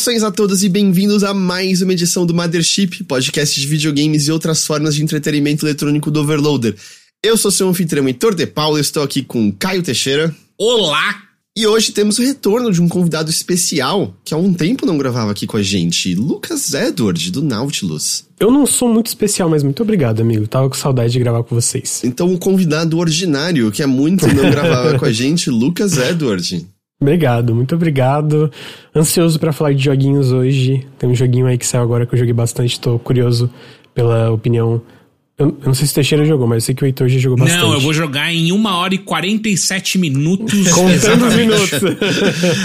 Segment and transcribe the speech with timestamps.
[0.00, 4.32] Saudações a todos e bem-vindos a mais uma edição do Mothership, podcast de videogames e
[4.32, 6.74] outras formas de entretenimento eletrônico do Overloader.
[7.22, 10.34] Eu sou seu anfitrião Heitor de Paulo, estou aqui com Caio Teixeira.
[10.56, 11.16] Olá!
[11.54, 15.32] E hoje temos o retorno de um convidado especial que há um tempo não gravava
[15.32, 18.24] aqui com a gente, Lucas Edward, do Nautilus.
[18.40, 20.46] Eu não sou muito especial, mas muito obrigado, amigo.
[20.46, 22.00] Tava com saudade de gravar com vocês.
[22.04, 26.66] Então, o convidado ordinário, que há muito não gravava com a gente, Lucas Edward.
[27.00, 28.50] Obrigado, muito obrigado.
[28.94, 30.86] Ansioso para falar de joguinhos hoje.
[30.98, 33.50] Tem um joguinho aí que saiu agora que eu joguei bastante, tô curioso
[33.94, 34.82] pela opinião
[35.40, 37.18] eu, eu, não sei se o Teixeira jogou, mas eu sei que o Heitor já
[37.18, 37.62] jogou bastante.
[37.62, 40.52] Não, eu vou jogar em 1 hora e 47 minutos.
[40.68, 41.72] Contando os minutos.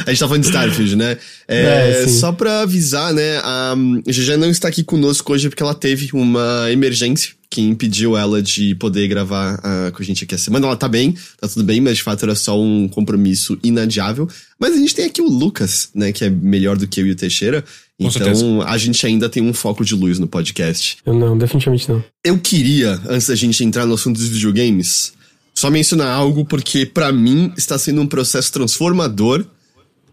[0.05, 1.17] a gente tá falando de Starfield, né?
[1.47, 3.37] É, é, só pra avisar, né?
[3.37, 8.41] A GG não está aqui conosco hoje porque ela teve uma emergência que impediu ela
[8.41, 10.67] de poder gravar uh, com a gente aqui a semana.
[10.67, 14.27] Ela tá bem, tá tudo bem, mas de fato era só um compromisso inadiável.
[14.59, 16.11] Mas a gente tem aqui o Lucas, né?
[16.11, 17.61] Que é melhor do que eu e o Teixeira.
[17.61, 18.63] Com então, certeza.
[18.65, 20.97] a gente ainda tem um foco de luz no podcast.
[21.05, 22.03] Eu não, definitivamente não.
[22.25, 25.13] Eu queria, antes da gente entrar no assunto dos videogames,
[25.53, 29.45] só mencionar algo porque para mim está sendo um processo transformador.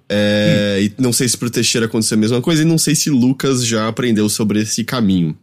[0.08, 0.82] É, hum.
[0.84, 3.66] E não sei se pro Teixeira aconteceu a mesma coisa e não sei se Lucas
[3.66, 5.36] já aprendeu sobre esse caminho.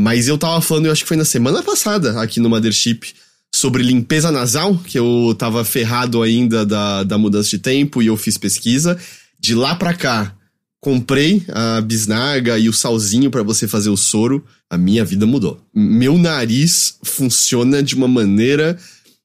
[0.00, 3.00] Mas eu tava falando, eu acho que foi na semana passada, aqui no Mothership,
[3.52, 8.16] sobre limpeza nasal, que eu tava ferrado ainda da, da mudança de tempo e eu
[8.16, 8.96] fiz pesquisa.
[9.40, 10.32] De lá pra cá,
[10.80, 15.60] comprei a bisnaga e o salzinho para você fazer o soro, a minha vida mudou.
[15.74, 18.78] Meu nariz funciona de uma maneira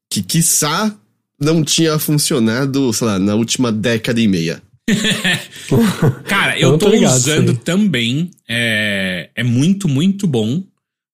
[0.09, 0.91] que, quiçá,
[1.39, 4.59] não tinha funcionado, sei lá, na última década e meia.
[6.27, 8.31] Cara, eu, eu tô, tô ligado, usando também.
[8.47, 10.63] É, é muito, muito bom.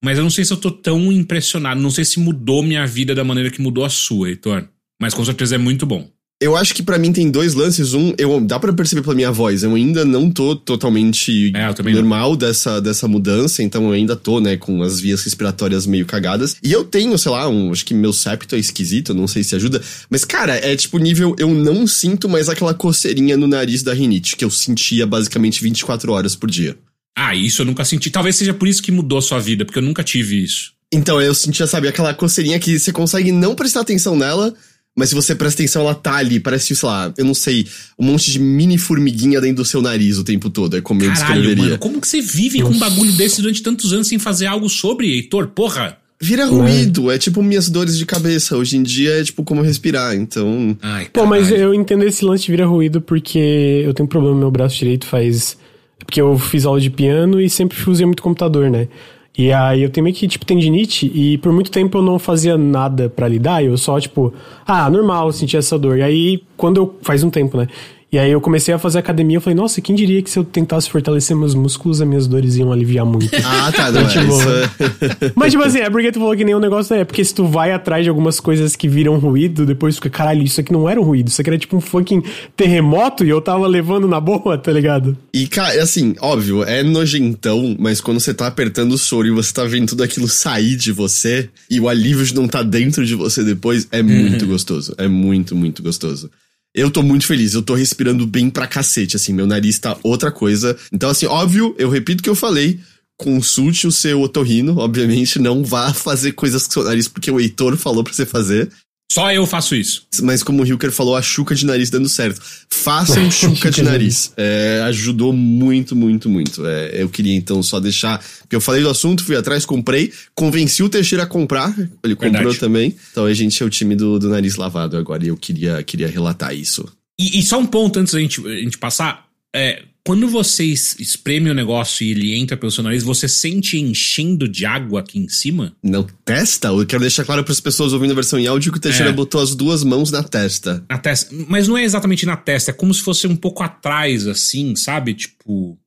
[0.02, 1.80] Mas eu não sei se eu tô tão impressionado.
[1.80, 4.68] Não sei se mudou minha vida da maneira que mudou a sua, Heitor.
[5.00, 6.10] Mas com certeza é muito bom.
[6.42, 7.92] Eu acho que para mim tem dois lances.
[7.92, 9.62] Um, eu dá para perceber pela minha voz.
[9.62, 14.56] Eu ainda não tô totalmente é, normal dessa, dessa mudança, então eu ainda tô, né,
[14.56, 16.56] com as vias respiratórias meio cagadas.
[16.62, 19.54] E eu tenho, sei lá, um, acho que meu septo é esquisito, não sei se
[19.54, 19.82] ajuda.
[20.08, 24.34] Mas, cara, é tipo nível, eu não sinto mais aquela coceirinha no nariz da rinite,
[24.34, 26.74] que eu sentia basicamente 24 horas por dia.
[27.14, 28.08] Ah, isso eu nunca senti.
[28.08, 30.72] Talvez seja por isso que mudou a sua vida, porque eu nunca tive isso.
[30.92, 34.54] Então, eu sentia, sabe, aquela coceirinha que você consegue não prestar atenção nela,
[34.96, 36.40] mas se você presta atenção, ela tá ali.
[36.40, 37.66] Parece, sei lá, eu não sei,
[37.98, 40.76] um monte de mini formiguinha dentro do seu nariz o tempo todo.
[40.76, 41.64] É como eu Caralho, descreveria.
[41.64, 42.70] Mano, como que você vive Nossa.
[42.70, 45.48] com um bagulho desse durante tantos anos sem fazer algo sobre, Heitor?
[45.48, 45.96] Porra!
[46.22, 48.54] Vira ruído, é tipo minhas dores de cabeça.
[48.54, 50.76] Hoje em dia é tipo como respirar, então.
[50.82, 53.38] Ai, Pô, mas eu entendo esse lance de vira ruído porque
[53.82, 55.56] eu tenho um problema no meu braço direito faz.
[55.98, 58.88] Porque eu fiz aula de piano e sempre usei muito computador, né?
[59.36, 62.58] E aí eu tenho meio que, tipo, tendinite e por muito tempo eu não fazia
[62.58, 64.34] nada para lidar, eu só, tipo,
[64.66, 65.98] ah, normal, sentir essa dor.
[65.98, 66.94] E aí, quando eu.
[67.02, 67.68] Faz um tempo, né?
[68.12, 70.42] E aí eu comecei a fazer academia, eu falei, nossa, quem diria que se eu
[70.42, 73.30] tentasse fortalecer meus músculos, as minhas dores iam aliviar muito.
[73.44, 76.60] ah, tá, não tipo, é Mas tipo assim, é porque tu falou que nem um
[76.60, 80.10] negócio é, porque se tu vai atrás de algumas coisas que viram ruído, depois fica,
[80.10, 82.20] caralho, isso aqui não era um ruído, isso aqui era tipo um fucking
[82.56, 85.16] terremoto e eu tava levando na boa, tá ligado?
[85.32, 89.52] E, cara, assim, óbvio, é nojentão, mas quando você tá apertando o soro e você
[89.52, 93.14] tá vendo tudo aquilo sair de você, e o alívio de não tá dentro de
[93.14, 94.50] você depois, é muito uhum.
[94.50, 94.94] gostoso.
[94.98, 96.28] É muito, muito gostoso.
[96.74, 100.30] Eu tô muito feliz, eu tô respirando bem pra cacete, assim, meu nariz tá outra
[100.30, 100.76] coisa.
[100.92, 102.78] Então, assim, óbvio, eu repito o que eu falei,
[103.16, 107.76] consulte o seu otorrino, obviamente, não vá fazer coisas com seu nariz porque o Heitor
[107.76, 108.70] falou pra você fazer.
[109.10, 110.06] Só eu faço isso.
[110.22, 112.40] Mas como o Hilker falou, a chuca de nariz dando certo.
[112.70, 114.32] Façam chuca de nariz.
[114.36, 116.64] É, ajudou muito, muito, muito.
[116.64, 118.24] É, eu queria então só deixar.
[118.42, 121.76] Porque eu falei do assunto, fui atrás, comprei, convenci o Teixeira a comprar.
[122.04, 122.60] Ele comprou Verdade.
[122.60, 122.94] também.
[123.10, 126.06] Então a gente é o time do, do nariz lavado agora e eu queria, queria
[126.06, 126.86] relatar isso.
[127.18, 129.26] E, e só um ponto antes da gente, a gente passar.
[129.52, 134.48] É, quando você espreme o negócio e ele entra pelo seu nariz, você sente enchendo
[134.48, 135.76] de água aqui em cima?
[135.82, 136.68] Não, testa?
[136.68, 139.10] Eu quero deixar claro para as pessoas ouvindo a versão em áudio que o Teixeira
[139.10, 139.12] é.
[139.12, 140.84] botou as duas mãos na testa.
[140.88, 141.34] Na testa.
[141.48, 145.14] Mas não é exatamente na testa, é como se fosse um pouco atrás, assim, sabe?
[145.14, 145.78] Tipo.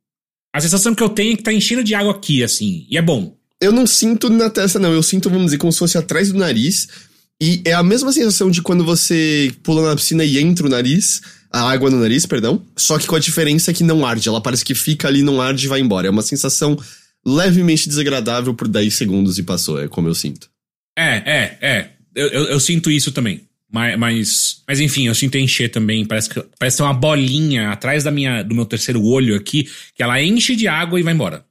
[0.56, 2.86] A sensação que eu tenho é que tá enchendo de água aqui, assim.
[2.89, 3.36] E é bom.
[3.60, 4.94] Eu não sinto na testa, não.
[4.94, 6.88] Eu sinto, vamos dizer, como se fosse atrás do nariz.
[7.42, 11.21] E é a mesma sensação de quando você pula na piscina e entra o nariz
[11.54, 12.66] a água no nariz, perdão.
[12.76, 14.28] Só que com a diferença que não arde.
[14.28, 16.08] Ela parece que fica ali, não arde e vai embora.
[16.08, 16.76] É uma sensação
[17.24, 19.80] levemente desagradável por 10 segundos e passou.
[19.80, 20.50] É como eu sinto.
[20.98, 21.90] É, é, é.
[22.16, 23.42] Eu, eu, eu sinto isso também.
[23.72, 26.06] Mas, mas, mas, enfim, eu sinto encher também.
[26.06, 30.02] Parece que parece ter uma bolinha atrás da minha, do meu terceiro olho aqui, que
[30.02, 31.46] ela enche de água e vai embora.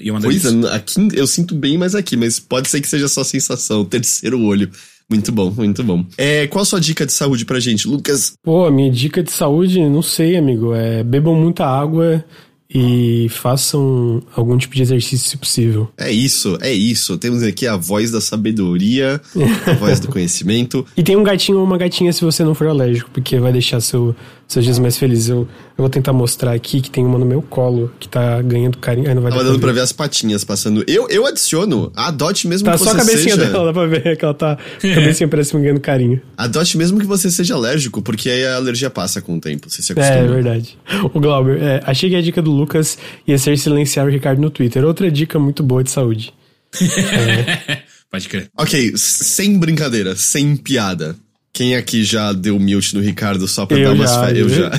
[0.00, 3.06] E é pois é, aqui eu sinto bem mais aqui, mas pode ser que seja
[3.06, 4.70] só sensação, terceiro olho.
[5.08, 6.04] Muito bom, muito bom.
[6.18, 8.32] É, qual a sua dica de saúde pra gente, Lucas?
[8.42, 10.74] Pô, a minha dica de saúde, não sei, amigo.
[10.74, 12.24] É bebam muita água
[12.68, 15.88] e façam algum tipo de exercício se possível.
[15.96, 17.16] É isso, é isso.
[17.16, 19.20] Temos aqui a voz da sabedoria,
[19.66, 20.84] a voz do conhecimento.
[20.96, 23.80] E tem um gatinho ou uma gatinha se você não for alérgico, porque vai deixar
[23.80, 24.14] seu,
[24.46, 25.28] seus dias mais felizes.
[25.28, 25.48] Eu, eu
[25.78, 29.08] vou tentar mostrar aqui que tem uma no meu colo que tá ganhando carinho.
[29.08, 30.84] Ai, não vai Tava dando pra ver as patinhas passando.
[30.86, 32.96] Eu, eu adiciono, adote mesmo tá que você seja...
[32.96, 33.50] Tá só a cabecinha seja...
[33.50, 34.52] dela, dá pra ver que ela tá...
[34.52, 36.20] A cabecinha parece me ganhando carinho.
[36.36, 39.82] Adote mesmo que você seja alérgico, porque aí a alergia passa com o tempo, você
[39.82, 40.18] se acostuma.
[40.18, 40.78] É, é verdade.
[41.12, 44.50] O Glauber, é, achei que a dica do Lucas ia ser silenciar o Ricardo no
[44.50, 44.84] Twitter.
[44.84, 46.32] Outra dica muito boa de saúde.
[46.80, 47.82] é.
[48.10, 48.48] Pode crer.
[48.56, 51.16] Ok, sem brincadeira, sem piada.
[51.56, 54.52] Quem aqui já deu mute no Ricardo só pra eu dar umas férias?
[54.52, 54.70] Eu já.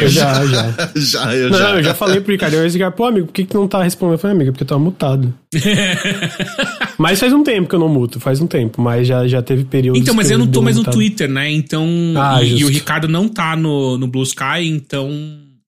[0.00, 0.90] Eu já, já.
[0.94, 1.70] já, eu não, já.
[1.70, 2.54] eu já falei pro Ricardo.
[2.54, 4.14] Eu ia pô, amigo, por que, que não tá respondendo?
[4.14, 5.34] Eu falei, amigo, porque eu tava mutado.
[6.96, 8.80] mas faz um tempo que eu não muto, faz um tempo.
[8.80, 9.98] Mas já, já teve período.
[9.98, 11.50] Então, mas eu não tô mais no Twitter, né?
[11.50, 11.84] Então.
[12.16, 15.10] Ah, e, e, o Ricardo não tá no, no Blue Sky, então.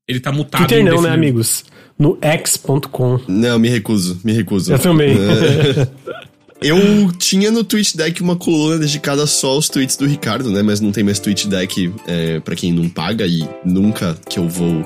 [0.06, 0.60] Ele tá mutado.
[0.60, 1.64] Twitter não, né, amigos?
[1.98, 3.18] No x.com.
[3.26, 4.72] Não, me recuso, me recuso.
[4.72, 5.16] Eu também.
[6.64, 10.62] Eu tinha no Twitch Deck uma coluna dedicada só aos tweets do Ricardo, né?
[10.62, 14.48] Mas não tem mais Twitch Deck é, para quem não paga e nunca que eu
[14.48, 14.84] vou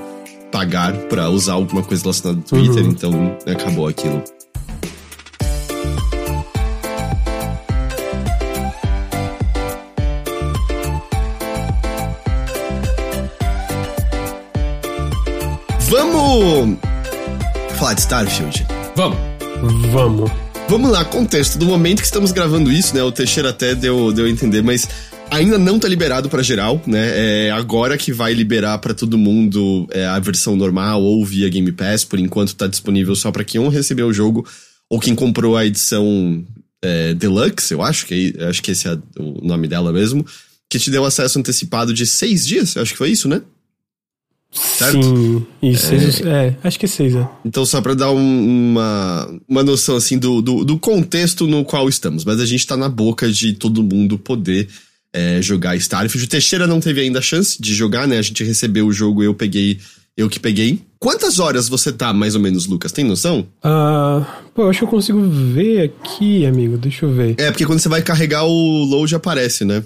[0.50, 2.90] pagar para usar alguma coisa relacionada ao Twitter, uhum.
[2.90, 4.24] então acabou aquilo.
[15.90, 16.78] Vamos
[17.76, 18.66] falar de Starfield?
[18.96, 19.18] Vamos.
[19.92, 20.45] Vamos.
[20.68, 21.58] Vamos lá, contexto.
[21.58, 23.00] Do momento que estamos gravando isso, né?
[23.02, 24.88] O Teixeira até deu, deu a entender, mas
[25.30, 27.46] ainda não tá liberado para geral, né?
[27.46, 31.70] É agora que vai liberar para todo mundo é, a versão normal ou via Game
[31.70, 32.04] Pass.
[32.04, 34.44] Por enquanto tá disponível só para quem recebeu o jogo
[34.90, 36.44] ou quem comprou a edição
[36.82, 40.26] é, Deluxe, eu acho que acho que esse é o nome dela mesmo,
[40.68, 42.76] que te deu acesso antecipado de seis dias.
[42.76, 43.40] Acho que foi isso, né?
[44.56, 45.02] Certo?
[45.02, 45.94] Sim, isso,
[46.26, 47.28] é, é, acho que é seis, é.
[47.44, 51.88] Então, só pra dar um, uma, uma noção, assim, do, do, do, contexto no qual
[51.88, 52.24] estamos.
[52.24, 54.68] Mas a gente tá na boca de todo mundo poder
[55.12, 56.26] é, jogar Starfield.
[56.26, 58.18] O Teixeira não teve ainda a chance de jogar, né?
[58.18, 59.78] A gente recebeu o jogo, eu peguei,
[60.16, 60.80] eu que peguei.
[60.98, 62.92] Quantas horas você tá, mais ou menos, Lucas?
[62.92, 63.46] Tem noção?
[63.62, 66.78] Ah, pô, eu acho que eu consigo ver aqui, amigo.
[66.78, 67.34] Deixa eu ver.
[67.38, 69.84] É, porque quando você vai carregar o load aparece, né?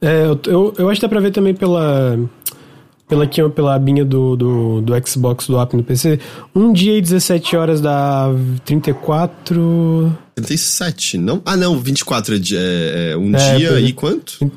[0.00, 2.16] É, eu, eu, eu acho que dá pra ver também pela
[3.08, 6.18] pela, pela abinha do, do, do Xbox, do app no PC,
[6.54, 8.28] um dia e 17 horas dá
[8.64, 10.12] 34...
[10.34, 11.40] 37, não?
[11.44, 14.50] Ah, não, 24 é, é, é um é, dia e quanto?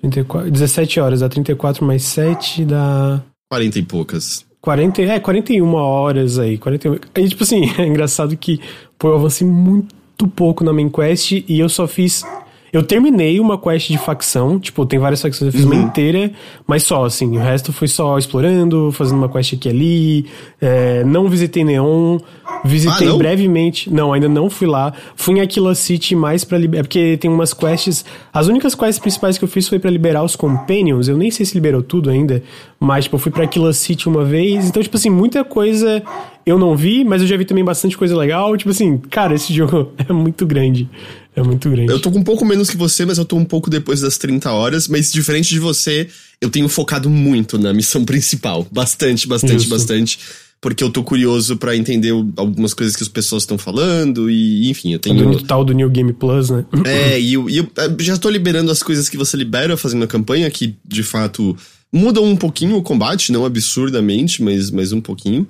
[0.00, 3.22] 34, 17 horas, dá 34 mais 7 dá...
[3.50, 4.44] 40 e poucas.
[4.60, 6.58] 40, é, 41 horas aí.
[6.58, 8.60] 41, aí, tipo assim, é engraçado que,
[8.98, 12.24] pô, eu avancei muito pouco na main quest e eu só fiz
[12.72, 15.72] eu terminei uma quest de facção, tipo, tem várias facções, eu fiz uhum.
[15.72, 16.30] uma inteira,
[16.66, 20.26] mas só, assim, o resto foi só explorando, fazendo uma quest aqui e ali,
[20.60, 22.18] é, não visitei Neon,
[22.64, 23.18] visitei ah, não?
[23.18, 27.16] brevemente, não, ainda não fui lá, fui em Aquila City mais pra liberar, é porque
[27.18, 31.08] tem umas quests, as únicas quests principais que eu fiz foi para liberar os Companions,
[31.08, 32.42] eu nem sei se liberou tudo ainda,
[32.78, 36.02] mas, tipo, eu fui pra Aquila City uma vez, então, tipo assim, muita coisa
[36.46, 39.52] eu não vi, mas eu já vi também bastante coisa legal, tipo assim, cara, esse
[39.54, 40.88] jogo é muito grande.
[41.36, 41.92] É muito grande.
[41.92, 44.16] Eu tô com um pouco menos que você, mas eu tô um pouco depois das
[44.16, 44.88] 30 horas.
[44.88, 46.08] Mas diferente de você,
[46.40, 48.66] eu tenho focado muito na missão principal.
[48.72, 49.68] Bastante, bastante, Isso.
[49.68, 50.18] bastante.
[50.62, 54.94] Porque eu tô curioso para entender algumas coisas que as pessoas estão falando e, enfim,
[54.94, 55.30] eu tenho...
[55.30, 56.64] Do tal do New Game Plus, né?
[56.86, 60.04] É, e eu, e eu é, já tô liberando as coisas que você libera fazendo
[60.04, 61.54] a campanha, que, de fato,
[61.92, 65.46] mudam um pouquinho o combate, não absurdamente, mas, mas um pouquinho.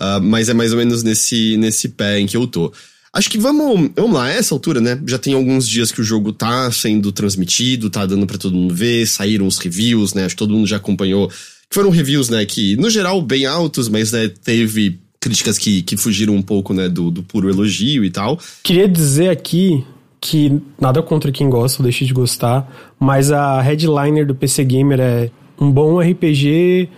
[0.00, 2.72] Uh, mas é mais ou menos nesse, nesse pé em que eu tô.
[3.12, 5.00] Acho que vamos, vamos lá, a essa altura, né?
[5.06, 8.74] Já tem alguns dias que o jogo tá sendo transmitido, tá dando para todo mundo
[8.74, 10.24] ver, saíram os reviews, né?
[10.24, 11.30] Acho que todo mundo já acompanhou.
[11.70, 16.34] Foram reviews, né, que no geral bem altos, mas né, teve críticas que, que fugiram
[16.34, 18.38] um pouco, né, do, do puro elogio e tal.
[18.62, 19.84] Queria dizer aqui
[20.20, 25.00] que nada contra quem gosta ou deixa de gostar, mas a headliner do PC Gamer
[25.00, 26.88] é um bom RPG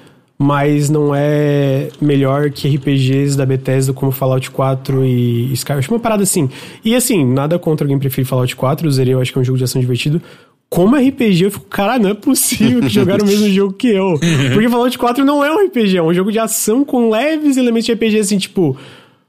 [0.43, 5.81] mas não é melhor que RPGs da Bethesda como Fallout 4 e Skyrim.
[5.81, 6.49] Acho uma parada assim.
[6.83, 9.45] E assim, nada contra alguém preferir Fallout 4, eu zerei, eu acho que é um
[9.45, 10.23] jogo de ação divertido.
[10.71, 14.19] Como RPG, eu fico, cara, não é possível que jogaram o mesmo jogo que eu.
[14.55, 17.85] Porque Fallout 4 não é um RPG, é um jogo de ação com leves elementos
[17.85, 18.75] de RPG, assim, tipo,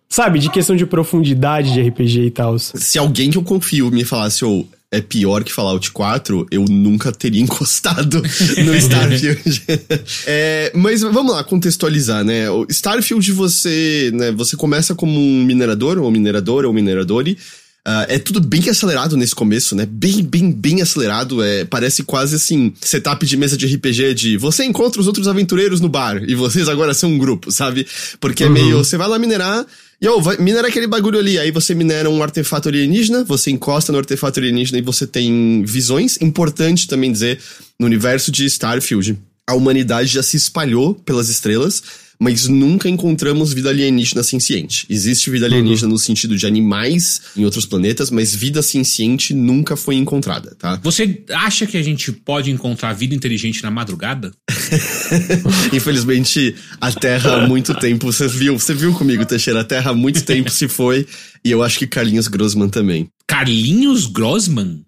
[0.07, 2.57] sabe, de questão de profundidade de RPG e tal.
[2.57, 6.65] Se alguém que eu confio me falasse, ou oh, é pior que Fallout 4, eu
[6.65, 8.21] nunca teria encostado
[8.63, 9.63] no Starfield.
[10.27, 12.49] é, mas vamos lá, contextualizar, né?
[12.51, 17.37] O Starfield você, né, você começa como um minerador, ou mineradora, ou mineradore,
[17.83, 19.87] Uh, é tudo bem acelerado nesse começo, né?
[19.87, 21.41] Bem, bem, bem acelerado.
[21.41, 25.81] É, parece quase assim, setup de mesa de RPG de você encontra os outros aventureiros
[25.81, 27.87] no bar e vocês agora são um grupo, sabe?
[28.19, 28.55] Porque é uhum.
[28.55, 29.65] é meio, você vai lá minerar,
[30.09, 31.37] oh, vai minerar aquele bagulho ali.
[31.37, 36.19] Aí você minera um artefato alienígena, você encosta no artefato alienígena e você tem visões.
[36.21, 37.39] Importante também dizer,
[37.79, 39.17] no universo de Starfield,
[39.47, 41.83] a humanidade já se espalhou pelas estrelas
[42.21, 44.85] mas nunca encontramos vida alienígena senciente.
[44.87, 45.93] Existe vida alienígena uhum.
[45.93, 50.79] no sentido de animais em outros planetas, mas vida senciente nunca foi encontrada, tá?
[50.83, 54.31] Você acha que a gente pode encontrar vida inteligente na madrugada?
[55.73, 59.95] Infelizmente, a Terra há muito tempo, você viu, você viu comigo, Teixeira, a Terra há
[59.95, 61.07] muito tempo se foi,
[61.43, 63.07] e eu acho que Carlinhos Grossman também.
[63.25, 64.83] Carlinhos Grossman?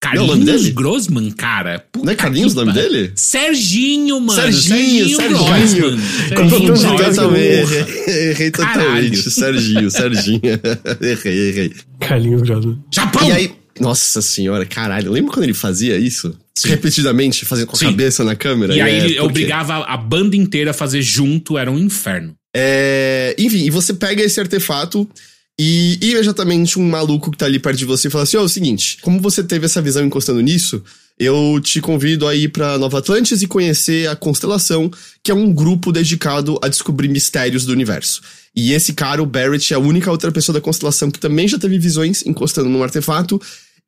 [0.00, 1.84] Carlinhos Grossman, cara.
[1.90, 3.12] Puta não é Carlinhos o nome dele?
[3.16, 4.40] Serginho, mano.
[4.40, 5.98] Serginho, Serginho, Serginho.
[6.28, 7.14] Serginho.
[7.14, 8.30] Serginho.
[8.30, 9.16] Errei totalmente.
[9.30, 10.40] Serginho, Serginho.
[11.00, 11.72] errei, errei.
[12.00, 12.78] Carlinhos Grossman.
[12.92, 13.28] Japão!
[13.28, 15.10] E aí, nossa senhora, caralho.
[15.10, 16.36] Lembra quando ele fazia isso?
[16.56, 16.68] Sim.
[16.70, 17.86] Repetidamente, fazendo com a Sim.
[17.86, 18.74] cabeça na câmera?
[18.74, 22.34] E, e aí é, ele obrigava a banda inteira a fazer junto, era um inferno.
[22.54, 23.34] É...
[23.38, 25.08] Enfim, e você pega esse artefato
[25.58, 28.46] e imediatamente um maluco que tá ali perto de você fala assim: Ó, oh, é
[28.46, 30.82] o seguinte, como você teve essa visão encostando nisso,
[31.18, 34.88] eu te convido a ir pra Nova Atlantis e conhecer a Constelação,
[35.22, 38.22] que é um grupo dedicado a descobrir mistérios do universo.
[38.54, 41.58] E esse cara, o Barrett, é a única outra pessoa da Constelação que também já
[41.58, 43.40] teve visões encostando num artefato.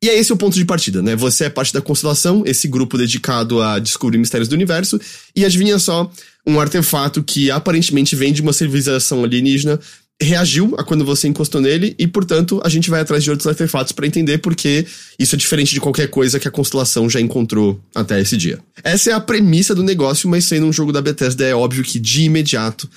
[0.03, 1.15] E é esse o ponto de partida, né?
[1.15, 4.99] Você é parte da Constelação, esse grupo dedicado a descobrir mistérios do universo,
[5.35, 6.11] e adivinha só,
[6.45, 9.79] um artefato que aparentemente vem de uma civilização alienígena
[10.21, 13.91] reagiu a quando você encostou nele e, portanto, a gente vai atrás de outros artefatos
[13.91, 14.85] para entender porque
[15.17, 18.59] isso é diferente de qualquer coisa que a constelação já encontrou até esse dia.
[18.83, 21.99] Essa é a premissa do negócio, mas sendo um jogo da Bethesda é óbvio que
[21.99, 22.89] de imediato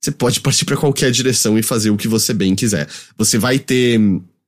[0.00, 2.88] você pode partir para qualquer direção e fazer o que você bem quiser.
[3.16, 4.00] Você vai ter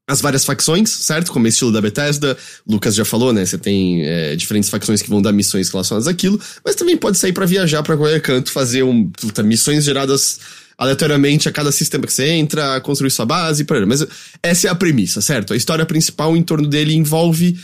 [0.06, 1.32] as várias facções, certo?
[1.32, 2.36] Como é estilo da Bethesda,
[2.66, 3.46] Lucas já falou, né?
[3.46, 7.32] Você tem é, diferentes facções que vão dar missões relacionadas àquilo, mas também pode sair
[7.32, 10.40] para viajar para qualquer canto, fazer um, puta, missões geradas
[10.76, 14.06] aleatoriamente a cada sistema que você entra, construir sua base, para mas
[14.42, 15.52] essa é a premissa, certo?
[15.52, 17.58] A história principal em torno dele envolve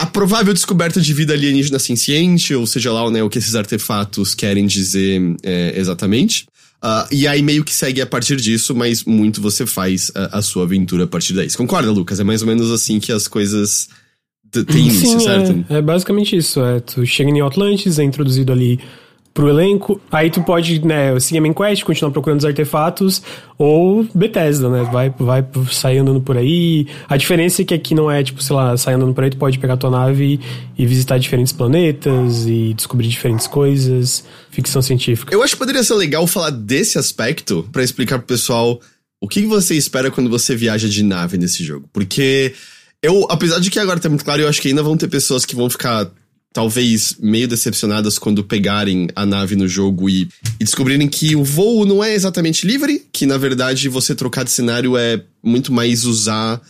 [0.00, 4.34] a provável descoberta de vida alienígena senciente, ou seja lá né, o que esses artefatos
[4.34, 6.46] querem dizer é, exatamente.
[6.82, 10.42] Uh, e aí meio que segue a partir disso, mas muito você faz a, a,
[10.42, 11.52] sua aventura a partir daí.
[11.52, 12.20] concorda, Lucas?
[12.20, 13.88] É mais ou menos assim que as coisas
[14.52, 15.64] têm início, certo?
[15.68, 16.62] É, é basicamente isso.
[16.62, 18.78] É, tu chega em Atlantis, é introduzido ali
[19.38, 20.00] pro elenco.
[20.10, 23.22] Aí tu pode, né, seguir a main quest, continuar procurando os artefatos,
[23.56, 24.82] ou Bethesda, né?
[24.92, 26.88] Vai, vai sair andando por aí.
[27.08, 29.36] A diferença é que aqui não é, tipo, sei lá, sair andando por aí, tu
[29.36, 30.40] pode pegar tua nave
[30.76, 34.24] e visitar diferentes planetas e descobrir diferentes coisas.
[34.50, 35.32] Ficção científica.
[35.32, 38.80] Eu acho que poderia ser legal falar desse aspecto para explicar pro pessoal
[39.20, 41.88] o que você espera quando você viaja de nave nesse jogo.
[41.92, 42.54] Porque
[43.00, 45.44] eu, apesar de que agora tá muito claro, eu acho que ainda vão ter pessoas
[45.44, 46.10] que vão ficar
[46.52, 50.28] talvez meio decepcionadas quando pegarem a nave no jogo e,
[50.58, 54.50] e, descobrirem que o voo não é exatamente livre, que na verdade você trocar de
[54.50, 56.60] cenário é muito mais usar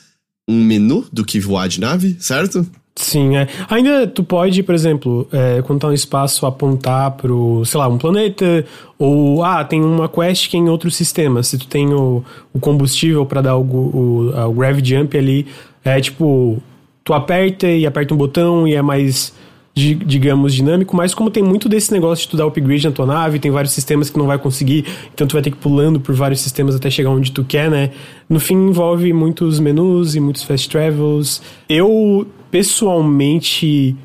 [0.48, 2.66] um menu do que voar de nave, certo?
[2.98, 3.46] Sim, é.
[3.70, 8.66] Ainda tu pode, por exemplo, é, quando tá espaço, apontar pro, sei lá, um planeta,
[8.98, 11.44] ou, ah, tem uma quest que é em outro sistema.
[11.44, 15.46] Se tu tem o, o combustível para dar o, o, o Gravity Jump ali,
[15.84, 16.60] é tipo,
[17.04, 19.32] tu aperta e aperta um botão e é mais
[19.78, 23.38] digamos, dinâmico, mas como tem muito desse negócio de tu dar upgrade na tua nave,
[23.38, 26.14] tem vários sistemas que não vai conseguir, então tu vai ter que ir pulando por
[26.14, 27.90] vários sistemas até chegar onde tu quer, né?
[28.28, 31.40] No fim envolve muitos menus e muitos fast travels.
[31.68, 33.96] Eu, pessoalmente,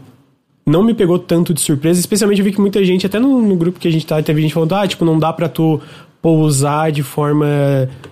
[0.65, 3.55] não me pegou tanto de surpresa, especialmente eu vi que muita gente, até no, no
[3.55, 5.81] grupo que a gente tá, teve gente falando, ah, tipo, não dá pra tu
[6.23, 7.45] pousar de forma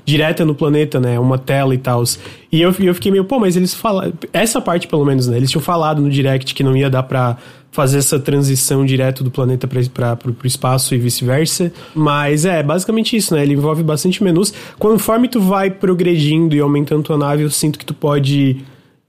[0.03, 1.18] direta no planeta, né?
[1.18, 2.03] Uma tela e tal.
[2.51, 4.12] E eu, eu fiquei meio, pô, mas eles falaram.
[4.34, 5.38] Essa parte, pelo menos, né?
[5.38, 7.38] Eles tinham falado no direct que não ia dar pra
[7.72, 11.72] fazer essa transição direto do planeta para pro espaço e vice-versa.
[11.96, 13.44] Mas é, basicamente isso, né?
[13.44, 14.53] Ele envolve bastante menus.
[14.77, 18.58] Conforme tu vai progredindo e aumentando tua nave, eu sinto que tu pode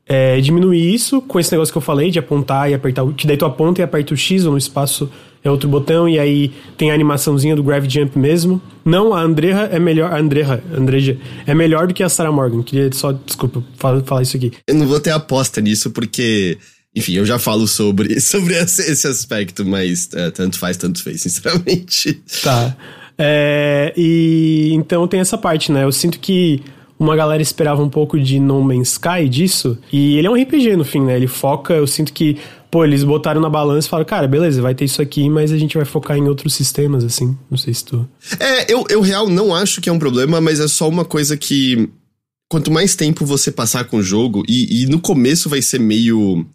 [0.07, 3.05] é, diminuir isso com esse negócio que eu falei de apontar e apertar.
[3.17, 5.11] Que daí tu aponta e aperta o X ou no espaço
[5.45, 8.61] é outro botão, e aí tem a animaçãozinha do Gravity Jump mesmo.
[8.85, 10.13] Não, a Andrea é melhor.
[10.13, 12.63] A Andrea, Andreja é melhor do que a Sarah Morgan.
[12.63, 14.53] Queria só, desculpa, falar isso aqui.
[14.67, 16.59] Eu não vou ter aposta nisso, porque.
[16.95, 22.23] Enfim, eu já falo sobre, sobre esse aspecto, mas é, tanto faz, tanto fez, sinceramente.
[22.43, 22.77] Tá.
[23.19, 25.85] É, e então tem essa parte, né?
[25.85, 26.63] Eu sinto que
[26.99, 30.77] uma galera esperava um pouco de No Man's Sky disso, e ele é um RPG
[30.77, 31.17] no fim, né?
[31.17, 32.39] Ele foca, eu sinto que
[32.73, 35.59] pô, eles botaram na balança e falaram, cara, beleza, vai ter isso aqui, mas a
[35.59, 37.37] gente vai focar em outros sistemas, assim.
[37.51, 38.09] Não sei se tu.
[38.41, 41.37] É, eu, eu real não acho que é um problema, mas é só uma coisa
[41.37, 41.91] que.
[42.49, 46.47] quanto mais tempo você passar com o jogo, e, e no começo vai ser meio.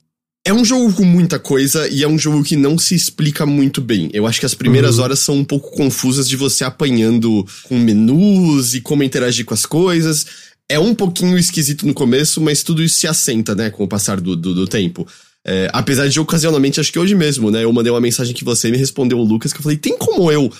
[0.44, 3.82] É um jogo com muita coisa e é um jogo que não se explica muito
[3.82, 4.10] bem.
[4.14, 5.04] Eu acho que as primeiras uhum.
[5.04, 9.66] horas são um pouco confusas de você apanhando com menus e como interagir com as
[9.66, 10.26] coisas.
[10.70, 14.22] É um pouquinho esquisito no começo, mas tudo isso se assenta, né, com o passar
[14.22, 15.06] do, do, do tempo.
[15.48, 18.70] É, apesar de ocasionalmente, acho que hoje mesmo, né, eu mandei uma mensagem que você
[18.70, 20.52] me respondeu, o Lucas, que eu falei, tem como eu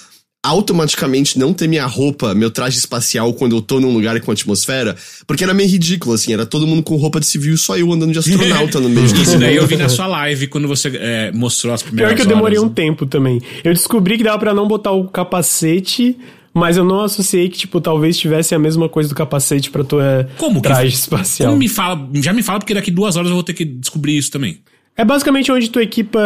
[0.42, 4.96] automaticamente não ter minha roupa, meu traje espacial quando eu tô num lugar com atmosfera,
[5.26, 7.92] porque era meio ridículo, assim, era todo mundo com roupa de civil e só eu
[7.92, 9.08] andando de astronauta no meio.
[9.12, 12.32] Isso daí eu vi na sua live quando você é, mostrou as primeiras Pior que
[12.32, 12.72] eu demorei horas.
[12.72, 13.42] um tempo também.
[13.62, 16.18] Eu descobri que dava para não botar o capacete
[16.54, 20.28] mas eu não associei que, tipo, talvez tivesse a mesma coisa do capacete pra tua
[20.38, 21.50] Como traje que, espacial.
[21.50, 22.10] Como me fala?
[22.16, 24.58] Já me fala, porque daqui duas horas eu vou ter que descobrir isso também.
[24.98, 26.20] É basicamente onde tu equipa,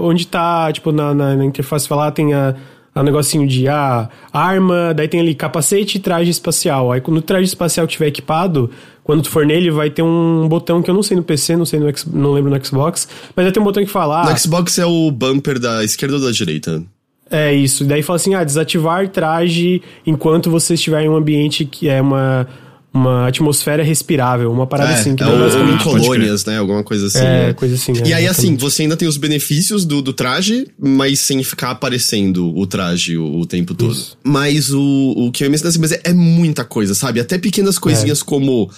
[0.00, 2.54] onde tá, tipo, na, na, na interface falar, tem a
[2.96, 6.92] um negocinho de ah, arma, daí tem ali capacete e traje espacial.
[6.92, 8.70] Aí quando o traje espacial estiver equipado,
[9.02, 11.66] quando tu for nele, vai ter um botão que eu não sei no PC, não
[11.66, 14.22] sei no não lembro no Xbox, mas vai ter um botão que fala.
[14.22, 16.82] Ah, no Xbox é o bumper da esquerda ou da direita?
[17.30, 17.84] É isso.
[17.84, 22.46] Daí fala assim: ah, desativar traje enquanto você estiver em um ambiente que é uma
[22.94, 25.16] uma atmosfera respirável, uma parada é, assim.
[25.16, 26.58] Que é basicamente colônias, né?
[26.58, 27.18] Alguma coisa assim.
[27.18, 27.52] É, né?
[27.52, 27.92] coisa assim.
[28.04, 31.72] E é, aí, assim, você ainda tem os benefícios do, do traje, mas sem ficar
[31.72, 33.92] aparecendo o traje o, o tempo todo.
[33.92, 34.16] Isso.
[34.22, 34.80] Mas o,
[35.16, 37.18] o que eu mencionei assim, mas é, é, muita coisa, sabe?
[37.18, 38.24] Até pequenas coisinhas é.
[38.24, 38.70] como.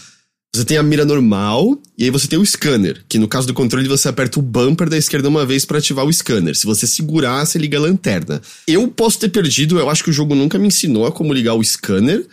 [0.55, 3.53] Você tem a mira normal, e aí você tem o scanner, que no caso do
[3.53, 6.57] controle você aperta o bumper da esquerda uma vez para ativar o scanner.
[6.57, 8.41] Se você segurar, você liga a lanterna.
[8.67, 11.53] Eu posso ter perdido, eu acho que o jogo nunca me ensinou a como ligar
[11.53, 12.25] o scanner,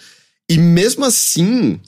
[0.50, 1.80] e mesmo assim,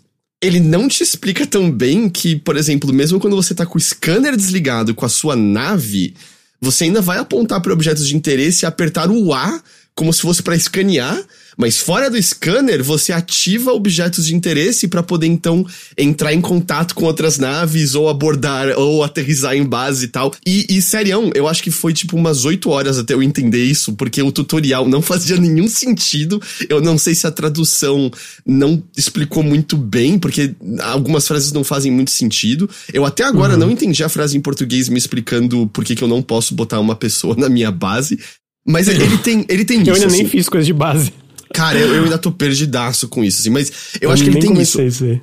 [0.42, 3.82] ele não te explica tão bem que, por exemplo, mesmo quando você tá com o
[3.82, 6.14] scanner desligado com a sua nave,
[6.62, 9.62] você ainda vai apontar para objetos de interesse e apertar o A
[9.96, 11.24] como se fosse para escanear,
[11.58, 15.66] mas fora do scanner, você ativa objetos de interesse para poder então
[15.98, 20.34] entrar em contato com outras naves ou abordar ou aterrizar em base e tal.
[20.46, 23.94] E, e serião, eu acho que foi tipo umas 8 horas até eu entender isso,
[23.94, 26.42] porque o tutorial não fazia nenhum sentido.
[26.68, 28.12] Eu não sei se a tradução
[28.46, 32.70] não explicou muito bem, porque algumas frases não fazem muito sentido.
[32.94, 33.60] Eu até agora uhum.
[33.60, 36.82] não entendi a frase em português me explicando por que, que eu não posso botar
[36.82, 38.20] uma pessoa na minha base.
[38.66, 39.92] Mas ele tem, ele tem eu isso.
[39.92, 40.18] Eu ainda assim.
[40.18, 41.14] nem fiz coisa de base.
[41.54, 43.70] Cara, eu, eu, ainda tô perdidaço com isso, assim, mas
[44.02, 44.80] eu, eu acho que ele tem isso.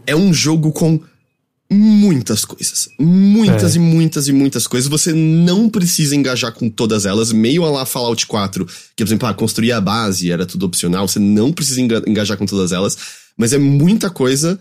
[0.06, 1.00] É um jogo com
[1.72, 2.88] muitas coisas.
[2.98, 3.78] Muitas é.
[3.78, 4.88] e muitas e muitas coisas.
[4.88, 7.32] Você não precisa engajar com todas elas.
[7.32, 11.08] Meio a lá Fallout 4, que, por exemplo, ah, construir a base era tudo opcional.
[11.08, 12.96] Você não precisa engajar com todas elas.
[13.36, 14.58] Mas é muita coisa.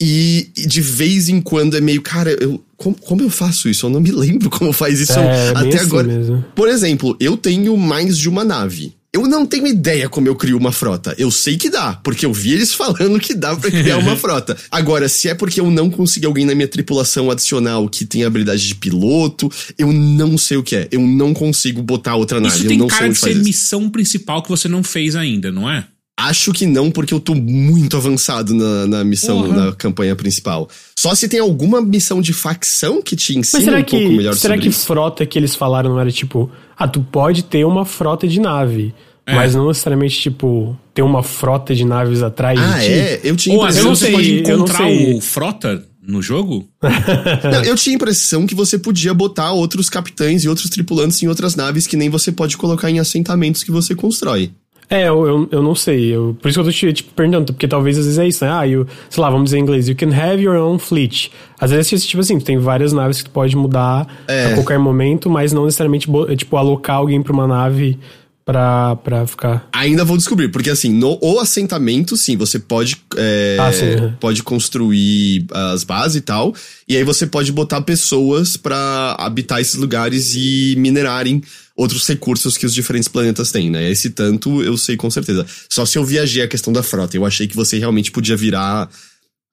[0.00, 3.86] E, e de vez em quando é meio, cara, eu, como, como, eu faço isso?
[3.86, 6.06] Eu não me lembro como faz isso é, até assim agora.
[6.06, 6.44] Mesmo.
[6.54, 8.94] Por exemplo, eu tenho mais de uma nave.
[9.12, 11.14] Eu não tenho ideia como eu crio uma frota.
[11.16, 14.56] Eu sei que dá, porque eu vi eles falando que dá para criar uma frota.
[14.68, 18.66] Agora, se é porque eu não consegui alguém na minha tripulação adicional que tem habilidade
[18.66, 20.88] de piloto, eu não sei o que é.
[20.90, 22.56] Eu não consigo botar outra nave.
[22.56, 25.52] Isso eu tem não cara sei de ser missão principal que você não fez ainda,
[25.52, 25.86] não é?
[26.16, 29.52] Acho que não, porque eu tô muito avançado na, na missão, uhum.
[29.52, 30.68] na campanha principal.
[30.96, 34.54] Só se tem alguma missão de facção que te ensina um que, pouco melhor será
[34.54, 38.28] sobre que frota que eles falaram não era tipo, ah, tu pode ter uma frota
[38.28, 38.94] de nave.
[39.26, 39.34] É.
[39.34, 42.92] Mas não necessariamente, tipo, ter uma frota de naves atrás ah, de ti.
[42.92, 43.20] é?
[43.24, 46.68] Eu tinha Ou às vezes você pode encontrar o frota no jogo?
[46.82, 51.26] não, eu tinha a impressão que você podia botar outros capitães e outros tripulantes em
[51.26, 54.52] outras naves que nem você pode colocar em assentamentos que você constrói.
[54.88, 56.14] É, eu, eu, eu, não sei.
[56.14, 58.44] Eu, por isso que eu tô te tipo, perguntando, porque talvez às vezes é isso,
[58.44, 58.50] né?
[58.50, 61.30] Ah, you, sei lá, vamos dizer em inglês, you can have your own fleet.
[61.58, 64.46] Às vezes, tipo assim, tem várias naves que tu pode mudar é.
[64.46, 67.98] a qualquer momento, mas não necessariamente, tipo, alocar alguém pra uma nave
[68.44, 69.66] pra, pra ficar.
[69.72, 74.12] Ainda vou descobrir, porque assim, no o assentamento, sim, você pode, é, ah, sim, é.
[74.20, 76.54] pode construir as bases e tal,
[76.86, 81.42] e aí você pode botar pessoas para habitar esses lugares e minerarem
[81.76, 83.90] outros recursos que os diferentes planetas têm, né?
[83.90, 85.44] Esse tanto eu sei com certeza.
[85.68, 88.88] Só se eu viajei a questão da frota, eu achei que você realmente podia virar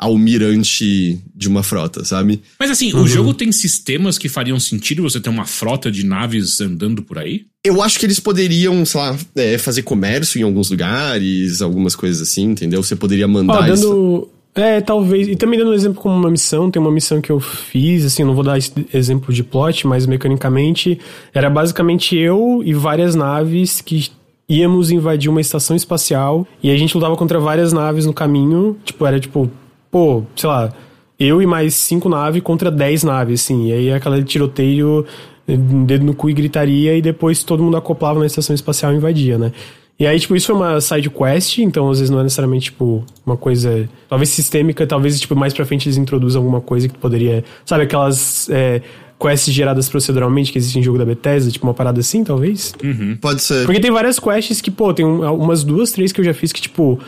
[0.02, 2.42] almirante de uma frota, sabe?
[2.60, 3.04] Mas assim, uhum.
[3.04, 7.20] o jogo tem sistemas que fariam sentido você ter uma frota de naves andando por
[7.20, 7.46] aí?
[7.64, 12.28] Eu acho que eles poderiam, sei lá, é, fazer comércio em alguns lugares, algumas coisas
[12.28, 12.82] assim, entendeu?
[12.82, 13.62] Você poderia mandar.
[13.62, 14.30] Oh, dando...
[14.54, 15.28] É, talvez.
[15.28, 18.24] E também dando um exemplo como uma missão, tem uma missão que eu fiz, assim,
[18.24, 18.58] não vou dar
[18.94, 21.00] exemplo de plot, mas mecanicamente
[21.34, 24.10] era basicamente eu e várias naves que
[24.50, 28.78] íamos invadir uma estação espacial e a gente lutava contra várias naves no caminho.
[28.84, 29.50] Tipo, era tipo,
[29.90, 30.74] pô, sei lá,
[31.18, 33.70] eu e mais cinco naves contra dez naves, assim.
[33.70, 35.06] E aí aquela tiroteio,
[35.48, 39.38] dedo no cu e gritaria, e depois todo mundo acoplava na estação espacial e invadia,
[39.38, 39.54] né?
[40.02, 43.06] E aí, tipo, isso foi uma side quest, então às vezes não é necessariamente, tipo,
[43.24, 43.88] uma coisa.
[44.10, 47.44] Talvez sistêmica, talvez, tipo, mais pra frente eles introduzam alguma coisa que poderia.
[47.64, 48.50] Sabe, aquelas.
[48.50, 48.82] É,
[49.22, 52.74] quests geradas proceduralmente que existem em jogo da Bethesda, tipo uma parada assim, talvez?
[52.84, 53.16] Uhum.
[53.22, 53.68] Pode ser.
[53.68, 56.60] Porque tem várias quests que, pô, tem umas duas, três que eu já fiz que,
[56.60, 57.00] tipo,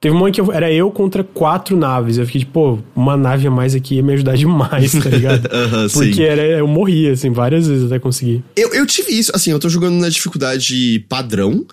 [0.00, 2.16] Teve uma que eu, era eu contra quatro naves.
[2.16, 5.44] Eu fiquei tipo, pô, uma nave a mais aqui ia me ajudar demais, tá ligado?
[5.52, 8.42] uhum, Porque era, eu morria, assim, várias vezes até conseguir.
[8.56, 11.66] Eu, eu tive isso, assim, eu tô jogando na dificuldade padrão.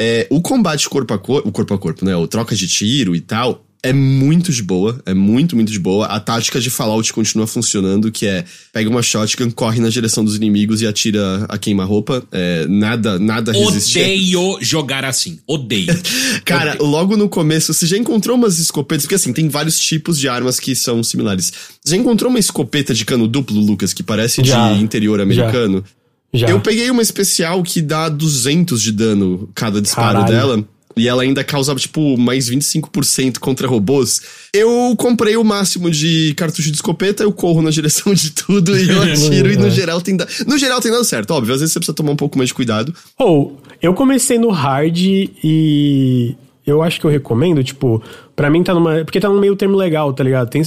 [0.00, 2.16] É, o combate corpo a corpo, o corpo a corpo, né?
[2.16, 6.06] O troca de tiro e tal, é muito de boa, é muito, muito de boa.
[6.06, 10.36] A tática de Fallout continua funcionando, que é pega uma shotgun, corre na direção dos
[10.36, 12.26] inimigos e atira a queima-roupa.
[12.32, 13.98] É, nada, nada resiste.
[13.98, 15.94] Odeio jogar assim, odeio.
[16.46, 16.90] Cara, odeio.
[16.90, 20.58] logo no começo, você já encontrou umas escopetas, porque assim, tem vários tipos de armas
[20.58, 21.52] que são similares.
[21.84, 25.84] Você já encontrou uma escopeta de cano duplo, Lucas, que parece já, de interior americano?
[25.86, 26.03] Já.
[26.34, 26.48] Já.
[26.48, 30.32] Eu peguei uma especial que dá 200 de dano cada disparo Caralho.
[30.32, 30.64] dela.
[30.96, 34.22] E ela ainda causa, tipo, mais 25% contra robôs.
[34.52, 38.88] Eu comprei o máximo de cartucho de escopeta, eu corro na direção de tudo e
[38.88, 39.52] eu atiro.
[39.52, 40.30] e no geral tem dado.
[40.46, 41.54] No geral tem dado certo, óbvio.
[41.54, 42.94] Às vezes você precisa tomar um pouco mais de cuidado.
[43.18, 46.36] Ou, oh, eu comecei no hard e.
[46.66, 48.02] Eu acho que eu recomendo, tipo,
[48.34, 49.04] para mim tá numa.
[49.04, 50.48] Porque tá num meio termo legal, tá ligado?
[50.48, 50.62] Tem,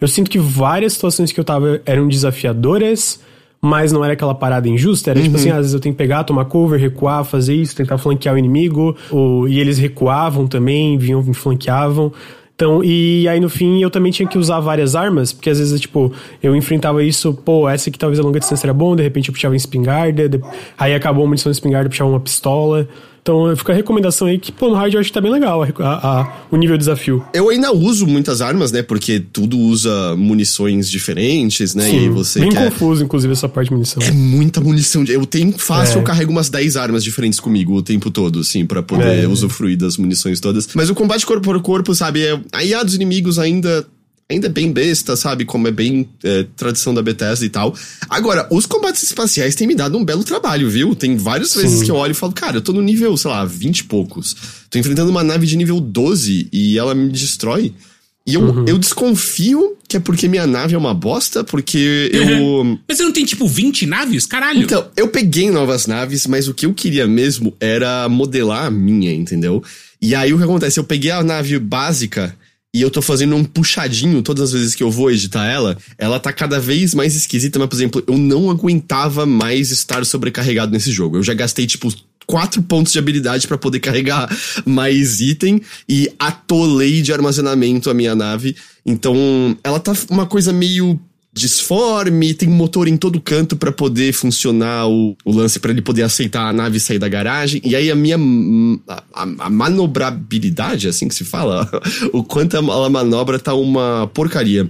[0.00, 3.18] eu sinto que várias situações que eu tava eram desafiadoras
[3.66, 5.24] mas não era aquela parada injusta, era uhum.
[5.24, 8.34] tipo assim, às vezes eu tenho que pegar, tomar cover, recuar, fazer isso, tentar flanquear
[8.34, 12.12] o inimigo, ou, e eles recuavam também, vinham, me flanqueavam.
[12.54, 15.78] Então, e aí no fim eu também tinha que usar várias armas, porque às vezes,
[15.80, 19.28] tipo, eu enfrentava isso, pô, essa aqui talvez a longa distância era bom, de repente
[19.28, 20.40] eu puxava em espingarda, de...
[20.78, 22.88] aí acabou a munição de espingarda, eu puxava uma pistola.
[23.26, 25.60] Então fica a recomendação aí que, pô, no hard eu acho que tá bem legal
[25.60, 27.24] a, a, a, o nível de desafio.
[27.34, 28.82] Eu ainda uso muitas armas, né?
[28.82, 31.90] Porque tudo usa munições diferentes, né?
[31.90, 32.70] Sim, e você bem quer...
[32.70, 34.00] confuso, inclusive, essa parte de munição.
[34.00, 35.02] É muita munição.
[35.08, 35.98] Eu tenho fácil, é.
[35.98, 39.26] eu carrego umas 10 armas diferentes comigo o tempo todo, assim, para poder é.
[39.26, 40.68] usufruir das munições todas.
[40.72, 42.24] Mas o combate corpo a corpo, sabe?
[42.24, 42.40] É...
[42.52, 43.84] A IA dos inimigos ainda
[44.28, 45.44] ainda é bem besta, sabe?
[45.44, 47.74] Como é bem é, tradição da Bethesda e tal.
[48.08, 50.94] Agora, os combates espaciais têm me dado um belo trabalho, viu?
[50.94, 51.62] Tem várias Sim.
[51.62, 53.84] vezes que eu olho e falo, cara, eu tô no nível, sei lá, 20 e
[53.84, 54.36] poucos.
[54.68, 57.72] Tô enfrentando uma nave de nível 12 e ela me destrói.
[58.26, 58.64] E eu, uhum.
[58.66, 62.26] eu desconfio que é porque minha nave é uma bosta, porque eu.
[62.26, 62.78] Uhum.
[62.88, 64.26] Mas você não tem tipo 20 naves?
[64.26, 64.62] Caralho!
[64.62, 69.12] Então, eu peguei novas naves, mas o que eu queria mesmo era modelar a minha,
[69.12, 69.62] entendeu?
[70.02, 70.80] E aí o que acontece?
[70.80, 72.36] Eu peguei a nave básica
[72.76, 76.20] e eu tô fazendo um puxadinho todas as vezes que eu vou editar ela, ela
[76.20, 80.92] tá cada vez mais esquisita, mas, por exemplo, eu não aguentava mais estar sobrecarregado nesse
[80.92, 81.16] jogo.
[81.16, 81.90] Eu já gastei, tipo,
[82.26, 84.28] quatro pontos de habilidade para poder carregar
[84.66, 85.58] mais item
[85.88, 88.54] e atolei de armazenamento a minha nave.
[88.84, 91.00] Então, ela tá uma coisa meio
[91.36, 96.02] disforme, tem motor em todo canto para poder funcionar o, o lance para ele poder
[96.02, 97.60] aceitar a nave sair da garagem.
[97.62, 98.16] E aí a minha
[98.88, 99.02] a,
[99.40, 101.68] a, manobrabilidade, assim que se fala,
[102.12, 104.68] o quanto ela manobra tá uma porcaria.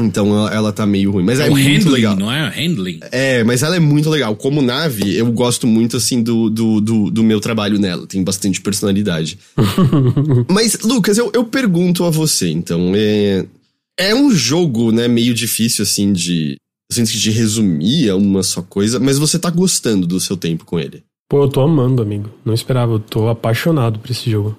[0.00, 1.22] Então ela, ela tá meio ruim.
[1.22, 2.16] Mas é, é muito handling, legal.
[2.16, 2.98] Não é handling?
[3.12, 4.34] É, mas ela é muito legal.
[4.34, 8.08] Como nave, eu gosto muito, assim, do, do, do, do meu trabalho nela.
[8.08, 9.38] Tem bastante personalidade.
[10.50, 12.92] mas, Lucas, eu, eu pergunto a você, então.
[12.96, 13.44] É,
[13.98, 16.56] é um jogo, né, meio difícil, assim, de.
[16.90, 21.02] de resumir a uma só coisa, mas você tá gostando do seu tempo com ele.
[21.28, 22.28] Pô, eu tô amando, amigo.
[22.44, 24.56] Não esperava, eu tô apaixonado por esse jogo.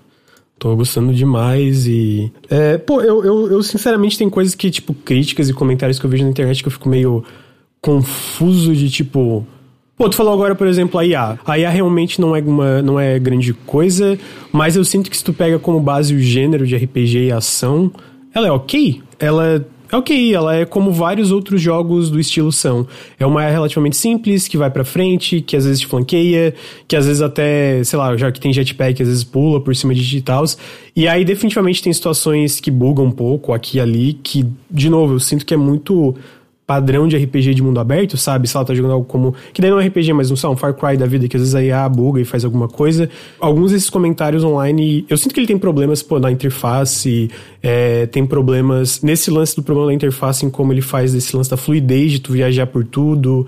[0.58, 2.32] Tô gostando demais e.
[2.50, 6.10] É, pô, eu, eu, eu, sinceramente tem coisas que, tipo, críticas e comentários que eu
[6.10, 7.24] vejo na internet que eu fico meio
[7.82, 9.46] confuso de tipo.
[9.96, 11.40] Pô, tu falou agora, por exemplo, a IA.
[11.46, 14.18] A IA realmente não é, uma, não é grande coisa,
[14.52, 17.92] mas eu sinto que se tu pega como base o gênero de RPG e ação,
[18.34, 19.02] ela é ok.
[19.24, 19.62] Ela é
[19.96, 22.88] ok, ela é como vários outros jogos do estilo são.
[23.20, 26.54] É uma relativamente simples, que vai para frente, que às vezes te flanqueia,
[26.88, 29.94] que às vezes até, sei lá, já que tem jetpack, às vezes pula por cima
[29.94, 30.58] de digitais.
[30.96, 35.14] E aí definitivamente tem situações que bugam um pouco aqui e ali, que, de novo,
[35.14, 36.16] eu sinto que é muito
[36.66, 38.48] padrão de RPG de mundo aberto, sabe?
[38.48, 39.36] Se ela tá jogando algo como.
[39.54, 41.42] Que daí não é RPG, mas não sei, um Far Cry da vida, que às
[41.42, 43.10] vezes a IA buga e faz alguma coisa.
[43.40, 47.30] Alguns desses comentários online, eu sinto que ele tem problemas, pô, na interface,
[47.62, 49.02] é, tem problemas.
[49.02, 52.20] Nesse lance do problema da interface, em como ele faz esse lance da fluidez de
[52.20, 53.46] tu viajar por tudo.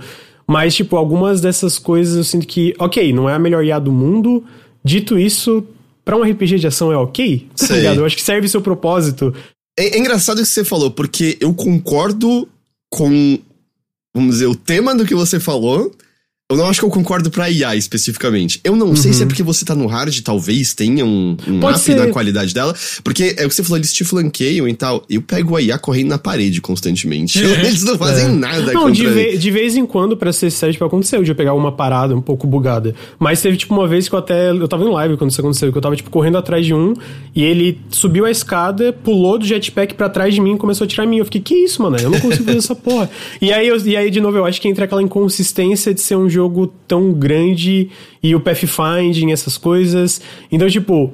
[0.47, 3.91] Mas, tipo, algumas dessas coisas eu sinto que, ok, não é a melhor IA do
[3.91, 4.43] mundo.
[4.83, 5.63] Dito isso,
[6.03, 7.99] para um RPG de ação é ok, tá ligado?
[7.99, 9.33] Eu acho que serve seu propósito.
[9.77, 12.47] É, é engraçado isso que você falou, porque eu concordo
[12.95, 13.39] com,
[14.13, 15.93] vamos dizer, o tema do que você falou,
[16.51, 18.61] Eu não acho que eu concordo pra IA especificamente.
[18.63, 18.95] Eu não uhum.
[18.95, 19.29] sei se é uhum.
[19.29, 21.95] porque você tá no hard, talvez tenha um, um up ser.
[21.95, 22.71] na qualidade dela.
[23.03, 25.03] Porque é o que você falou, eles te flanqueiam e tal.
[25.09, 27.39] Eu pego a IA correndo na parede constantemente.
[27.41, 28.27] eles não fazem é.
[28.27, 31.35] nada Não, de, ve de, vez em quando, pra ser sério, tipo, aconteceu de eu
[31.35, 32.93] pegar uma parada um pouco bugada.
[33.17, 34.51] Mas teve, tipo, uma vez que eu até.
[34.51, 36.93] Eu tava em live quando isso aconteceu, que eu tava, tipo, correndo atrás de um
[37.35, 40.87] e ele subiu a escada, pulou do jetpack pra trás de mim e começou a
[40.87, 41.17] tirar mim.
[41.17, 41.97] Eu fiquei, que isso, mano?
[41.97, 43.09] Eu não consigo fazer essa porra.
[43.41, 46.15] E aí, eu, e aí, de novo, eu acho que entra aquela inconsistência de ser
[46.15, 47.89] um jogo tão grande
[48.21, 50.21] e o pathfinding, essas coisas.
[50.51, 51.13] Então, tipo,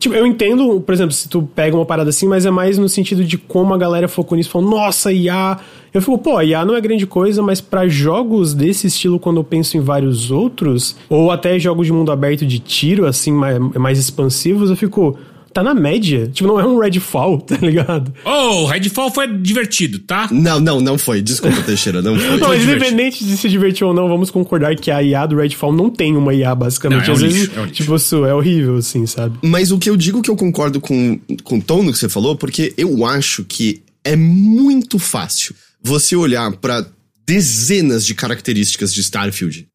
[0.00, 2.88] Tipo, eu entendo, por exemplo, se tu pega uma parada assim, mas é mais no
[2.88, 5.58] sentido de como a galera focou nisso, falou, nossa, IA.
[5.92, 9.44] Eu fico, pô, IA não é grande coisa, mas para jogos desse estilo, quando eu
[9.44, 13.98] penso em vários outros, ou até jogos de mundo aberto de tiro, assim, mais, mais
[13.98, 15.18] expansivos, eu fico,
[15.58, 16.30] tá na média.
[16.32, 18.12] Tipo, não é um Redfall, tá ligado?
[18.24, 20.28] Oh, Redfall foi divertido, tá?
[20.30, 21.20] Não, não, não foi.
[21.20, 22.36] Desculpa, Teixeira, não foi.
[22.38, 25.90] não, independente de se divertir ou não, vamos concordar que a IA do Redfall não
[25.90, 27.06] tem uma IA, basicamente.
[27.06, 29.38] Não, é Às vezes, lixo, é tipo, isso é horrível, assim, sabe?
[29.42, 32.08] Mas o que eu digo que eu concordo com, com o tom do que você
[32.08, 36.86] falou, porque eu acho que é muito fácil você olhar para
[37.26, 39.66] dezenas de características de Starfield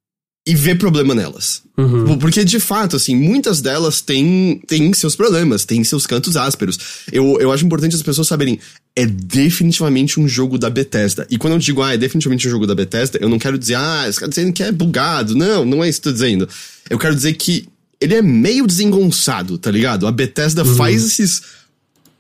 [0.46, 1.62] e ver problema nelas.
[1.78, 2.18] Uhum.
[2.18, 6.78] Porque, de fato, assim, muitas delas têm, têm seus problemas, têm seus cantos ásperos.
[7.12, 8.60] Eu, eu acho importante as pessoas saberem,
[8.94, 11.26] é definitivamente um jogo da Bethesda.
[11.30, 13.76] E quando eu digo, ah, é definitivamente um jogo da Bethesda, eu não quero dizer,
[13.76, 15.34] ah, você tá dizendo que é bugado.
[15.34, 16.50] Não, não é isso que eu tô dizendo.
[16.90, 17.68] Eu quero dizer que
[18.02, 20.06] ele é meio desengonçado, tá ligado?
[20.06, 20.76] A Bethesda uhum.
[20.76, 21.42] faz esses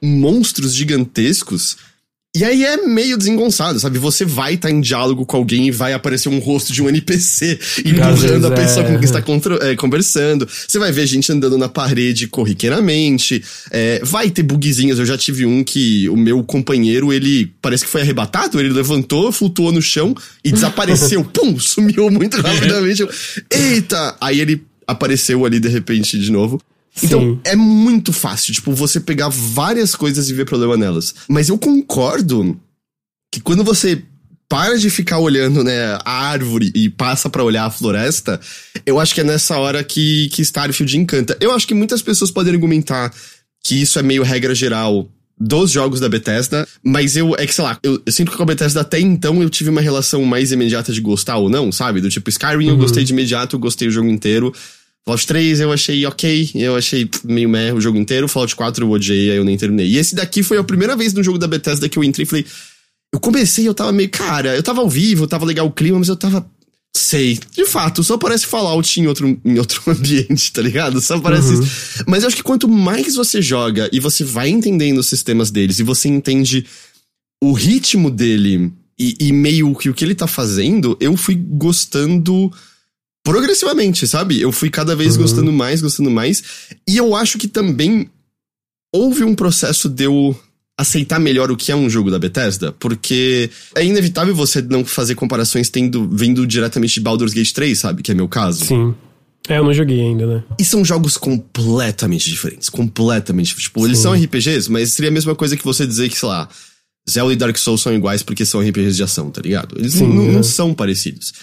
[0.01, 1.75] monstros gigantescos
[2.35, 3.99] e aí é meio desengonçado, sabe?
[3.99, 6.89] Você vai estar tá em diálogo com alguém e vai aparecer um rosto de um
[6.89, 8.91] NPC empurrando a pessoa é.
[8.91, 9.23] com quem está
[9.61, 10.49] é, conversando.
[10.67, 13.43] Você vai ver gente andando na parede corriqueiramente.
[13.69, 14.97] É, vai ter bugzinhos.
[14.97, 18.59] Eu já tive um que o meu companheiro, ele parece que foi arrebatado.
[18.59, 21.23] Ele levantou, flutuou no chão e desapareceu.
[21.31, 21.59] Pum!
[21.59, 23.07] Sumiu muito rapidamente.
[23.51, 24.17] Eita!
[24.19, 26.59] Aí ele apareceu ali de repente de novo.
[27.01, 27.39] Então, Sim.
[27.43, 31.15] é muito fácil, tipo, você pegar várias coisas e ver problema nelas.
[31.27, 32.59] Mas eu concordo
[33.31, 34.03] que quando você
[34.47, 38.39] para de ficar olhando, né, a árvore e passa para olhar a floresta,
[38.85, 41.35] eu acho que é nessa hora que, que Starfield encanta.
[41.39, 43.11] Eu acho que muitas pessoas podem argumentar
[43.63, 47.63] que isso é meio regra geral dos jogos da Bethesda, mas eu, é que sei
[47.63, 50.51] lá, eu, eu, sinto que com a Bethesda até então eu tive uma relação mais
[50.51, 51.99] imediata de gostar ou não, sabe?
[51.99, 52.71] Do tipo, Skyrim uhum.
[52.73, 54.53] eu gostei de imediato, eu gostei do jogo inteiro.
[55.05, 58.27] Fallout 3 eu achei ok, eu achei meio meh o jogo inteiro.
[58.27, 59.87] Fallout 4 eu odiei, aí eu nem terminei.
[59.87, 62.27] E esse daqui foi a primeira vez no jogo da Bethesda que eu entrei e
[62.27, 62.45] falei.
[63.13, 64.09] Eu comecei, eu tava meio.
[64.09, 66.49] Cara, eu tava ao vivo, tava legal o clima, mas eu tava.
[66.95, 67.37] Sei.
[67.51, 71.01] De fato, só parece Fallout em outro, em outro ambiente, tá ligado?
[71.01, 71.63] Só parece uhum.
[71.63, 72.03] isso.
[72.07, 75.79] Mas eu acho que quanto mais você joga e você vai entendendo os sistemas deles
[75.79, 76.65] e você entende
[77.43, 82.51] o ritmo dele e, e meio que o que ele tá fazendo, eu fui gostando
[83.23, 84.41] progressivamente, sabe?
[84.41, 85.21] Eu fui cada vez uhum.
[85.21, 86.43] gostando mais, gostando mais.
[86.87, 88.09] E eu acho que também
[88.93, 90.35] houve um processo de eu
[90.77, 95.15] aceitar melhor o que é um jogo da Bethesda, porque é inevitável você não fazer
[95.15, 98.03] comparações tendo vindo diretamente de Baldur's Gate 3, sabe?
[98.03, 98.65] Que é meu caso.
[98.65, 98.93] Sim.
[99.47, 100.43] É, eu não joguei ainda, né?
[100.59, 102.69] E são jogos completamente diferentes.
[102.69, 103.55] Completamente.
[103.55, 103.85] Tipo, Sim.
[103.85, 106.47] eles são RPGs, mas seria a mesma coisa que você dizer que, sei lá,
[107.09, 109.77] Zelda e Dark Souls são iguais porque são RPGs de ação, tá ligado?
[109.77, 110.31] Eles Sim, não, é.
[110.31, 111.33] não são parecidos.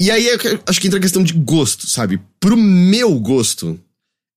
[0.00, 0.28] E aí
[0.66, 2.20] acho que entra a questão de gosto, sabe?
[2.38, 3.78] Pro meu gosto,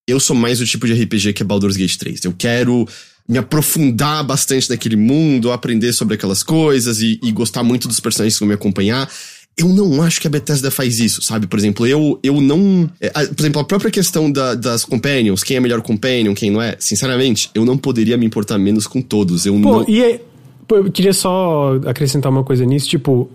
[0.08, 2.26] eu sou mais o tipo de RPG que é Baldur's Gate 3.
[2.26, 2.88] Eu quero
[3.30, 8.36] me aprofundar bastante naquele mundo, aprender sobre aquelas coisas e, e gostar muito dos personagens
[8.36, 9.10] que vão me acompanhar.
[9.58, 11.45] Eu não acho que a Bethesda faz isso, sabe?
[11.45, 12.89] Por exemplo, eu, eu não.
[13.00, 16.62] É, por exemplo, a própria questão da, das companions, quem é melhor companion, quem não
[16.62, 19.45] é, sinceramente, eu não poderia me importar menos com todos.
[19.45, 19.89] Eu Pô, não.
[19.89, 20.21] E é,
[20.69, 23.30] eu queria só acrescentar uma coisa nisso, tipo,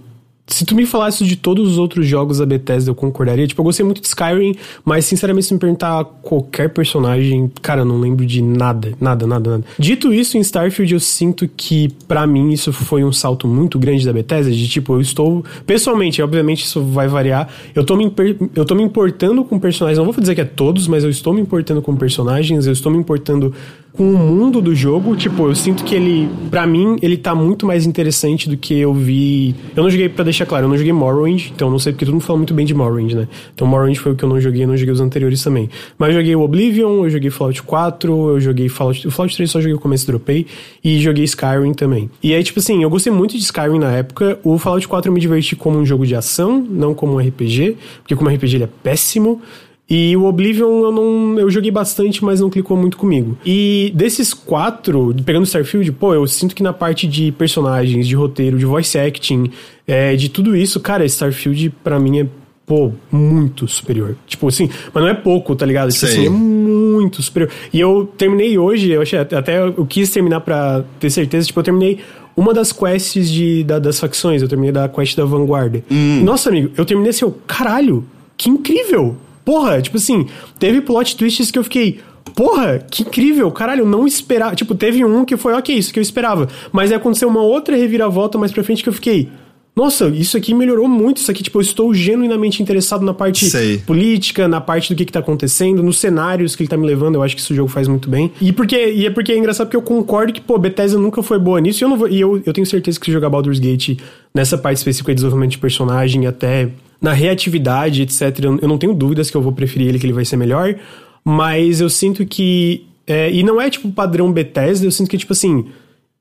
[0.46, 3.46] se tu me falasse de todos os outros jogos da Bethesda, eu concordaria.
[3.46, 4.54] Tipo, eu gostei muito de Skyrim,
[4.84, 9.50] mas sinceramente, se me perguntar qualquer personagem, cara, eu não lembro de nada, nada, nada,
[9.50, 9.64] nada.
[9.78, 14.06] Dito isso, em Starfield eu sinto que, para mim, isso foi um salto muito grande
[14.06, 15.44] da Bethesda, de tipo, eu estou.
[15.66, 17.48] Pessoalmente, obviamente isso vai variar.
[17.74, 18.12] Eu tô me,
[18.54, 21.34] eu tô me importando com personagens, não vou dizer que é todos, mas eu estou
[21.34, 23.52] me importando com personagens, eu estou me importando
[23.96, 25.16] com o mundo do jogo.
[25.16, 28.92] Tipo, eu sinto que ele, para mim, ele tá muito mais interessante do que eu
[28.92, 29.54] vi.
[29.74, 32.14] Eu não joguei, para deixar claro, eu não joguei Morrowind, então não sei porque todo
[32.14, 33.28] mundo fala muito bem de Morrowind, né?
[33.54, 35.68] Então Morrowind foi o que eu não joguei, eu não joguei os anteriores também.
[35.98, 39.06] Mas eu joguei o Oblivion, eu joguei Fallout 4, eu joguei Fallout.
[39.06, 40.46] O Fallout 3 só joguei o começo dropei,
[40.84, 42.10] e joguei Skyrim também.
[42.22, 44.38] E aí, tipo assim, eu gostei muito de Skyrim na época.
[44.44, 47.76] O Fallout 4 eu me diverti como um jogo de ação, não como um RPG,
[48.02, 49.40] porque como RPG ele é péssimo.
[49.88, 51.38] E o Oblivion eu não.
[51.38, 53.38] Eu joguei bastante, mas não clicou muito comigo.
[53.46, 58.58] E desses quatro, pegando Starfield, pô, eu sinto que na parte de personagens, de roteiro,
[58.58, 59.50] de voice acting,
[59.86, 62.26] é, de tudo isso, cara, Starfield para mim é
[62.66, 64.16] pô, muito superior.
[64.26, 65.92] Tipo assim, mas não é pouco, tá ligado?
[65.92, 67.50] Tipo assim, é muito superior.
[67.72, 71.64] E eu terminei hoje, eu achei, até eu quis terminar pra ter certeza, tipo, eu
[71.64, 72.00] terminei
[72.36, 75.82] uma das quests de, da, das facções, eu terminei da quest da vanguarda.
[75.88, 76.22] Hum.
[76.24, 78.04] Nossa, amigo, eu terminei assim, eu, caralho,
[78.36, 79.16] que incrível!
[79.46, 80.26] Porra, tipo assim,
[80.58, 82.00] teve plot twists que eu fiquei,
[82.34, 84.56] porra, que incrível, caralho, eu não esperava.
[84.56, 86.48] Tipo, teve um que foi, ok, isso que eu esperava.
[86.72, 89.30] Mas aí aconteceu uma outra reviravolta mais pra frente que eu fiquei,
[89.76, 91.18] nossa, isso aqui melhorou muito.
[91.18, 93.78] Isso aqui, tipo, eu estou genuinamente interessado na parte Sei.
[93.78, 97.16] política, na parte do que, que tá acontecendo, nos cenários que ele tá me levando.
[97.16, 98.32] Eu acho que o jogo faz muito bem.
[98.40, 101.38] E porque e é porque é engraçado porque eu concordo que, pô, Bethesda nunca foi
[101.38, 101.84] boa nisso.
[101.84, 103.98] E eu, vou, e eu, eu tenho certeza que se jogar Baldur's Gate
[104.34, 109.30] nessa parte específica de desenvolvimento de personagem, até na reatividade, etc., eu não tenho dúvidas
[109.30, 110.76] que eu vou preferir ele, que ele vai ser melhor.
[111.24, 112.86] Mas eu sinto que.
[113.06, 115.66] É, e não é tipo padrão Bethesda, eu sinto que, tipo assim.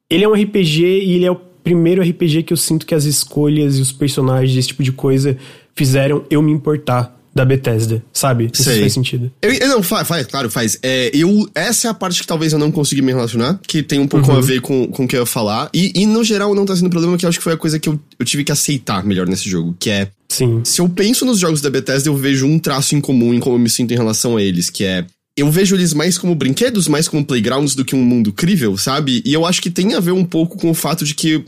[0.10, 3.06] Ele é um RPG e ele é o primeiro RPG que eu sinto que as
[3.06, 5.36] escolhas e os personagens, esse tipo de coisa,
[5.74, 8.50] fizeram eu me importar da Bethesda, sabe?
[8.54, 9.30] Isso faz sentido.
[9.42, 10.80] Eu, eu, não, faz, faz, claro, faz.
[10.82, 14.00] É, eu, essa é a parte que talvez eu não consegui me relacionar, que tem
[14.00, 14.38] um pouco uhum.
[14.38, 15.70] a ver com, com o que eu ia falar.
[15.74, 17.78] E, e no geral não tá sendo problema, que eu acho que foi a coisa
[17.78, 20.10] que eu, eu tive que aceitar melhor nesse jogo, que é.
[20.30, 20.62] Sim.
[20.64, 23.56] Se eu penso nos jogos da Bethesda, eu vejo um traço em comum em como
[23.56, 25.06] eu me sinto em relação a eles, que é
[25.38, 29.22] eu vejo eles mais como brinquedos, mais como playgrounds do que um mundo crível, sabe?
[29.26, 31.44] E eu acho que tem a ver um pouco com o fato de que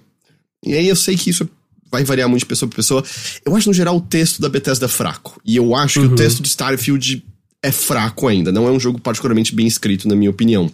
[0.65, 1.47] e aí eu sei que isso
[1.91, 3.04] vai variar muito de pessoa para pessoa.
[3.45, 5.39] Eu acho, no geral, o texto da Bethesda é fraco.
[5.45, 6.06] E eu acho uhum.
[6.06, 6.17] que o uhum.
[6.17, 7.26] texto de Starfield
[7.63, 8.52] é fraco ainda.
[8.52, 10.71] Não é um jogo particularmente bem escrito, na minha opinião.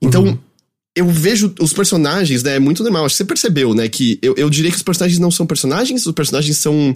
[0.00, 0.38] Então, uhum.
[0.94, 2.56] eu vejo os personagens, né?
[2.56, 3.04] É muito normal.
[3.04, 3.88] Acho que você percebeu, né?
[3.88, 6.94] Que eu, eu diria que os personagens não são personagens, os personagens são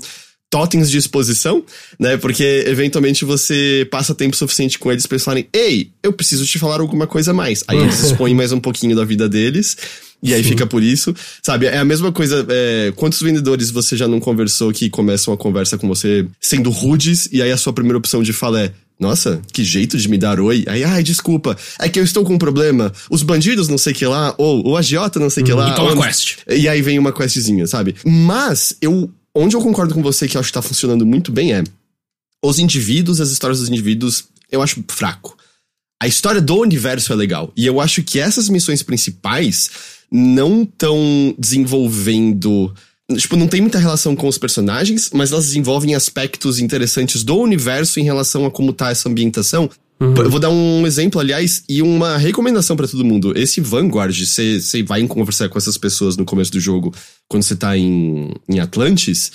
[0.51, 1.65] totens de exposição,
[1.99, 2.17] né?
[2.17, 6.59] Porque eventualmente você passa tempo suficiente com eles pra eles falarem: Ei, eu preciso te
[6.59, 7.65] falar alguma coisa mais.
[7.67, 9.77] Aí eles expõem mais um pouquinho da vida deles.
[10.25, 10.51] E aí Sim.
[10.51, 11.15] fica por isso.
[11.43, 12.47] Sabe, é a mesma coisa.
[12.49, 17.29] É, quantos vendedores você já não conversou que começam a conversa com você sendo rudes,
[17.31, 18.73] e aí a sua primeira opção de fala é.
[18.99, 20.65] Nossa, que jeito de me dar oi.
[20.69, 21.57] Aí, ai, desculpa.
[21.81, 22.93] É que eu estou com um problema.
[23.11, 25.59] Os bandidos não sei que lá, ou o agiota não sei que uhum.
[25.59, 25.73] lá.
[25.73, 26.37] E toma quest.
[26.49, 27.97] E aí vem uma questzinha, sabe?
[28.05, 29.11] Mas, eu.
[29.35, 31.65] Onde eu concordo com você que acho que tá funcionando muito bem é.
[32.45, 35.37] Os indivíduos, as histórias dos indivíduos, eu acho fraco.
[36.01, 37.53] A história do universo é legal.
[37.57, 39.71] E eu acho que essas missões principais
[40.11, 42.75] não estão desenvolvendo.
[43.17, 47.99] Tipo, não tem muita relação com os personagens, mas elas desenvolvem aspectos interessantes do universo
[47.99, 49.69] em relação a como tá essa ambientação.
[50.05, 50.15] Uhum.
[50.17, 53.33] Eu vou dar um exemplo, aliás, e uma recomendação para todo mundo.
[53.37, 56.95] Esse Vanguard, você vai conversar com essas pessoas no começo do jogo,
[57.29, 59.33] quando você tá em, em Atlantis.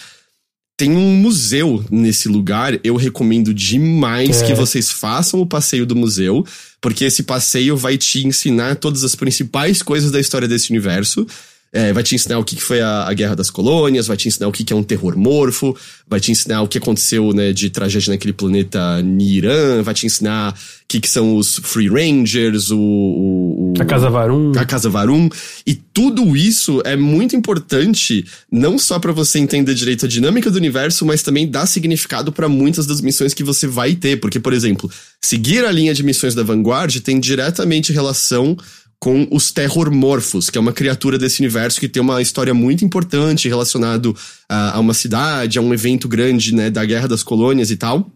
[0.78, 2.80] Tem um museu nesse lugar.
[2.84, 4.46] Eu recomendo demais é.
[4.46, 6.46] que vocês façam o passeio do museu
[6.82, 11.28] porque esse passeio vai te ensinar todas as principais coisas da história desse universo.
[11.72, 14.48] É, vai te ensinar o que foi a, a, Guerra das Colônias, vai te ensinar
[14.48, 15.76] o que é um terror morfo,
[16.08, 20.54] vai te ensinar o que aconteceu né, de tragédia naquele planeta Niran, vai te ensinar
[20.54, 20.56] o
[20.88, 24.52] que, que são os Free Rangers, o, o, o, A Casa Varum.
[24.58, 25.30] A Casa Varum.
[25.64, 30.58] E tudo isso é muito importante, não só para você entender direito a dinâmica do
[30.58, 34.20] universo, mas também dar significado para muitas das missões que você vai ter.
[34.20, 34.90] Porque, por exemplo,
[35.22, 38.58] seguir a linha de missões da Vanguard tem diretamente relação
[39.00, 43.48] com os Terrormorphos, que é uma criatura desse universo que tem uma história muito importante
[43.48, 44.16] relacionado
[44.48, 48.12] a, a uma cidade, a um evento grande, né, da Guerra das Colônias e tal.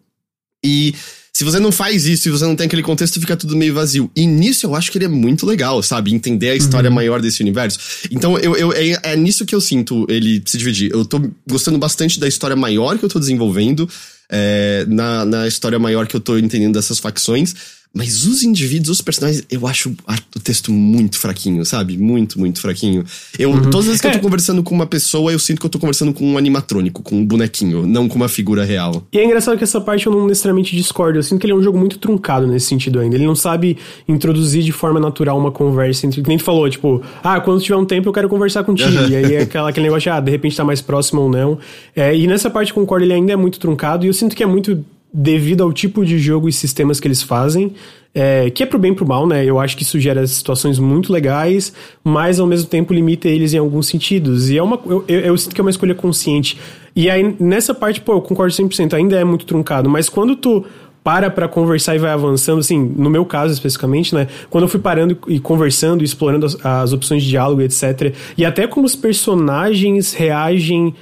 [0.63, 0.93] E
[1.36, 4.12] se você não faz isso, se você não tem aquele contexto, fica tudo meio vazio.
[4.15, 6.13] E nisso eu acho que ele é muito legal, sabe?
[6.13, 6.96] Entender a história uhum.
[6.96, 7.80] maior desse universo.
[8.12, 10.91] Então eu, eu é, é, nisso que eu sinto ele se dividir.
[10.91, 11.19] Eu tô
[11.50, 13.89] gostando bastante da história maior que eu tô desenvolvendo,
[14.34, 17.54] é, na, na história maior que eu tô entendendo dessas facções.
[17.96, 19.96] Mas os indivíduos, os personagens, eu acho
[20.36, 21.96] o texto muito fraquinho, sabe?
[21.96, 23.04] Muito, muito fraquinho.
[23.38, 23.62] Eu, uhum.
[23.62, 24.22] Todas as vezes que eu tô é.
[24.22, 27.24] conversando com uma pessoa, eu sinto que eu tô conversando com um animatrônico, com um
[27.26, 29.04] bonequinho, não com uma figura real.
[29.13, 31.19] E é engraçado que essa parte eu não necessariamente discordo.
[31.19, 33.15] Eu sinto que ele é um jogo muito truncado nesse sentido ainda.
[33.15, 36.24] Ele não sabe introduzir de forma natural uma conversa entre.
[36.24, 38.89] Quem falou, tipo, ah, quando tiver um tempo eu quero conversar contigo.
[39.08, 41.60] e aí é aquela, aquele negócio de, ah, de repente tá mais próximo ou não.
[41.96, 44.04] É, e nessa parte concordo, ele ainda é muito truncado.
[44.04, 44.83] E eu sinto que é muito
[45.13, 47.73] devido ao tipo de jogo e sistemas que eles fazem,
[48.15, 49.45] é, que é pro bem e pro mal, né?
[49.45, 53.57] Eu acho que isso gera situações muito legais, mas ao mesmo tempo limita eles em
[53.57, 54.49] alguns sentidos.
[54.49, 56.60] E é uma, eu, eu, eu sinto que é uma escolha consciente.
[56.95, 60.65] E aí, nessa parte, pô, eu concordo 100%, ainda é muito truncado, mas quando tu
[61.04, 64.27] para para conversar e vai avançando, assim, no meu caso especificamente, né?
[64.50, 68.15] Quando eu fui parando e conversando, explorando as, as opções de diálogo, etc.
[68.37, 70.95] E até como os personagens reagem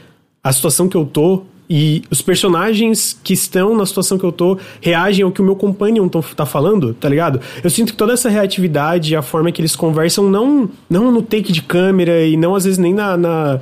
[0.43, 1.43] à situação que eu tô,
[1.74, 5.56] e os personagens que estão na situação que eu tô reagem ao que o meu
[5.56, 7.40] companion tá falando, tá ligado?
[7.64, 11.54] Eu sinto que toda essa reatividade, a forma que eles conversam, não, não no take
[11.54, 13.62] de câmera e não às vezes nem na, na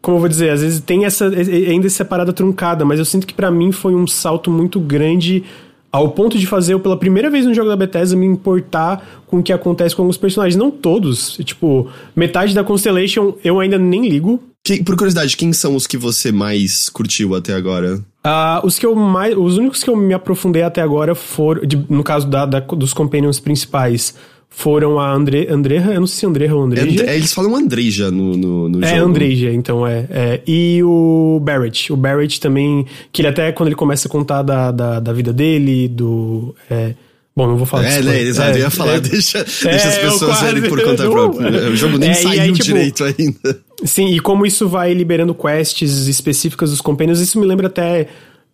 [0.00, 3.26] como eu vou dizer, às vezes tem essa ainda essa parada truncada, mas eu sinto
[3.26, 5.42] que para mim foi um salto muito grande
[5.90, 9.38] ao ponto de fazer eu pela primeira vez no jogo da Bethesda me importar com
[9.38, 14.08] o que acontece com alguns personagens, não todos, tipo, metade da Constellation eu ainda nem
[14.08, 14.42] ligo.
[14.64, 17.96] Que, por curiosidade, quem são os que você mais curtiu até agora?
[17.96, 21.82] Uh, os que eu mais, os únicos que eu me aprofundei até agora foram, de,
[21.88, 24.14] no caso da, da, dos companions principais,
[24.50, 27.04] foram a Andre, Andreja, eu não sei se é Andreja ou Andreja.
[27.06, 29.00] É, eles falam Andreja no, no, no é, jogo.
[29.00, 31.92] É, Andreja, então é, é, E o Barrett.
[31.92, 35.32] O Barrett também, que ele até quando ele começa a contar da, da, da vida
[35.32, 36.56] dele, do...
[36.68, 36.92] É,
[37.36, 39.96] bom, não vou falar É, né, exato, é, eu ia falar, é, deixa, deixa as
[39.96, 41.70] é, pessoas verem por conta própria.
[41.70, 43.60] O jogo nem saiu aí, tipo, direito ainda.
[43.84, 48.08] Sim, e como isso vai liberando quests específicas dos companions, isso me lembra até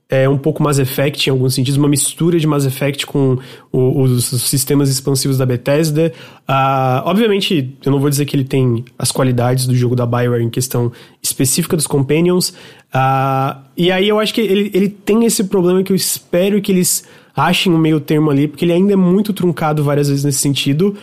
[0.08, 3.38] é um pouco Mass Effect em alguns sentidos, uma mistura de Mass Effect com
[3.72, 6.12] o, os sistemas expansivos da Bethesda.
[6.48, 10.42] Uh, obviamente, eu não vou dizer que ele tem as qualidades do jogo da Bioware
[10.42, 10.92] em questão
[11.22, 12.50] específica dos Companions.
[12.50, 16.70] Uh, e aí eu acho que ele, ele tem esse problema que eu espero que
[16.70, 20.38] eles achem um meio termo ali, porque ele ainda é muito truncado várias vezes nesse
[20.38, 20.96] sentido.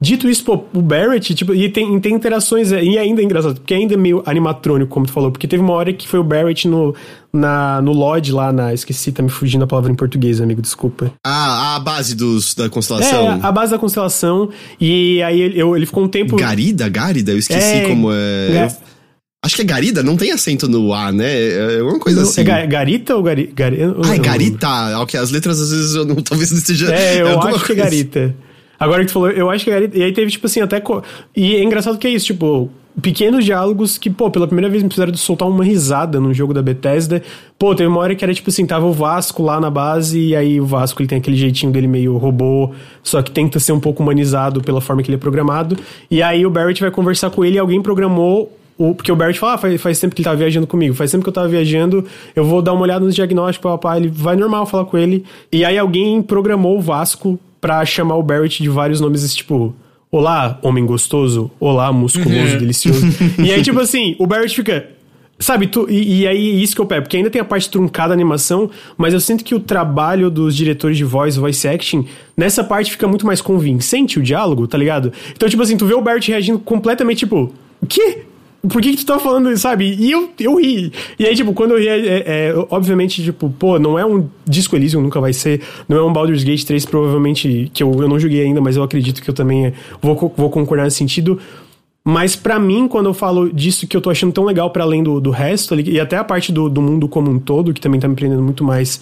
[0.00, 3.74] Dito isso, pô, o Barrett, tipo, e tem, tem interações, e ainda é engraçado, porque
[3.74, 6.68] ainda é meio animatrônico, como tu falou, porque teve uma hora que foi o Barrett
[6.68, 6.94] no,
[7.32, 8.72] na, no Lodge lá, na.
[8.72, 11.10] Esqueci, tá me fugindo a palavra em português, amigo, desculpa.
[11.26, 13.26] Ah, a base dos, da constelação.
[13.26, 16.36] É, a base da constelação, e aí ele, eu, ele ficou um tempo.
[16.36, 16.88] Garida?
[16.88, 17.32] Garida?
[17.32, 18.16] Eu esqueci é, como é.
[18.16, 18.76] é...
[19.44, 21.76] Acho que é Garida, não tem acento no A, né?
[21.78, 22.42] É uma coisa não, assim.
[22.42, 25.00] É Garita ou Gari, Gari, Ah, é Garita.
[25.00, 26.94] Ok, as letras às vezes eu não, talvez não esteja.
[26.94, 27.64] É, eu é acho coisa.
[27.64, 28.47] que é Garita.
[28.78, 29.70] Agora que tu falou, eu acho que.
[29.70, 30.80] E aí teve, tipo assim, até.
[30.80, 31.02] Co...
[31.34, 32.70] E é engraçado que é isso, tipo,
[33.00, 36.62] pequenos diálogos que, pô, pela primeira vez me fizeram soltar uma risada no jogo da
[36.62, 37.22] Bethesda.
[37.58, 40.36] Pô, teve uma hora que era tipo assim, tava o Vasco lá na base, e
[40.36, 42.70] aí o Vasco ele tem aquele jeitinho dele meio robô,
[43.02, 45.76] só que tenta ser um pouco humanizado pela forma que ele é programado.
[46.10, 49.40] E aí o Barrett vai conversar com ele e alguém programou o, porque o Barrett
[49.40, 51.48] fala, ah, faz, faz tempo que ele tá viajando comigo, faz tempo que eu tava
[51.48, 52.04] viajando,
[52.34, 55.24] eu vou dar uma olhada nos diagnósticos, papai, ele vai normal falar com ele.
[55.50, 59.74] E aí alguém programou o Vasco pra chamar o Barrett de vários nomes, tipo,
[60.10, 62.58] Olá, homem gostoso, olá, musculoso, uhum.
[62.58, 63.06] delicioso.
[63.38, 64.88] e aí, tipo assim, o Barrett fica.
[65.38, 68.08] Sabe, tu, e, e, aí isso que eu pego, porque ainda tem a parte truncada
[68.08, 72.64] da animação, mas eu sinto que o trabalho dos diretores de voice, voice acting, nessa
[72.64, 75.12] parte fica muito mais convincente o diálogo, tá ligado?
[75.30, 78.24] Então, tipo assim, tu vê o Barrett reagindo completamente, tipo, o quê?
[78.66, 79.94] Por que, que tu tá falando isso, sabe?
[79.94, 80.92] E eu, eu ri.
[81.18, 84.28] E aí, tipo, quando eu ri, é, é, é, obviamente, tipo, pô, não é um
[84.46, 85.60] Disco Elysium, nunca vai ser.
[85.88, 88.82] Não é um Baldur's Gate 3, provavelmente, que eu, eu não joguei ainda, mas eu
[88.82, 91.38] acredito que eu também é, vou, vou concordar nesse sentido.
[92.04, 95.02] Mas para mim, quando eu falo disso que eu tô achando tão legal para além
[95.02, 98.00] do, do resto, e até a parte do, do mundo como um todo, que também
[98.00, 99.00] tá me prendendo muito mais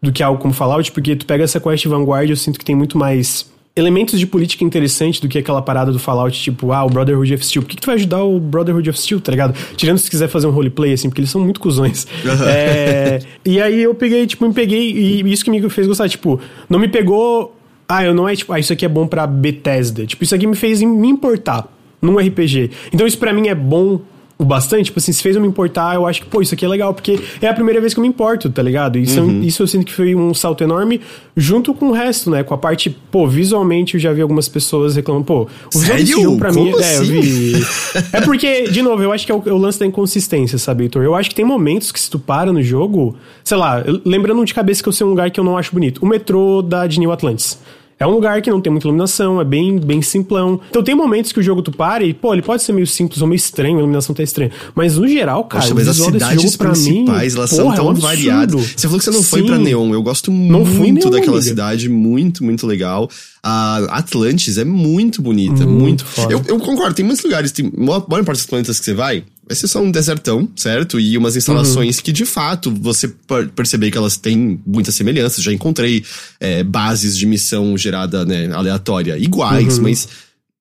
[0.00, 2.76] do que algo como Fallout, porque tu pega essa quest Vanguard, eu sinto que tem
[2.76, 6.88] muito mais elementos de política interessante do que aquela parada do Fallout, tipo, ah, o
[6.88, 7.62] Brotherhood of Steel.
[7.62, 9.54] Por que, que tu vai ajudar o Brotherhood of Steel, tá ligado?
[9.76, 12.06] Tirando se quiser fazer um roleplay, assim, porque eles são muito cuzões.
[12.46, 16.40] é, e aí eu peguei, tipo, me peguei, e isso que me fez gostar, tipo,
[16.68, 17.56] não me pegou.
[17.88, 20.06] Ah, eu não é tipo, ah, isso aqui é bom pra Bethesda.
[20.06, 21.68] Tipo, isso aqui me fez me importar
[22.00, 22.70] num RPG.
[22.92, 24.00] Então isso para mim é bom
[24.36, 26.64] o bastante, tipo assim, se fez eu me importar, eu acho que, pô, isso aqui
[26.64, 28.98] é legal, porque é a primeira vez que eu me importo, tá ligado?
[28.98, 29.42] Isso, uhum.
[29.42, 31.00] isso eu sinto que foi um salto enorme,
[31.36, 32.42] junto com o resto, né?
[32.42, 36.12] Com a parte, pô, visualmente eu já vi algumas pessoas reclamando, pô, o visual desse
[36.12, 36.70] jogo pra Como mim.
[36.72, 36.82] Assim?
[36.82, 37.20] É, eu assim?
[37.20, 37.66] vi.
[38.12, 40.84] é porque, de novo, eu acho que é o, é o, lance da inconsistência, sabe,
[40.84, 41.04] Heitor?
[41.04, 44.52] Eu acho que tem momentos que se tu para no jogo, sei lá, lembrando de
[44.52, 46.02] cabeça que eu sei um lugar que eu não acho bonito.
[46.02, 47.58] O metrô da de New Atlantis.
[47.98, 50.60] É um lugar que não tem muita iluminação, é bem, bem simplão.
[50.68, 53.22] Então tem momentos que o jogo tu para e, pô, ele pode ser meio simples
[53.22, 54.50] ou meio estranho, a iluminação tá estranha.
[54.74, 57.92] Mas no geral, cara, Poxa, mas as cidades principais, mim, elas porra, são tão é
[57.92, 58.74] um variadas.
[58.76, 59.28] Você falou que você não Sim.
[59.28, 59.92] foi pra Neon.
[59.92, 61.48] Eu gosto não muito daquela amiga.
[61.48, 63.08] cidade, muito, muito legal.
[63.42, 66.04] A Atlantis é muito bonita, muito.
[66.04, 69.22] muito eu, eu, concordo, tem muitos lugares, tem boa parte dos planetas que você vai,
[69.46, 70.98] vai ser só um desertão, certo?
[70.98, 72.02] E umas instalações uhum.
[72.02, 73.12] que de fato você
[73.54, 75.44] perceber que elas têm muitas semelhanças.
[75.44, 76.04] Já encontrei
[76.40, 79.84] é, bases de missão gerada, né, aleatória, iguais, uhum.
[79.84, 80.08] mas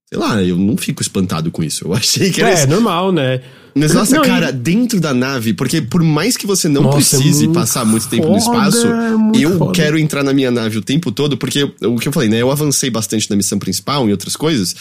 [0.10, 1.86] sei lá, eu não fico espantado com isso.
[1.88, 2.52] Eu achei que era.
[2.52, 3.42] É, normal, né?
[3.76, 4.54] Mas nossa, não, cara, e...
[4.54, 8.08] dentro da nave, porque por mais que você não nossa, é precise é passar muito
[8.08, 9.72] tempo foda, no espaço, é eu foda.
[9.72, 12.40] quero entrar na minha nave o tempo todo, porque o que eu falei, né?
[12.40, 14.76] Eu avancei bastante na missão principal e outras coisas.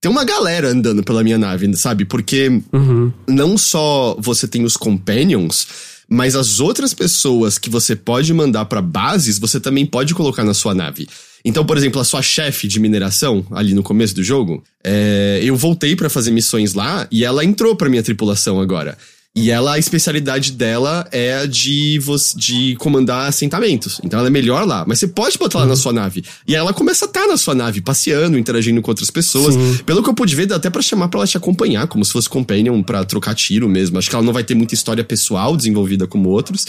[0.00, 2.04] Tem uma galera andando pela minha nave, sabe?
[2.04, 3.12] Porque uhum.
[3.26, 5.66] não só você tem os companions,
[6.08, 10.54] mas as outras pessoas que você pode mandar para bases, você também pode colocar na
[10.54, 11.08] sua nave.
[11.44, 15.56] Então, por exemplo, a sua chefe de mineração, ali no começo do jogo, é, eu
[15.56, 18.96] voltei para fazer missões lá e ela entrou pra minha tripulação agora.
[19.36, 24.00] E ela, a especialidade dela é a de, você, de comandar assentamentos.
[24.02, 24.84] Então ela é melhor lá.
[24.86, 26.24] Mas você pode botar ela na sua nave.
[26.46, 29.54] E ela começa a estar tá na sua nave, passeando, interagindo com outras pessoas.
[29.54, 29.78] Sim.
[29.86, 32.12] Pelo que eu pude ver, dá até pra chamar pra ela te acompanhar, como se
[32.12, 33.96] fosse companion pra trocar tiro mesmo.
[33.98, 36.66] Acho que ela não vai ter muita história pessoal desenvolvida como outros.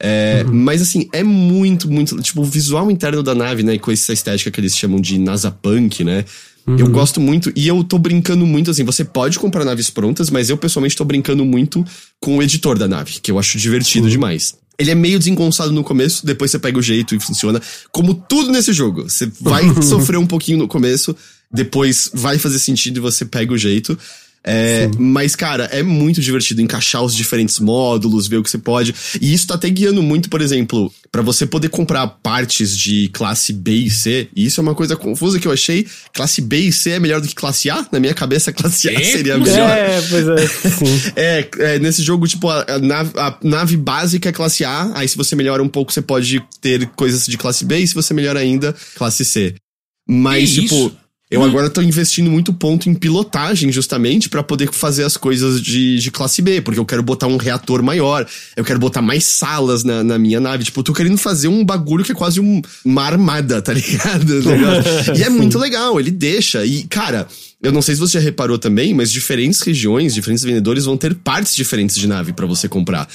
[0.00, 0.54] É, uhum.
[0.54, 2.20] Mas assim, é muito, muito.
[2.22, 3.78] Tipo, o visual interno da nave, né?
[3.78, 6.24] Com essa estética que eles chamam de NASA Punk, né?
[6.66, 6.76] Uhum.
[6.78, 8.84] Eu gosto muito e eu tô brincando muito assim.
[8.84, 11.84] Você pode comprar naves prontas, mas eu pessoalmente tô brincando muito
[12.20, 14.10] com o editor da nave, que eu acho divertido uhum.
[14.10, 14.54] demais.
[14.78, 17.62] Ele é meio desengonçado no começo, depois você pega o jeito e funciona.
[17.90, 19.04] Como tudo nesse jogo.
[19.04, 21.16] Você vai sofrer um pouquinho no começo,
[21.50, 23.96] depois vai fazer sentido e você pega o jeito.
[24.48, 28.94] É, mas, cara, é muito divertido encaixar os diferentes módulos, ver o que você pode.
[29.20, 33.52] E isso tá até guiando muito, por exemplo, para você poder comprar partes de classe
[33.52, 34.28] B e C.
[34.36, 35.84] E isso é uma coisa confusa que eu achei.
[36.14, 37.84] Classe B e C é melhor do que classe A?
[37.90, 39.02] Na minha cabeça, classe A é?
[39.02, 39.68] seria melhor.
[39.68, 40.36] É, pois é.
[41.16, 44.92] é, é, nesse jogo, tipo, a, a, nave, a nave básica é classe A.
[44.94, 47.78] Aí, se você melhora um pouco, você pode ter coisas de classe B.
[47.78, 49.56] E se você melhora ainda, classe C.
[50.08, 50.74] Mas, tipo.
[50.74, 51.05] Isso?
[51.28, 55.98] Eu agora tô investindo muito ponto em pilotagem, justamente, para poder fazer as coisas de,
[55.98, 58.24] de classe B, porque eu quero botar um reator maior,
[58.56, 60.62] eu quero botar mais salas na, na minha nave.
[60.62, 64.40] Tipo, eu tô querendo fazer um bagulho que é quase um, uma armada, tá ligado?
[65.18, 66.64] e é muito legal, ele deixa.
[66.64, 67.26] E, cara,
[67.60, 71.12] eu não sei se você já reparou também, mas diferentes regiões, diferentes vendedores vão ter
[71.12, 73.08] partes diferentes de nave para você comprar.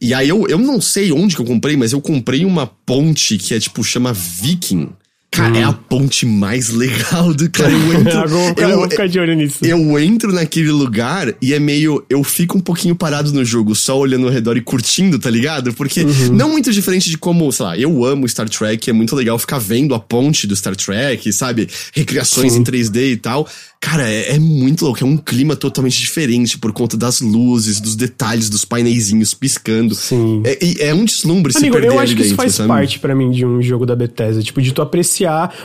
[0.00, 3.36] E aí eu, eu não sei onde que eu comprei, mas eu comprei uma ponte
[3.36, 4.88] que é tipo, chama Viking.
[5.30, 5.56] Cara, hum.
[5.56, 5.78] é a hum.
[5.88, 7.70] ponte mais legal do cara.
[7.70, 9.58] Eu entro, eu, eu vou ficar de olho nisso.
[9.62, 12.04] Eu entro naquele lugar e é meio.
[12.08, 15.72] Eu fico um pouquinho parado no jogo, só olhando ao redor e curtindo, tá ligado?
[15.74, 16.32] Porque uhum.
[16.32, 19.58] não muito diferente de como, sei lá, eu amo Star Trek, é muito legal ficar
[19.58, 21.68] vendo a ponte do Star Trek, sabe?
[21.94, 22.60] Recriações Sim.
[22.60, 23.46] em 3D e tal.
[23.80, 25.02] Cara, é, é, muito louco.
[25.02, 29.94] É um clima totalmente diferente por conta das luzes, dos detalhes, dos paineizinhos piscando.
[29.94, 30.42] Sim.
[30.44, 32.68] É, é um deslumbre Amigo, se perder eu acho que isso faz sabe?
[32.68, 34.42] parte para mim de um jogo da Bethesda.
[34.42, 35.17] Tipo, de tu apreciar.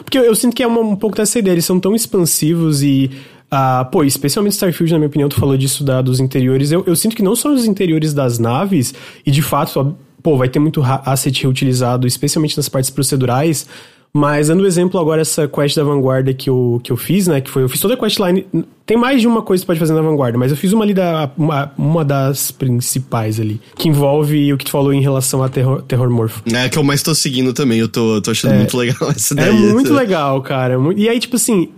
[0.03, 1.53] Porque eu, eu sinto que é uma, um pouco dessa ideia.
[1.53, 3.11] Eles são tão expansivos e.
[3.51, 6.71] Uh, pô, especialmente Starfield, na minha opinião, tu falou disso da, dos interiores.
[6.71, 10.49] Eu, eu sinto que não só os interiores das naves, e de fato, pô, vai
[10.49, 13.67] ter muito asset reutilizado, especialmente nas partes procedurais.
[14.15, 17.41] Mas dando exemplo agora essa quest da vanguarda que eu, que eu fiz, né?
[17.41, 18.45] Que foi, eu fiz toda a questline.
[18.85, 20.83] Tem mais de uma coisa que você pode fazer na vanguarda, mas eu fiz uma
[20.83, 21.31] ali da.
[21.35, 23.59] Uma, uma das principais ali.
[23.75, 26.43] Que envolve o que tu falou em relação a terror, terror morfo.
[26.53, 27.79] É, que eu mais tô seguindo também.
[27.79, 29.49] Eu tô, tô achando é, muito legal essa daí.
[29.49, 30.77] É muito legal, cara.
[30.95, 31.69] E aí, tipo assim.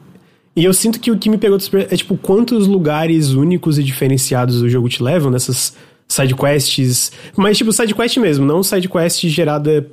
[0.58, 1.58] E eu sinto que o que me pegou
[1.90, 5.74] é, tipo, quantos lugares únicos e diferenciados o jogo te levam nessas
[6.06, 7.14] sidequests.
[7.38, 9.86] Mas, tipo, sidequest mesmo, não sidequest gerada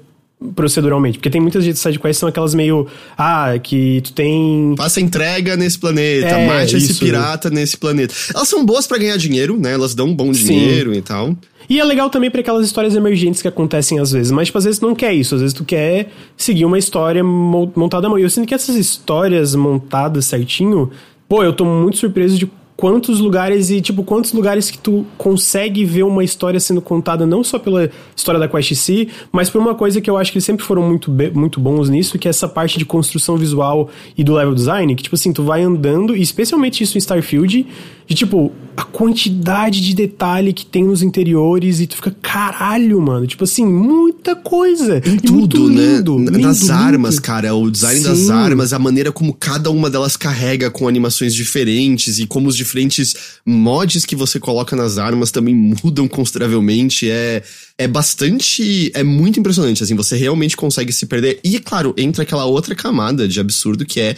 [0.54, 1.18] proceduralmente.
[1.18, 2.86] Porque tem muitas sidequests são aquelas meio.
[3.16, 4.74] Ah, que tu tem.
[4.76, 6.92] Faça entrega nesse planeta, é, mate isso.
[6.92, 8.14] esse pirata nesse planeta.
[8.34, 9.72] Elas são boas para ganhar dinheiro, né?
[9.72, 10.98] Elas dão um bom dinheiro Sim.
[10.98, 11.36] e tal.
[11.68, 14.64] E é legal também para aquelas histórias emergentes que acontecem às vezes, mas tipo, às
[14.64, 18.18] vezes tu não quer isso, às vezes tu quer seguir uma história montada à mão.
[18.18, 20.90] E eu sinto que essas histórias montadas certinho,
[21.28, 22.50] pô, eu tô muito surpreso de
[22.82, 27.44] quantos lugares e, tipo, quantos lugares que tu consegue ver uma história sendo contada não
[27.44, 30.44] só pela história da Quest C, mas por uma coisa que eu acho que eles
[30.44, 34.34] sempre foram muito, muito bons nisso, que é essa parte de construção visual e do
[34.34, 37.64] level design, que, tipo assim, tu vai andando, e especialmente isso em Starfield,
[38.12, 43.26] de, tipo, a quantidade de detalhe que tem nos interiores e tu fica, caralho, mano.
[43.26, 45.00] Tipo assim, muita coisa.
[45.04, 45.96] Em tudo, né?
[45.96, 46.72] Lindo, Nas lindo.
[46.72, 47.54] armas, cara.
[47.54, 48.06] O design Sim.
[48.06, 52.56] das armas, a maneira como cada uma delas carrega com animações diferentes e como os
[52.56, 53.14] diferentes
[53.46, 57.10] mods que você coloca nas armas também mudam consideravelmente.
[57.10, 57.42] É,
[57.78, 58.90] é bastante.
[58.94, 59.94] É muito impressionante, assim.
[59.94, 61.40] Você realmente consegue se perder.
[61.42, 64.16] E, claro, entra aquela outra camada de absurdo que é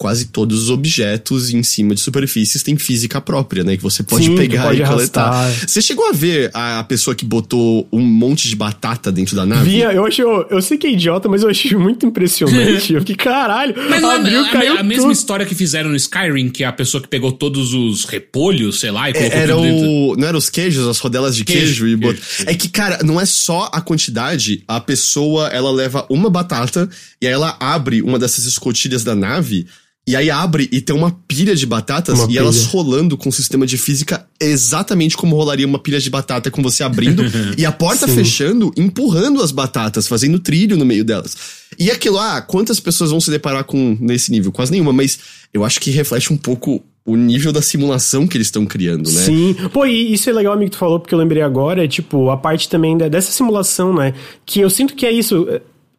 [0.00, 3.76] quase todos os objetos em cima de superfícies têm física própria, né?
[3.76, 5.28] Que você pode Sim, pegar pode e coletar.
[5.28, 5.68] Arrastar.
[5.68, 9.68] Você chegou a ver a pessoa que botou um monte de batata dentro da nave?
[9.68, 12.94] Via, eu acho, eu, eu sei que é idiota, mas eu achei muito impressionante.
[12.96, 15.96] eu fiquei, caralho, mas é abriu, a, caiu a, a mesma história que fizeram no
[15.96, 19.42] Skyrim, que é a pessoa que pegou todos os repolhos, sei lá, e colocou é,
[19.42, 22.22] era o, Não eram os queijos, as rodelas de queijo, queijo e botou.
[22.46, 26.88] É que, cara, não é só a quantidade, a pessoa, ela leva uma batata
[27.20, 29.66] e aí ela abre uma dessas escotilhas da nave
[30.10, 32.40] e aí abre e tem uma pilha de batatas uma e pilha.
[32.40, 36.60] elas rolando com o sistema de física exatamente como rolaria uma pilha de batata com
[36.60, 37.22] você abrindo
[37.56, 38.16] e a porta Sim.
[38.16, 41.36] fechando, empurrando as batatas, fazendo trilho no meio delas.
[41.78, 44.50] E aquilo, ah, quantas pessoas vão se deparar com nesse nível?
[44.50, 45.20] Quase nenhuma, mas
[45.54, 49.20] eu acho que reflete um pouco o nível da simulação que eles estão criando, né?
[49.22, 49.56] Sim.
[49.72, 52.30] Pô, e isso é legal, amigo, que tu falou, porque eu lembrei agora, é tipo,
[52.30, 54.12] a parte também dessa simulação, né?
[54.44, 55.46] Que eu sinto que é isso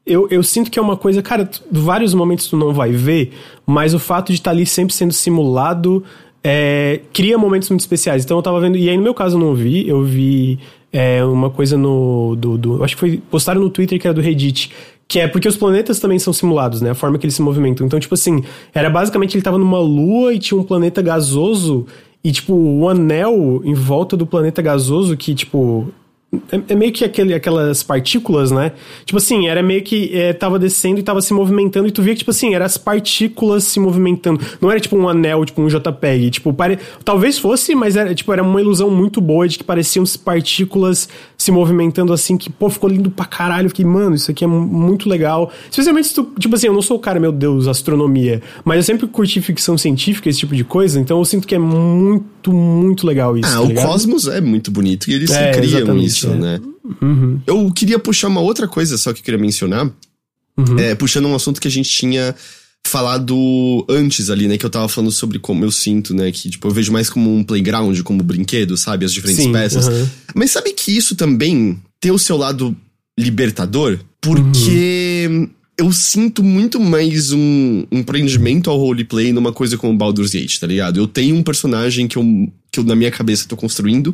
[0.05, 3.33] eu, eu sinto que é uma coisa, cara, vários momentos tu não vai ver,
[3.65, 6.03] mas o fato de estar tá ali sempre sendo simulado
[6.43, 8.23] é, cria momentos muito especiais.
[8.23, 10.59] Então eu tava vendo, e aí no meu caso eu não vi, eu vi
[10.91, 12.35] é, uma coisa no.
[12.35, 13.21] Do, do, acho que foi.
[13.29, 14.71] Postaram no Twitter que era do Reddit.
[15.07, 16.91] Que é porque os planetas também são simulados, né?
[16.91, 17.85] A forma que eles se movimentam.
[17.85, 18.43] Então, tipo assim,
[18.73, 21.85] era basicamente ele tava numa lua e tinha um planeta gasoso.
[22.23, 25.91] E, tipo, o anel em volta do planeta gasoso que, tipo,
[26.49, 28.71] é, é, meio que aquele, aquelas partículas, né?
[29.03, 32.13] Tipo assim, era meio que é, tava descendo e tava se movimentando, e tu via
[32.13, 34.39] que, tipo assim, eram as partículas se movimentando.
[34.61, 36.31] Não era tipo um anel, tipo um JPEG.
[36.31, 36.79] Tipo, pare...
[37.03, 41.09] talvez fosse, mas era, tipo, era uma ilusão muito boa de que pareciam partículas
[41.41, 43.67] se movimentando assim, que, pô, ficou lindo pra caralho.
[43.67, 45.51] fiquei, mano, isso aqui é muito legal.
[45.71, 48.83] Especialmente se tu, tipo assim, eu não sou o cara, meu Deus, astronomia, mas eu
[48.83, 53.07] sempre curti ficção científica, esse tipo de coisa, então eu sinto que é muito, muito
[53.07, 53.49] legal isso.
[53.49, 53.87] Ah, tá o ligado?
[53.87, 56.35] cosmos é muito bonito e eles é, criam isso isso, é.
[56.35, 56.61] né?
[57.01, 57.39] Uhum.
[57.47, 59.89] Eu queria puxar uma outra coisa só que eu queria mencionar.
[60.55, 60.77] Uhum.
[60.77, 62.35] É, puxando um assunto que a gente tinha
[62.87, 64.57] falado antes ali, né?
[64.57, 66.31] Que eu tava falando sobre como eu sinto, né?
[66.31, 69.05] Que, tipo, eu vejo mais como um playground, como brinquedo, sabe?
[69.05, 69.87] As diferentes Sim, peças.
[69.87, 70.07] Uhum.
[70.35, 72.75] Mas sabe que isso também tem o seu lado
[73.17, 73.99] libertador?
[74.19, 75.49] Porque uhum.
[75.77, 80.67] eu sinto muito mais um, um prendimento ao roleplay numa coisa como Baldur's Gate, tá
[80.67, 80.99] ligado?
[80.99, 84.13] Eu tenho um personagem que eu, que eu na minha cabeça tô construindo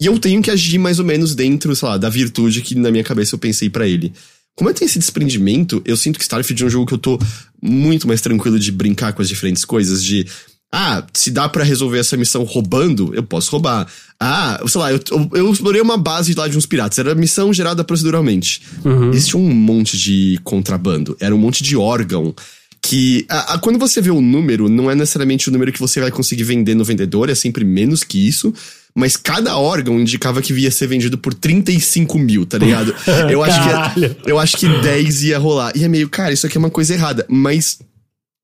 [0.00, 2.90] e eu tenho que agir mais ou menos dentro, sei lá, da virtude que na
[2.90, 4.12] minha cabeça eu pensei para ele.
[4.58, 7.16] Como eu tenho esse desprendimento, eu sinto que Starfield é um jogo que eu tô
[7.62, 10.26] muito mais tranquilo de brincar com as diferentes coisas, de.
[10.72, 13.86] Ah, se dá para resolver essa missão roubando, eu posso roubar.
[14.18, 16.98] Ah, sei lá, eu, eu, eu, explorei uma base lá de uns piratas.
[16.98, 18.60] Era missão gerada proceduralmente.
[18.84, 19.10] Uhum.
[19.10, 21.16] Existe um monte de contrabando.
[21.20, 22.34] Era um monte de órgão.
[22.82, 26.00] Que a, a, quando você vê o número, não é necessariamente o número que você
[26.00, 28.52] vai conseguir vender no vendedor, é sempre menos que isso
[28.94, 32.94] mas cada órgão indicava que ia ser vendido por 35 mil, tá ligado?
[33.30, 35.72] Eu acho, que, eu acho que 10 ia rolar.
[35.76, 37.24] E é meio, cara, isso aqui é uma coisa errada.
[37.28, 37.78] Mas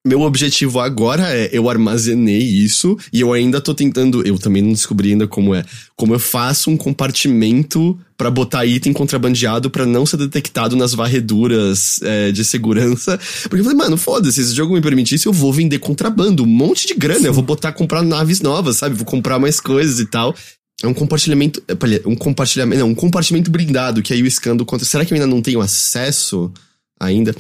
[0.06, 4.72] meu objetivo agora é eu armazenei isso e eu ainda tô tentando, eu também não
[4.72, 5.64] descobri ainda como é,
[5.96, 12.00] como eu faço um compartimento para botar item contrabandeado para não ser detectado nas varreduras
[12.02, 13.18] é, de segurança.
[13.44, 16.42] Porque eu falei, mano, foda-se, se esse jogo me permitir isso, eu vou vender contrabando,
[16.42, 17.26] um monte de grana, Sim.
[17.26, 18.94] eu vou botar comprar naves novas, sabe?
[18.94, 20.34] Vou comprar mais coisas e tal.
[20.82, 21.62] É um compartilhamento,
[22.04, 24.84] um compartilhamento, não, um compartimento blindado que aí o escândalo conta.
[24.84, 26.52] Será que eu ainda não tenho acesso
[27.00, 27.34] ainda?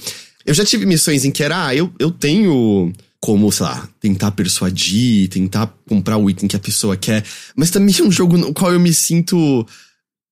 [0.44, 4.32] Eu já tive missões em que era, ah, eu, eu tenho como, sei lá, tentar
[4.32, 7.24] persuadir, tentar comprar o item que a pessoa quer,
[7.56, 9.66] mas também é um jogo no qual eu me sinto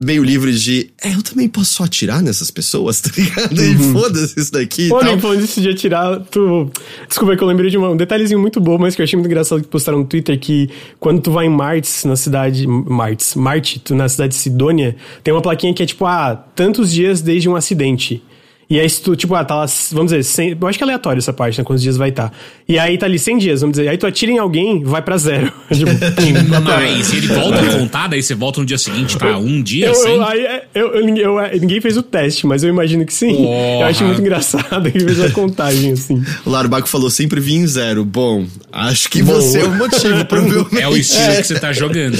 [0.02, 3.58] meio livre de, é, eu também posso só atirar nessas pessoas, tá ligado?
[3.58, 3.92] E uhum.
[3.92, 4.88] foda-se isso daqui.
[4.88, 6.70] Pô, nem falando disso de atirar, tu.
[7.08, 9.62] Desculpa que eu lembrei de um detalhezinho muito bom, mas que eu achei muito engraçado
[9.62, 12.66] que postaram no Twitter que quando tu vai em Martes, na cidade.
[12.66, 16.92] Martes, Marte, tu na cidade de Sidônia, tem uma plaquinha que é tipo, ah, tantos
[16.92, 18.22] dias desde um acidente.
[18.72, 20.86] E aí, se tu, tipo, ah, tá lá, vamos dizer, 100, eu acho que é
[20.86, 21.62] aleatório essa parte, né?
[21.62, 22.30] Quantos dias vai estar.
[22.30, 22.36] Tá.
[22.66, 23.86] E aí tá ali 100 dias, vamos dizer.
[23.86, 25.52] Aí tu atira em alguém, vai pra zero.
[25.70, 25.90] tipo,
[26.64, 29.92] Mas ele volta a contar, daí você volta no dia seguinte pra um dia, eu,
[29.92, 30.08] assim?
[30.08, 33.36] Eu, aí, é, eu, eu, eu, ninguém fez o teste, mas eu imagino que sim.
[33.36, 33.80] Porra.
[33.80, 36.24] Eu acho muito engraçado que fez a contagem, assim.
[36.46, 38.06] O Larbaco falou sempre vim em zero.
[38.06, 39.34] Bom, acho que Bom.
[39.34, 40.80] você é o motivo, provavelmente.
[40.80, 41.42] É o estilo é.
[41.42, 42.16] que você tá jogando.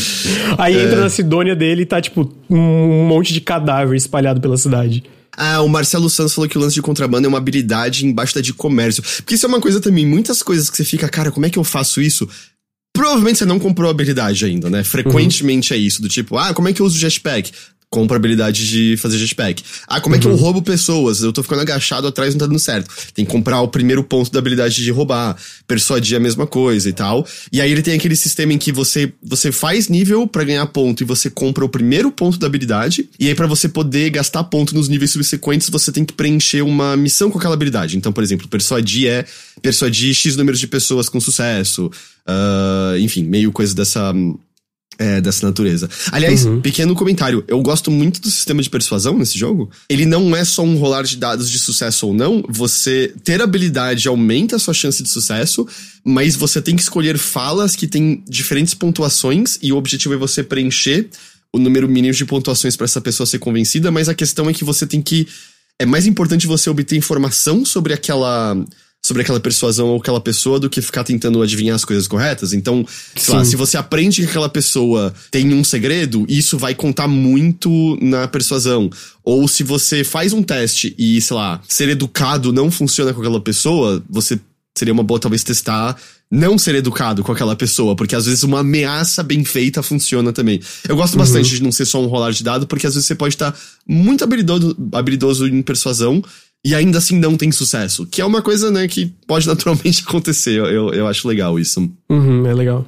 [0.59, 0.82] Aí é.
[0.84, 5.03] entra na Sidônia dele e tá, tipo, um monte de cadáver espalhado pela cidade.
[5.37, 8.41] Ah, o Marcelo Santos falou que o lance de contrabando é uma habilidade embaixo da
[8.41, 9.03] de comércio.
[9.03, 11.59] Porque isso é uma coisa também, muitas coisas que você fica, cara, como é que
[11.59, 12.28] eu faço isso?
[12.95, 14.85] Provavelmente você não comprou a habilidade ainda, né?
[14.85, 15.78] Frequentemente uhum.
[15.78, 17.51] é isso, do tipo, ah, como é que eu uso jetpack?
[17.93, 19.62] Compra habilidade de fazer jetpack.
[19.86, 20.36] Ah, como é que eu uhum.
[20.38, 21.20] roubo pessoas?
[21.20, 22.90] Eu tô ficando agachado atrás, não tá dando certo.
[23.12, 25.36] Tem que comprar o primeiro ponto da habilidade de roubar,
[25.68, 27.26] persuadir a mesma coisa e tal.
[27.53, 31.03] E aí ele tem aquele sistema em que você, você faz nível para ganhar ponto
[31.03, 33.11] e você compra o primeiro ponto da habilidade.
[33.20, 36.97] E aí para você poder gastar ponto nos níveis subsequentes, você tem que preencher uma
[36.97, 37.99] missão com aquela habilidade.
[37.99, 39.26] Então, por exemplo, persuadir é
[39.61, 41.90] persuadir X números de pessoas com sucesso.
[42.26, 44.14] Uh, enfim, meio coisa dessa
[44.99, 45.88] é, dessa natureza.
[46.11, 46.61] Aliás, uhum.
[46.61, 47.45] pequeno comentário.
[47.49, 49.70] Eu gosto muito do sistema de persuasão nesse jogo.
[49.88, 52.45] Ele não é só um rolar de dados de sucesso ou não.
[52.49, 55.66] Você ter habilidade aumenta a sua chance de sucesso,
[56.05, 60.43] mas você tem que escolher falas que têm diferentes pontuações e o objetivo é você
[60.43, 61.09] preencher
[61.53, 64.64] o número mínimo de pontuações para essa pessoa ser convencida, mas a questão é que
[64.64, 65.28] você tem que.
[65.78, 68.57] É mais importante você obter informação sobre aquela
[69.05, 72.53] sobre aquela persuasão ou aquela pessoa do que ficar tentando adivinhar as coisas corretas.
[72.53, 72.86] Então,
[73.16, 77.98] sei lá, se você aprende que aquela pessoa tem um segredo, isso vai contar muito
[78.00, 78.88] na persuasão.
[79.24, 83.40] Ou se você faz um teste e, sei lá, ser educado não funciona com aquela
[83.40, 84.38] pessoa, você
[84.74, 85.96] seria uma boa talvez testar
[86.32, 90.59] não ser educado com aquela pessoa, porque às vezes uma ameaça bem feita funciona também.
[90.88, 91.18] Eu gosto uhum.
[91.18, 93.55] bastante de não ser só um rolar de dado, porque às vezes você pode estar
[93.86, 96.24] muito habilidoso, habilidoso em persuasão,
[96.64, 98.06] e ainda assim não tem sucesso.
[98.06, 100.58] Que é uma coisa, né, que pode naturalmente acontecer.
[100.58, 101.88] Eu, eu acho legal isso.
[102.08, 102.86] Uhum, é legal.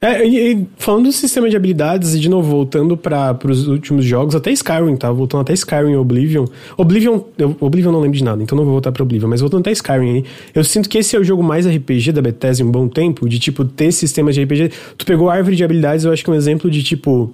[0.00, 4.04] É, e, e, falando do sistema de habilidades, e de novo, voltando para os últimos
[4.04, 5.10] jogos, até Skyrim, tá?
[5.10, 6.44] Voltando até Skyrim e Oblivion.
[6.76, 9.60] Oblivion, eu, Oblivion não lembro de nada, então não vou voltar pra Oblivion, mas voltando
[9.60, 10.24] até Skyrim aí,
[10.54, 13.28] eu sinto que esse é o jogo mais RPG da Bethesda em um bom tempo,
[13.28, 14.70] de tipo, ter sistemas de RPG.
[14.98, 17.32] Tu pegou a árvore de habilidades, eu acho que é um exemplo de tipo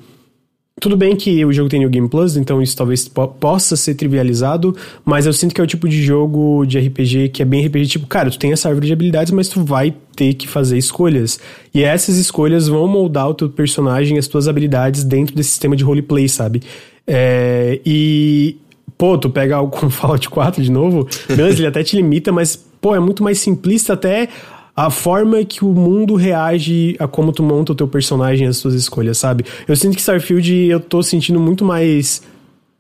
[0.81, 3.95] tudo bem que o jogo tem New Game Plus, então isso talvez po possa ser
[3.95, 7.67] trivializado, mas eu sinto que é o tipo de jogo de RPG que é bem
[7.67, 10.79] RPG, tipo, cara, tu tem essa árvore de habilidades, mas tu vai ter que fazer
[10.79, 11.39] escolhas.
[11.75, 15.85] E essas escolhas vão moldar o teu personagem, as tuas habilidades dentro desse sistema de
[15.85, 16.63] roleplay, sabe?
[17.07, 18.57] É, e,
[18.97, 22.57] pô, tu pega algo com Fallout 4 de novo, beleza, ele até te limita, mas,
[22.57, 24.29] pô, é muito mais simplista até
[24.75, 28.57] a forma que o mundo reage a como tu monta o teu personagem e as
[28.57, 29.45] suas escolhas, sabe?
[29.69, 32.23] Eu sinto que Starfield eu tô sentindo muito mais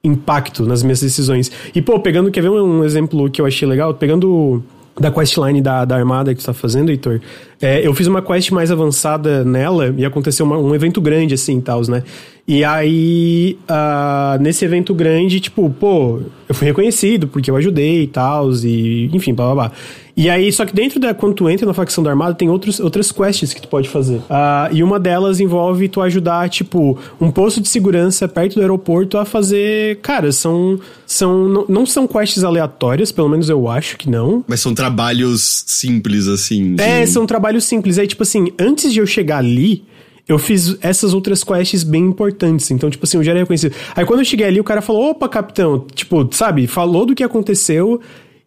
[0.02, 1.52] impacto nas minhas decisões.
[1.74, 3.94] E, pô, pegando, quer ver um exemplo que eu achei legal?
[3.94, 4.62] Pegando
[4.98, 7.20] da questline da, da armada que tu tá fazendo, Heitor,
[7.60, 11.60] é, eu fiz uma quest mais avançada nela e aconteceu uma, um evento grande, assim,
[11.60, 12.02] tal, né?
[12.46, 18.06] E aí, uh, nesse evento grande, tipo, pô, eu fui reconhecido porque eu ajudei e
[18.08, 19.72] tal, e enfim, blá blá blá.
[20.14, 21.14] E aí, só que dentro da.
[21.14, 24.16] Quando tu entra na facção da Armada, tem outros, outras quests que tu pode fazer.
[24.16, 29.16] Uh, e uma delas envolve tu ajudar, tipo, um posto de segurança perto do aeroporto
[29.16, 30.00] a fazer.
[30.02, 30.78] Cara, são.
[31.06, 34.44] são não, não são quests aleatórias, pelo menos eu acho que não.
[34.46, 36.74] Mas são trabalhos simples, assim.
[36.74, 36.82] De...
[36.82, 37.98] É, são trabalhos simples.
[37.98, 39.84] Aí, tipo assim, antes de eu chegar ali
[40.28, 42.70] eu fiz essas outras quests bem importantes.
[42.70, 43.74] Então, tipo assim, eu já era reconhecido.
[43.94, 47.22] Aí quando eu cheguei ali, o cara falou: opa, capitão, tipo, sabe, falou do que
[47.22, 48.00] aconteceu.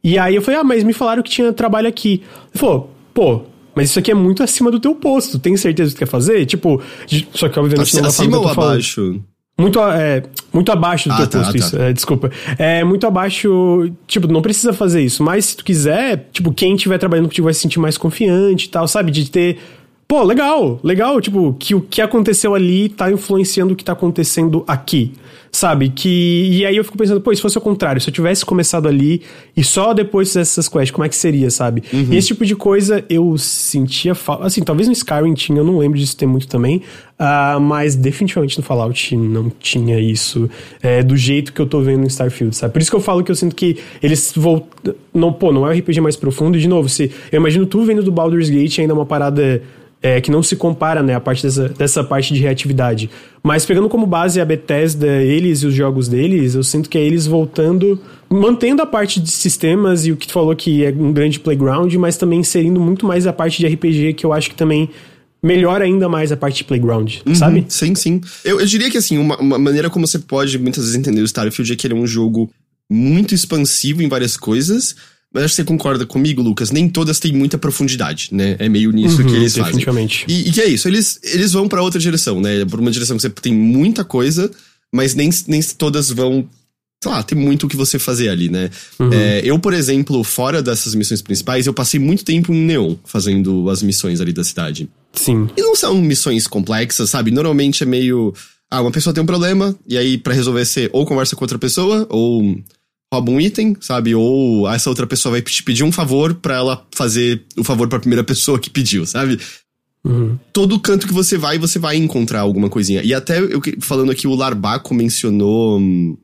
[0.04, 2.22] E aí eu falei, ah, mas me falaram que tinha trabalho aqui.
[2.54, 3.42] Ele falou, pô,
[3.76, 5.40] mas isso aqui é muito acima do teu posto.
[5.40, 6.46] Tem certeza que tu quer fazer?
[6.46, 6.80] Tipo,
[7.34, 9.20] só que obviamente Acho não acima ou abaixo?
[9.58, 10.22] Muito, é,
[10.54, 11.58] muito abaixo do ah, teu tá, posto, tá.
[11.58, 11.78] isso.
[11.78, 12.30] É, desculpa.
[12.58, 13.92] É muito abaixo.
[14.06, 15.24] Tipo, não precisa fazer isso.
[15.24, 18.70] Mas se tu quiser, tipo, quem estiver trabalhando contigo vai se sentir mais confiante e
[18.70, 19.10] tal, sabe?
[19.12, 19.58] De ter
[20.08, 24.64] pô, legal, legal, tipo, que o que aconteceu ali tá influenciando o que tá acontecendo
[24.68, 25.14] aqui,
[25.51, 25.89] sabe?
[25.89, 28.88] Que e aí eu fico pensando, pô, se fosse o contrário, se eu tivesse começado
[28.88, 29.24] ali
[29.58, 31.84] e só depois fizesse essas quests, como é que seria, sabe?
[31.91, 32.08] Uhum.
[32.12, 35.80] E esse tipo de coisa eu sentia falta, assim, talvez no Skyrim tinha, eu não
[35.80, 36.84] lembro disso ter muito também,
[37.20, 40.47] uh, mas definitivamente no Fallout não tinha isso
[40.84, 42.74] é, do jeito que eu tô vendo no Starfield, sabe?
[42.74, 45.74] Por isso que eu falo que eu sinto que eles voltam, não, pô, não é
[45.74, 48.78] um RPG mais profundo, e de novo, se eu imagino tu vendo do Baldur's Gate
[48.78, 49.64] ainda uma parada
[50.06, 53.10] é, que não se compara, né, a parte dessa, dessa parte de reatividade.
[53.41, 57.01] Mas pegando como base a Bethesda, eles e os jogos deles, eu sinto que é
[57.01, 57.99] eles voltando,
[58.30, 61.91] mantendo a parte de sistemas e o que tu falou que é um grande playground,
[61.95, 64.91] mas também inserindo muito mais a parte de RPG, que eu acho que também
[65.41, 67.66] melhora ainda mais a parte de playground, uhum, sabe?
[67.68, 68.22] Sim, sim.
[68.43, 71.26] Eu, eu diria que, assim, uma, uma, maneira como você pode muitas vezes entender o
[71.26, 72.47] Starfield é que ele é um jogo
[72.88, 74.95] muito expansivo em várias coisas,
[75.36, 78.56] mas acho que você concorda comigo, Lucas, nem todas têm muita profundidade, né?
[78.58, 80.22] É meio nisso uhum, que eles definitivamente.
[80.22, 80.44] fazem.
[80.44, 82.64] E, e que é isso, eles, eles vão para outra direção, né?
[82.64, 84.50] Por uma direção que você tem muita coisa,
[84.94, 86.48] mas nem, nem todas vão
[87.04, 88.70] sei lá, tem muito o que você fazer ali, né?
[88.98, 89.12] Uhum.
[89.12, 93.70] É, eu, por exemplo, fora dessas missões principais, eu passei muito tempo em Neon, fazendo
[93.70, 94.90] as missões ali da cidade.
[95.12, 95.50] Sim.
[95.58, 97.30] E não são missões complexas, sabe?
[97.30, 98.34] Normalmente é meio.
[98.72, 101.60] Ah, uma pessoa tem um problema, e aí para resolver você ou conversa com outra
[101.60, 102.58] pessoa, ou
[103.14, 104.14] rouba um item, sabe?
[104.16, 107.97] Ou essa outra pessoa vai te pedir um favor para ela fazer o favor para
[107.97, 109.39] a primeira pessoa que pediu, sabe?
[110.03, 110.38] Uhum.
[110.53, 113.01] Todo canto que você vai, você vai encontrar alguma coisinha.
[113.03, 115.80] E até eu falando aqui, o Larbaco mencionou.
[115.80, 116.16] Hum,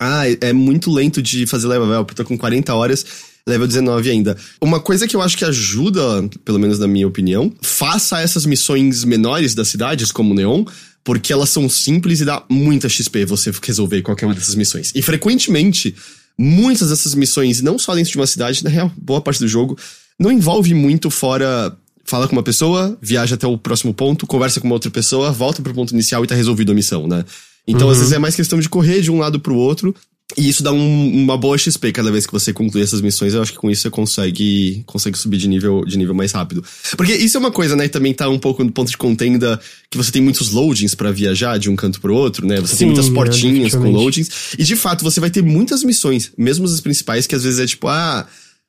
[0.00, 2.12] ah, é, muito lento de fazer level up.
[2.12, 3.06] Eu tô com 40 horas,
[3.48, 4.36] level 19 ainda.
[4.60, 9.04] Uma coisa que eu acho que ajuda, pelo menos na minha opinião, faça essas missões
[9.04, 10.66] menores das cidades, como Neon,
[11.06, 14.90] porque elas são simples e dá muita XP você resolver qualquer uma dessas missões.
[14.92, 15.94] E frequentemente,
[16.36, 19.78] muitas dessas missões, não só dentro de uma cidade, na real, boa parte do jogo,
[20.18, 21.72] não envolve muito fora.
[22.04, 25.62] Fala com uma pessoa, viaja até o próximo ponto, conversa com uma outra pessoa, volta
[25.62, 27.24] pro ponto inicial e tá resolvido a missão, né?
[27.68, 27.92] Então, uhum.
[27.92, 29.94] às vezes, é mais questão de correr de um lado pro outro
[30.34, 33.32] e isso dá um, uma boa XP cada vez que você conclui essas missões.
[33.32, 36.64] Eu acho que com isso você consegue, consegue subir de nível, de nível mais rápido.
[36.96, 37.86] Porque isso é uma coisa, né?
[37.86, 41.58] Também tá um pouco no ponto de contenda que você tem muitos loadings para viajar
[41.58, 42.60] de um canto pro outro, né?
[42.60, 44.54] Você Sim, tem muitas portinhas é, com loadings.
[44.58, 47.66] E de fato, você vai ter muitas missões, mesmo as principais, que às vezes é
[47.66, 48.26] tipo, ah.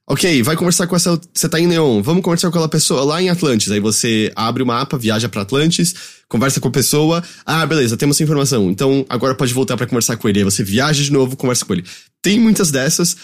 [0.10, 1.20] Ok, vai conversar com essa.
[1.34, 3.70] Você tá em Neon, vamos conversar com aquela pessoa lá em Atlantis.
[3.70, 5.94] Aí você abre o mapa, viaja para Atlantis,
[6.30, 7.22] conversa com a pessoa.
[7.46, 8.72] Ah, beleza, temos essa informação.
[8.72, 10.40] Então agora pode voltar para conversar com ele.
[10.40, 11.84] Aí você viaja de novo, conversa com ele.
[12.22, 13.18] Tem muitas dessas.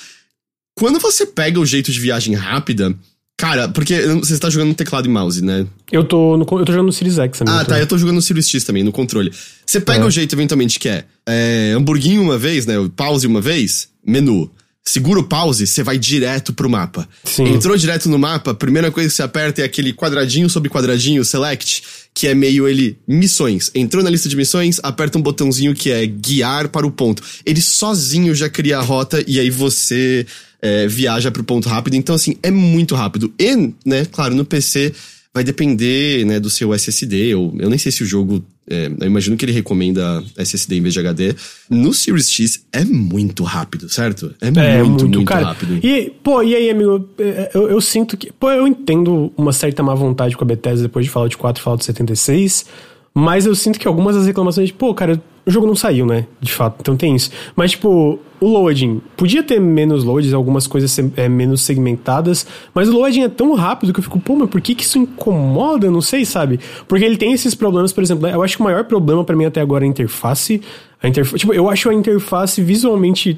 [0.76, 2.94] Quando você pega o jeito de viagem rápida,
[3.36, 5.66] Cara, porque você tá jogando no teclado e mouse, né?
[5.92, 7.54] Eu tô, no, eu tô jogando no Series X também.
[7.54, 7.80] Ah, tá.
[7.80, 9.34] Eu tô jogando no Series X também, no controle.
[9.66, 10.08] Você pega é.
[10.08, 12.76] o jeito, eventualmente, que é, é hamburguinho uma vez, né?
[12.96, 14.50] Pause uma vez, menu.
[14.86, 17.08] Segura o pause, você vai direto pro mapa.
[17.24, 17.46] Sim.
[17.46, 21.24] Entrou direto no mapa, a primeira coisa que você aperta é aquele quadradinho sobre quadradinho,
[21.24, 23.72] select, que é meio ele missões.
[23.74, 27.24] Entrou na lista de missões, aperta um botãozinho que é guiar para o ponto.
[27.46, 30.26] Ele sozinho já cria a rota e aí você
[30.62, 31.96] é, viaja pro ponto rápido.
[31.96, 33.34] Então, assim, é muito rápido.
[33.40, 34.94] E, né, claro, no PC
[35.34, 39.08] vai depender, né, do seu SSD, ou eu nem sei se o jogo é, eu
[39.08, 41.36] imagino que ele recomenda SSD em vez de HD.
[41.70, 44.34] No Series X é muito rápido, certo?
[44.40, 45.80] É, é muito, muito, muito cara, rápido.
[45.86, 48.32] E, pô, e aí, amigo, é, eu, eu, sinto que.
[48.32, 51.64] Pô, eu entendo uma certa má vontade com a Bethesda depois de Fallout 4 e
[51.64, 52.66] Fallout 76.
[53.14, 56.26] Mas eu sinto que algumas das reclamações, pô, cara, o jogo não saiu, né?
[56.40, 57.30] De fato, então tem isso.
[57.56, 62.94] Mas, tipo, o loading, podia ter menos loads, algumas coisas é, menos segmentadas, mas o
[62.94, 65.90] loading é tão rápido que eu fico, pô, mas por que, que isso incomoda?
[65.90, 66.60] Não sei, sabe?
[66.88, 69.46] Porque ele tem esses problemas, por exemplo, eu acho que o maior problema para mim
[69.46, 70.62] até agora é a interface.
[71.02, 73.38] A interfa tipo, eu acho a interface visualmente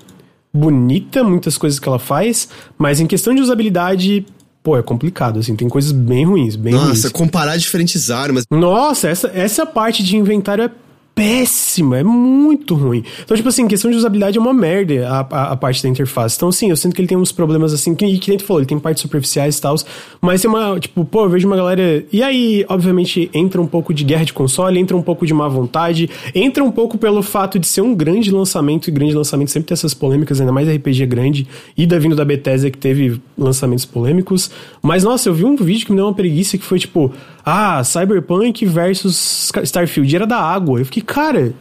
[0.53, 4.25] bonita, muitas coisas que ela faz, mas em questão de usabilidade,
[4.63, 7.09] pô, é complicado, assim, tem coisas bem ruins, bem Nossa, ruins.
[7.09, 8.45] Comparar diferentes armas.
[8.49, 10.71] Nossa, essa, essa parte de inventário é
[11.15, 13.01] péssima, é muito ruim.
[13.23, 16.35] Então, tipo assim, questão de usabilidade é uma merda a, a, a, parte da interface.
[16.35, 18.59] Então, assim, eu sinto que ele tem uns problemas assim, que, que nem tu falou,
[18.59, 19.75] ele tem partes superficiais e tal,
[20.19, 22.03] mas tem uma, tipo, pô, eu vejo uma galera.
[22.11, 25.47] E aí, obviamente, entra um pouco de guerra de console, entra um pouco de má
[25.47, 29.67] vontade, entra um pouco pelo fato de ser um grande lançamento, e grande lançamento sempre
[29.67, 31.47] tem essas polêmicas, ainda mais RPG grande,
[31.77, 34.51] e da vindo da Bethesda que teve lançamentos polêmicos.
[34.81, 37.13] Mas, nossa, eu vi um vídeo que me deu uma preguiça que foi tipo
[37.45, 40.79] ah, Cyberpunk versus Starfield era da água.
[40.79, 41.53] Eu fiquei, cara,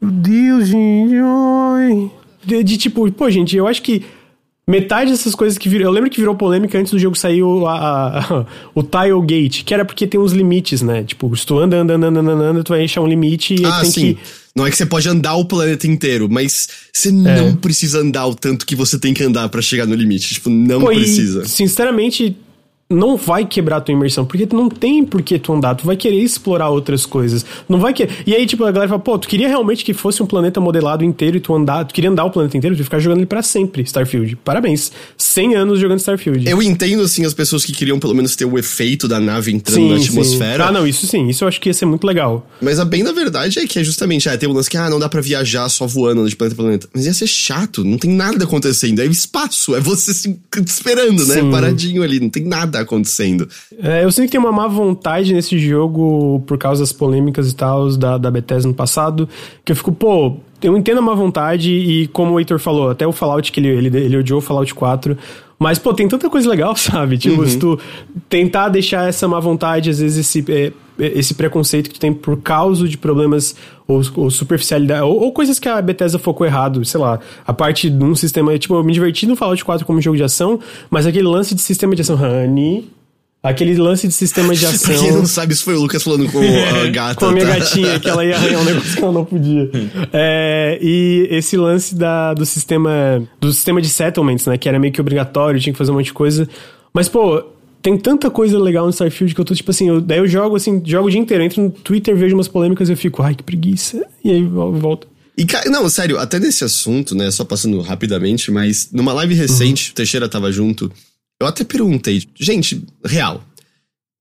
[0.00, 1.14] meu Deus, gente.
[1.22, 2.10] Ai.
[2.44, 4.04] De, de, tipo, pô, gente, eu acho que
[4.66, 5.88] metade dessas coisas que virou.
[5.88, 9.64] Eu lembro que virou polêmica antes do jogo sair o, a, a, o Tile Gate,
[9.64, 11.02] que era porque tem uns limites, né?
[11.02, 13.80] Tipo, se tu anda, anda, anda, anda, anda, tu vai achar um limite e ah,
[13.80, 14.14] tem sim.
[14.14, 14.20] que.
[14.56, 17.12] Não é que você pode andar o planeta inteiro, mas você é.
[17.12, 20.34] não precisa andar o tanto que você tem que andar para chegar no limite.
[20.34, 21.42] Tipo, não Pô, precisa.
[21.42, 22.36] E, sinceramente,
[22.90, 25.84] não vai quebrar a tua imersão, porque tu não tem por que tu andar, tu
[25.84, 27.44] vai querer explorar outras coisas.
[27.68, 30.22] Não vai que E aí, tipo, a galera fala, pô, tu queria realmente que fosse
[30.22, 32.84] um planeta modelado inteiro e tu andar, tu queria andar o planeta inteiro, tu ia
[32.84, 34.36] ficar jogando ele para sempre, Starfield.
[34.36, 34.90] Parabéns.
[35.18, 36.48] 100 anos jogando Starfield.
[36.48, 39.76] Eu entendo, assim, as pessoas que queriam pelo menos ter o efeito da nave entrando
[39.76, 40.64] sim, na atmosfera.
[40.64, 40.70] Sim.
[40.70, 42.48] Ah, não, isso sim, isso eu acho que ia ser muito legal.
[42.58, 44.88] Mas a bem da verdade é que é justamente, ah, tem um lance que, ah,
[44.88, 46.88] não dá para viajar só voando de planeta pra planeta.
[46.94, 49.00] Mas ia ser chato, não tem nada acontecendo.
[49.00, 51.34] É espaço, é você se esperando, né?
[51.34, 51.50] Sim.
[51.50, 53.48] Paradinho ali, não tem nada acontecendo.
[53.82, 57.54] É, eu sinto que tem uma má vontade nesse jogo por causa das polêmicas e
[57.54, 59.28] tal da, da Bethesda no passado,
[59.64, 63.06] que eu fico, pô, eu entendo a má vontade e como o Heitor falou, até
[63.06, 65.16] o Fallout que ele, ele, ele odiou o Fallout 4,
[65.58, 67.18] mas, pô, tem tanta coisa legal, sabe?
[67.18, 67.48] Tipo, uhum.
[67.48, 67.78] se tu
[68.28, 72.40] tentar deixar essa má vontade, às vezes esse, é, esse preconceito que tu tem por
[72.40, 73.54] causa de problemas
[73.86, 77.88] ou, ou superficialidade, ou, ou, coisas que a Bethesda focou errado, sei lá, a parte
[77.88, 80.58] de um sistema, tipo, eu me diverti no Fallout 4 como jogo de ação,
[80.90, 82.90] mas aquele lance de sistema de ação, honey,
[83.40, 84.92] Aquele lance de sistema de ação.
[84.92, 86.40] pra quem não sabe, isso foi o Lucas falando com
[86.84, 87.14] a gata.
[87.14, 87.56] com a minha tá?
[87.56, 89.70] gatinha, que ela ia arranhar um negócio que ela não podia.
[90.12, 93.22] É, e esse lance da, do sistema.
[93.40, 94.58] Do sistema de settlements, né?
[94.58, 96.48] Que era meio que obrigatório, tinha que fazer um monte de coisa.
[96.92, 97.44] Mas, pô,
[97.88, 100.56] tem tanta coisa legal no Starfield que eu tô, tipo assim, eu, daí eu jogo
[100.56, 103.34] assim, jogo o dia inteiro, entro no Twitter, vejo umas polêmicas e eu fico, ai,
[103.34, 104.06] que preguiça.
[104.22, 105.08] E aí eu volto.
[105.36, 109.92] E, não, sério, até nesse assunto, né, só passando rapidamente, mas numa live recente, uhum.
[109.92, 110.92] o Teixeira tava junto,
[111.40, 113.42] eu até perguntei, gente, real.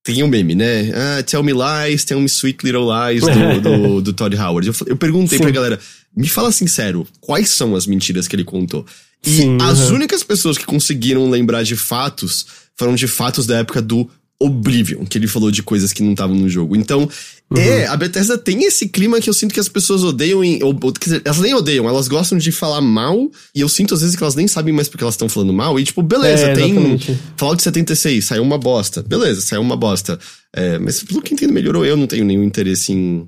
[0.01, 0.89] Tem um meme, né?
[0.93, 4.69] Ah, tell me lies, tell me sweet little lies do, do, do Todd Howard.
[4.69, 5.43] Eu, eu perguntei Sim.
[5.43, 5.79] pra galera,
[6.15, 8.85] me fala sincero, quais são as mentiras que ele contou?
[9.25, 9.95] E Sim, as uhum.
[9.95, 12.45] únicas pessoas que conseguiram lembrar de fatos
[12.77, 14.09] foram de fatos da época do
[14.39, 16.75] Oblivion, que ele falou de coisas que não estavam no jogo.
[16.75, 17.09] Então,
[17.49, 17.57] uhum.
[17.57, 20.77] é, a Bethesda tem esse clima que eu sinto que as pessoas odeiam, em, ou,
[20.79, 24.15] ou, dizer, elas nem odeiam, elas gostam de falar mal, e eu sinto às vezes
[24.15, 26.99] que elas nem sabem mais porque elas estão falando mal, e tipo, beleza, é, tem
[27.35, 29.01] Fallout 76, saiu uma bosta.
[29.01, 30.19] Beleza, saiu uma bosta.
[30.55, 31.83] É, mas pelo que entendo, melhorou.
[31.83, 33.27] Eu não tenho nenhum interesse em,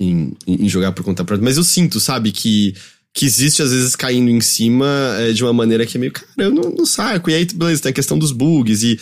[0.00, 2.74] em, em jogar por conta própria, mas eu sinto, sabe, que
[3.14, 4.86] que existe às vezes caindo em cima
[5.18, 7.30] é, de uma maneira que é meio, cara, eu não, não saco.
[7.30, 8.98] E aí, beleza, tem a questão dos bugs e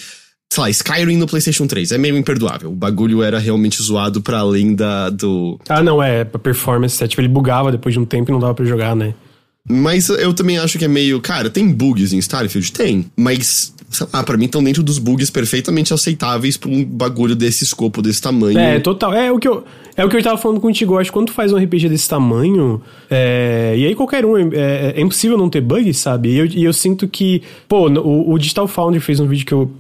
[0.53, 1.93] sei lá, Skyrim no PlayStation 3.
[1.93, 2.71] É meio imperdoável.
[2.71, 5.59] O bagulho era realmente zoado para além da do.
[5.67, 6.21] Ah, não, é.
[6.21, 8.95] A performance, é, tipo, ele bugava depois de um tempo e não dava pra jogar,
[8.95, 9.15] né?
[9.69, 11.21] Mas eu também acho que é meio.
[11.21, 12.73] Cara, tem bugs em Starfield?
[12.73, 13.07] Tem.
[13.17, 17.63] Mas, sei lá, pra mim estão dentro dos bugs perfeitamente aceitáveis pra um bagulho desse
[17.63, 18.59] escopo, desse tamanho.
[18.59, 19.15] É, total.
[19.15, 19.65] É o que eu.
[19.95, 21.91] É o que eu tava falando contigo, eu acho que quando tu faz um RPG
[21.91, 26.31] desse tamanho, é, e aí qualquer um, é, é, é impossível não ter bugs, sabe?
[26.31, 29.53] E eu, e eu sinto que, pô, o, o Digital Foundry fez um vídeo que
[29.53, 29.71] eu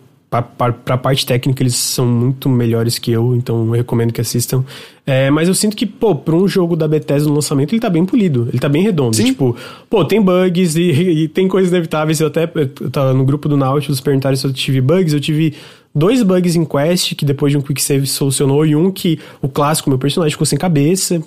[0.41, 4.65] pra, pra parte técnica eles são muito melhores que eu, então eu recomendo que assistam.
[5.05, 7.91] É, mas eu sinto que, pô, pra um jogo da Bethesda no lançamento, ele tá
[7.91, 9.15] bem polido, ele tá bem redondo.
[9.15, 9.27] Sim.
[9.27, 9.55] Tipo,
[9.91, 10.91] pô, tem bugs e,
[11.25, 12.21] e, tem coisas inevitáveis.
[12.21, 15.55] Eu até eu tava no grupo do Nautilus perguntaram se eu tive bugs, eu tive
[15.95, 19.49] dois bugs em Quest, que depois de um quick save solucionou, e um que o
[19.49, 21.23] clássico, meu personagem ficou sem cabeça.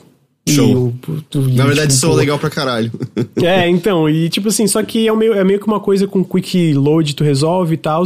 [0.47, 0.93] Show.
[1.33, 2.91] E, Na verdade, sou legal pra caralho.
[3.41, 6.23] é, então, e tipo assim, só que é meio, é meio que uma coisa com
[6.23, 8.03] quick load tu resolve e tal.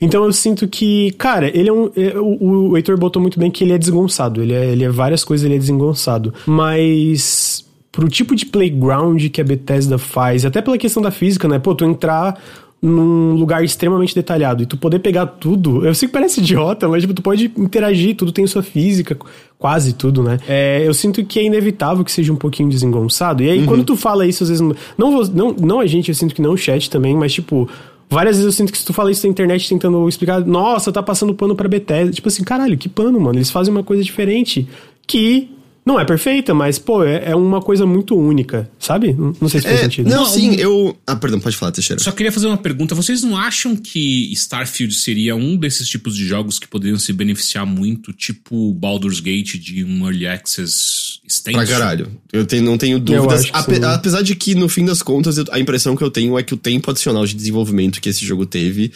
[0.00, 1.90] Então eu sinto que, cara, ele é um.
[1.94, 4.42] É, o, o Heitor botou muito bem que ele é desgonçado.
[4.42, 6.32] Ele é, ele é várias coisas, ele é desengonçado.
[6.46, 7.62] Mas
[7.92, 11.58] pro tipo de playground que a Bethesda faz, até pela questão da física, né?
[11.58, 12.42] Pô, tu entrar
[12.82, 17.02] num lugar extremamente detalhado e tu poder pegar tudo, eu sei que parece idiota, mas
[17.02, 19.16] tipo, tu pode interagir, tudo tem sua física,
[19.56, 20.40] quase tudo, né?
[20.48, 23.44] É, eu sinto que é inevitável que seja um pouquinho desengonçado.
[23.44, 23.66] E aí, uhum.
[23.66, 24.60] quando tu fala isso, às vezes.
[24.98, 27.68] Não, não, não a gente, eu sinto que não o chat também, mas tipo.
[28.10, 31.02] Várias vezes eu sinto que se tu fala isso na internet tentando explicar, nossa, tá
[31.02, 32.12] passando pano pra Bethesda.
[32.12, 33.38] Tipo assim, caralho, que pano, mano.
[33.38, 34.68] Eles fazem uma coisa diferente
[35.06, 35.48] que
[35.84, 39.12] não é perfeita, mas, pô, é, é uma coisa muito única, sabe?
[39.12, 40.08] Não, sei se faz é, sentido.
[40.08, 40.96] Não, sim, eu.
[41.04, 42.00] Ah, perdão, pode falar, Teixeira.
[42.00, 42.94] Só queria fazer uma pergunta.
[42.94, 47.66] Vocês não acham que Starfield seria um desses tipos de jogos que poderiam se beneficiar
[47.66, 51.58] muito, tipo Baldur's Gate de um Early Access extenso?
[51.58, 52.12] Pra caralho.
[52.32, 53.50] Eu tenho, não tenho dúvidas.
[53.52, 56.44] Ape, apesar de que, no fim das contas, eu, a impressão que eu tenho é
[56.44, 58.92] que o tempo adicional de desenvolvimento que esse jogo teve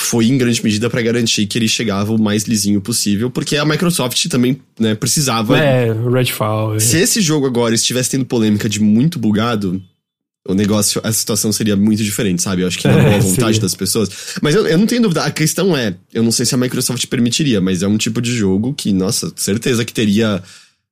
[0.00, 3.64] foi em grande medida para garantir que ele chegava o mais lisinho possível, porque a
[3.64, 5.58] Microsoft também né, precisava.
[5.58, 6.76] É, Redfall.
[6.76, 6.78] É.
[6.78, 9.82] Se esse jogo agora estivesse tendo polêmica de muito bugado,
[10.46, 12.62] o negócio, a situação seria muito diferente, sabe?
[12.62, 14.08] Eu acho que na boa vontade das pessoas.
[14.40, 17.04] Mas eu, eu não tenho dúvida, a questão é, eu não sei se a Microsoft
[17.06, 20.40] permitiria, mas é um tipo de jogo que, nossa, certeza que teria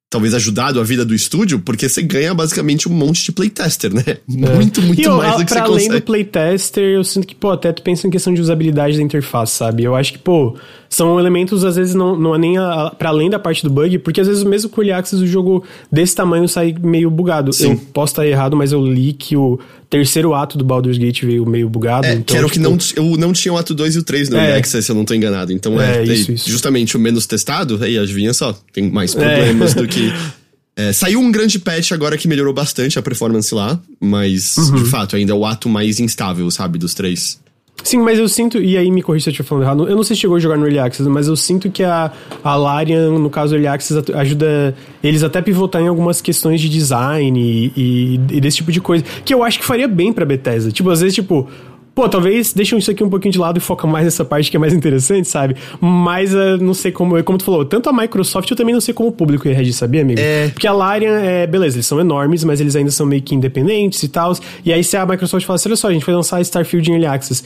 [0.09, 4.05] talvez ajudado a vida do estúdio, porque você ganha basicamente um monte de playtester, né?
[4.07, 4.19] É.
[4.27, 5.89] Muito, muito eu, mais do que você além consegue.
[5.89, 9.03] além do playtester, eu sinto que, pô, até tu pensa em questão de usabilidade da
[9.03, 9.83] interface, sabe?
[9.83, 10.57] Eu acho que, pô,
[10.89, 12.55] são elementos, às vezes, não, não é nem
[12.99, 15.64] para além da parte do bug, porque às vezes mesmo com o Access o jogo
[15.91, 17.53] desse tamanho sai meio bugado.
[17.53, 17.72] Sim.
[17.72, 19.59] Eu posso estar errado, mas eu li que o
[19.89, 22.07] terceiro ato do Baldur's Gate veio meio bugado.
[22.07, 22.68] É, então, que era tipo...
[22.68, 24.57] o que tipo, não, eu não tinha o ato 2 e o 3 no é,
[24.57, 25.53] Access, se eu não tô enganado.
[25.53, 26.51] Então é, é isso, isso.
[26.51, 29.18] justamente o menos testado, aí adivinha só, tem mais é.
[29.18, 30.12] problemas do que...
[30.78, 34.74] É, saiu um grande patch agora que melhorou bastante a performance lá, mas uhum.
[34.74, 37.41] de fato ainda é o ato mais instável, sabe, dos três.
[37.83, 40.03] Sim, mas eu sinto, e aí me corrija se eu estiver falando errado, eu não
[40.03, 42.11] sei se chegou a jogar no Early Access, mas eu sinto que a,
[42.43, 44.74] a Larian, no caso Early Access, ajuda
[45.05, 49.05] eles até pivotar em algumas questões de design e, e, e desse tipo de coisa,
[49.24, 50.72] que eu acho que faria bem pra Bethesda.
[50.72, 51.49] Tipo, às vezes, tipo,
[51.97, 54.57] pô, talvez deixem isso aqui um pouquinho de lado e foca mais nessa parte que
[54.59, 55.57] é mais interessante, sabe?
[55.80, 58.92] Mas uh, não sei como, como tu falou, tanto a Microsoft eu também não sei
[58.92, 60.20] como o público ia reagir, sabia, amigo?
[60.20, 60.49] É.
[60.49, 64.03] Porque a Larian, é, beleza, eles são enormes, mas eles ainda são meio que independentes
[64.03, 64.36] e tal.
[64.62, 67.07] E aí se a Microsoft falasse, olha só, a gente vai lançar Starfield em Early
[67.07, 67.42] Access.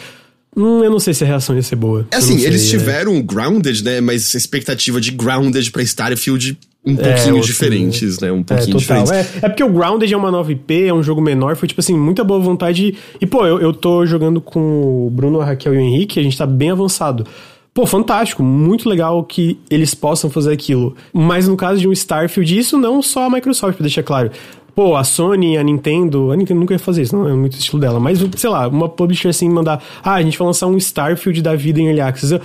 [0.56, 2.08] Hum, eu não sei se a reação ia ser boa.
[2.10, 2.70] É assim, eles é.
[2.70, 3.22] tiveram é.
[3.22, 4.00] Grounded, né?
[4.00, 8.32] Mas a expectativa de Grounded pra Starfield um é, pouquinho outro, diferentes, né?
[8.32, 9.12] Um pouquinho é, diferentes.
[9.12, 11.80] É, é porque o Grounded é uma nova IP, é um jogo menor, foi tipo
[11.80, 12.94] assim, muita boa vontade.
[13.20, 16.22] E, pô, eu, eu tô jogando com o Bruno, a Raquel e o Henrique, a
[16.22, 17.26] gente tá bem avançado.
[17.72, 20.96] Pô, fantástico, muito legal que eles possam fazer aquilo.
[21.12, 24.30] Mas no caso de um Starfield, isso não só a Microsoft, pra deixar claro.
[24.74, 26.32] Pô, a Sony, a Nintendo.
[26.32, 28.00] A Nintendo nunca ia fazer isso, não é muito estilo dela.
[28.00, 29.82] Mas, sei lá, uma publisher assim mandar.
[30.02, 32.34] Ah, a gente vai lançar um Starfield da vida em Early Access.
[32.34, 32.40] Eu,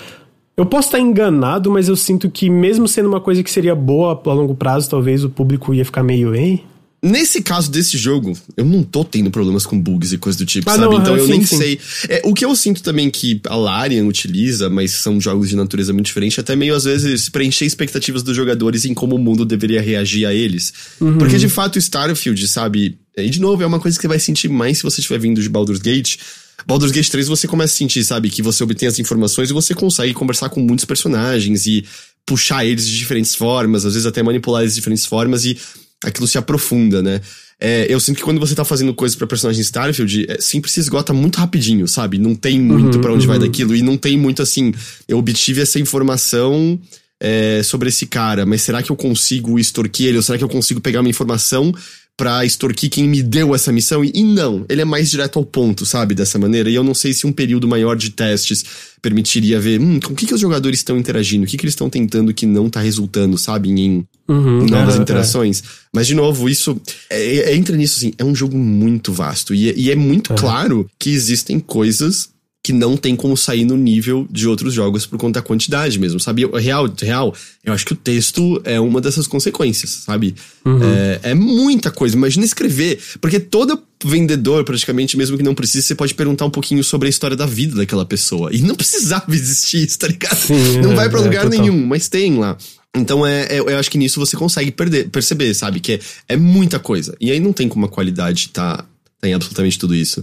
[0.58, 4.22] eu posso estar enganado, mas eu sinto que, mesmo sendo uma coisa que seria boa
[4.26, 6.64] a longo prazo, talvez o público ia ficar meio, hein?
[7.04, 10.68] Nesse caso desse jogo, eu não tô tendo problemas com bugs e coisas do tipo,
[10.68, 10.86] ah, sabe?
[10.86, 11.58] Não, então eu sim, nem sim.
[11.58, 11.80] sei.
[12.10, 15.94] É, o que eu sinto também que a Larian utiliza, mas são jogos de natureza
[15.94, 19.82] muito diferente, até meio às vezes preencher expectativas dos jogadores em como o mundo deveria
[19.82, 20.74] reagir a eles.
[21.00, 21.20] Uhum.
[21.20, 22.98] Porque de fato Starfield, sabe?
[23.16, 25.40] E de novo, é uma coisa que você vai sentir mais se você estiver vindo
[25.40, 26.18] de Baldur's Gate
[26.66, 29.74] Baldur's Gate 3 você começa a sentir, sabe, que você obtém as informações e você
[29.74, 31.86] consegue conversar com muitos personagens e
[32.26, 35.58] puxar eles de diferentes formas, às vezes até manipular eles de diferentes formas e
[36.04, 37.22] aquilo se aprofunda, né?
[37.60, 40.80] É, eu sinto que quando você tá fazendo coisas para personagem Starfield, é, sempre se
[40.80, 42.18] esgota muito rapidinho, sabe?
[42.18, 43.32] Não tem muito uhum, para onde uhum.
[43.32, 44.74] vai daquilo e não tem muito assim,
[45.08, 46.80] eu obtive essa informação
[47.20, 50.18] é, sobre esse cara, mas será que eu consigo extorquir ele?
[50.18, 51.74] Ou será que eu consigo pegar uma informação
[52.18, 54.04] pra extorquir quem me deu essa missão.
[54.04, 56.16] E, não, ele é mais direto ao ponto, sabe?
[56.16, 56.70] Dessa maneira.
[56.70, 58.64] E eu não sei se um período maior de testes
[59.02, 61.74] permitiria ver hum, com o que, que os jogadores estão interagindo, o que, que eles
[61.74, 63.70] estão tentando que não tá resultando, sabe?
[63.70, 65.60] Em, uhum, novas é, interações.
[65.60, 65.64] É.
[65.94, 69.54] Mas, de novo, isso é, é, entra nisso assim, é um jogo muito vasto.
[69.54, 72.30] E, é, e é muito claro que existem coisas
[72.66, 76.20] que não tem como sair no nível de outros jogos por conta da quantidade mesmo,
[76.20, 76.48] sabe?
[76.48, 77.32] Real, real,
[77.64, 80.34] eu acho que o texto é uma dessas consequências, sabe?
[80.66, 80.80] Uhum.
[80.84, 82.16] É, é, muita coisa.
[82.16, 86.84] Imagina escrever, porque toda vendedor, praticamente, mesmo que não precise, você pode perguntar um pouquinho
[86.84, 88.50] sobre a história da vida daquela pessoa.
[88.52, 90.36] E não precisava existir isso, tá ligado?
[90.36, 92.58] Sim, não é, vai para lugar é, nenhum, mas tem lá.
[92.96, 95.80] Então é, é, eu acho que nisso você consegue perder, perceber, sabe?
[95.80, 96.00] Que é,
[96.30, 97.16] é muita coisa.
[97.22, 98.84] E aí não tem como a qualidade tá,
[99.22, 100.20] tá em absolutamente tudo isso.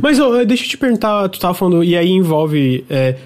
[0.00, 2.84] Mas oh, deixa eu te perguntar, tu tava falando, e aí envolve.
[2.88, 3.16] É,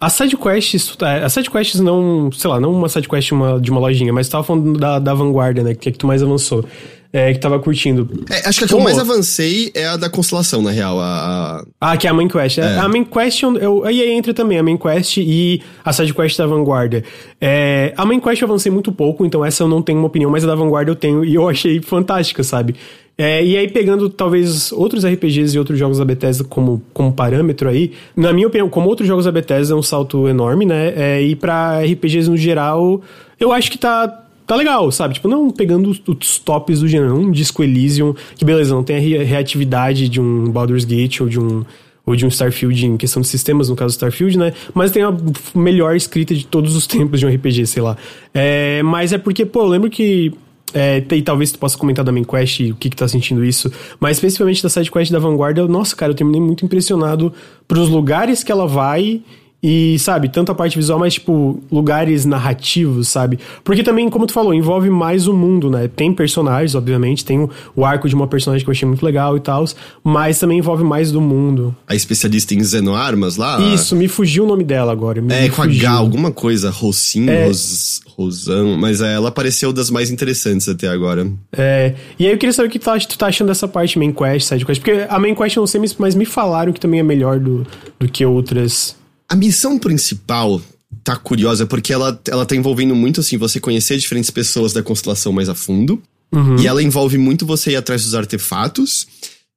[0.00, 4.12] as sidequests, é, as sidequests não, sei lá, não uma sidequest uma, de uma lojinha,
[4.12, 5.74] mas tu tava falando da, da vanguarda, né?
[5.74, 6.64] Que é que tu mais avançou
[7.12, 8.08] é, que tava curtindo.
[8.30, 10.98] É, acho que a que eu mais avancei é a da constelação, na real.
[10.98, 11.92] A, a...
[11.92, 12.58] Ah, que é a main quest.
[12.58, 12.78] É.
[12.78, 16.46] A main quest, eu, aí entra também a main quest e a side quest da
[16.46, 17.04] vanguarda.
[17.38, 20.30] É, a main quest eu avancei muito pouco, então essa eu não tenho uma opinião,
[20.30, 22.74] mas a da vanguarda eu tenho e eu achei fantástica, sabe?
[23.16, 27.68] É, e aí, pegando talvez outros RPGs e outros jogos da Bethesda como, como parâmetro
[27.68, 30.92] aí, na minha opinião, como outros jogos da Bethesda é um salto enorme, né?
[30.96, 33.02] É, e pra RPGs no geral,
[33.38, 34.08] eu acho que tá,
[34.46, 35.14] tá legal, sabe?
[35.14, 38.96] Tipo, não pegando os, os tops do gênero, um disco Elysium, que beleza, não tem
[38.96, 41.64] a reatividade de um Baldur's Gate ou de um
[42.04, 44.52] ou de um Starfield em questão de sistemas, no caso Starfield, né?
[44.74, 45.14] Mas tem a
[45.54, 47.96] melhor escrita de todos os tempos de um RPG, sei lá.
[48.34, 50.32] É, mas é porque, pô, eu lembro que.
[50.74, 53.70] É, e talvez tu possa comentar da main quest o que que tá sentindo isso,
[54.00, 57.32] mas especificamente da side quest da Vanguarda, eu, nossa, cara, eu terminei muito impressionado
[57.68, 59.22] pros lugares que ela vai
[59.62, 63.38] e, sabe, tanto a parte visual, mas, tipo, lugares narrativos, sabe?
[63.62, 65.88] Porque também, como tu falou, envolve mais o mundo, né?
[65.88, 69.36] Tem personagens, obviamente, tem o, o arco de uma personagem que eu achei muito legal
[69.36, 69.64] e tal,
[70.02, 71.74] mas também envolve mais do mundo.
[71.86, 73.60] A especialista em xenoarmas lá?
[73.60, 75.22] Isso, me fugiu o nome dela agora.
[75.22, 75.88] Me, é, com fugiu.
[75.88, 77.46] H, alguma coisa, Rocinho, é...
[77.46, 81.30] Ros, Rosão, mas é, ela pareceu das mais interessantes até agora.
[81.56, 83.96] É, e aí eu queria saber o que tu tá, tu tá achando dessa parte
[83.96, 86.80] main quest, side quest, porque a main quest eu não sei, mas me falaram que
[86.80, 87.64] também é melhor do,
[87.98, 89.00] do que outras
[89.32, 90.60] a missão principal
[91.02, 95.32] tá curiosa porque ela, ela tá envolvendo muito, assim, você conhecer diferentes pessoas da constelação
[95.32, 96.02] mais a fundo.
[96.30, 96.58] Uhum.
[96.58, 99.06] E ela envolve muito você ir atrás dos artefatos.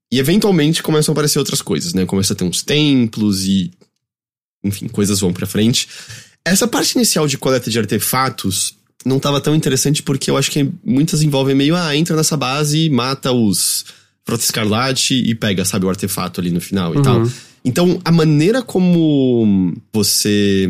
[0.10, 2.06] E eventualmente começam a aparecer outras coisas, né?
[2.06, 3.70] Começa a ter uns templos e.
[4.64, 5.90] Enfim, coisas vão pra frente.
[6.46, 10.72] Essa parte inicial de coleta de artefatos não tava tão interessante porque eu acho que
[10.86, 13.84] muitas envolvem meio, ah, entra nessa base, mata os
[14.24, 17.00] Frota Escarlate e pega, sabe, o artefato ali no final uhum.
[17.02, 17.24] e tal.
[17.66, 20.70] Então, a maneira como você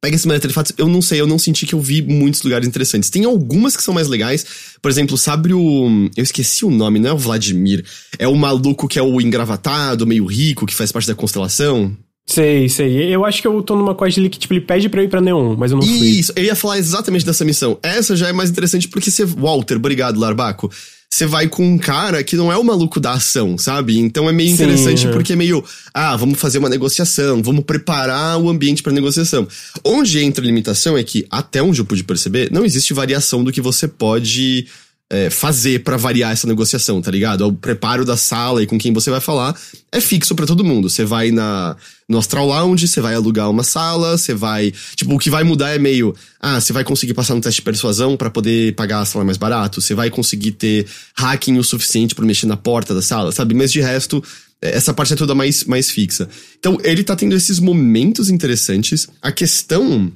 [0.00, 3.10] pega esse artefatos, eu não sei, eu não senti que eu vi muitos lugares interessantes.
[3.10, 4.44] Tem algumas que são mais legais.
[4.80, 6.10] Por exemplo, sabe o.
[6.16, 7.84] Eu esqueci o nome, não é o Vladimir.
[8.18, 11.96] É o maluco que é o engravatado, meio rico, que faz parte da constelação.
[12.26, 13.14] Sei, sei.
[13.14, 15.08] Eu acho que eu tô numa quest ali que, tipo, ele pede pra eu ir
[15.08, 16.08] pra Neon, mas eu não fui.
[16.08, 17.78] Isso, eu ia falar exatamente dessa missão.
[17.82, 19.24] Essa já é mais interessante porque você.
[19.24, 20.70] Walter, obrigado, Larbaco
[21.12, 23.98] você vai com um cara que não é o maluco da ação, sabe?
[23.98, 25.10] Então é meio Sim, interessante é.
[25.10, 29.46] porque é meio, ah, vamos fazer uma negociação, vamos preparar o ambiente para negociação.
[29.84, 33.52] Onde entra a limitação é que, até onde eu pude perceber, não existe variação do
[33.52, 34.66] que você pode
[35.12, 37.46] é, fazer para variar essa negociação, tá ligado?
[37.46, 39.54] O preparo da sala e com quem você vai falar
[39.92, 40.88] é fixo para todo mundo.
[40.88, 41.76] Você vai na
[42.08, 45.70] no Astral Lounge, você vai alugar uma sala, você vai, tipo, o que vai mudar
[45.70, 49.04] é meio, ah, você vai conseguir passar no teste de persuasão para poder pagar a
[49.04, 53.00] sala mais barato, você vai conseguir ter hacking o suficiente para mexer na porta da
[53.00, 53.54] sala, sabe?
[53.54, 54.22] Mas de resto,
[54.60, 56.28] essa parte é toda mais mais fixa.
[56.58, 59.08] Então, ele tá tendo esses momentos interessantes.
[59.20, 60.10] A questão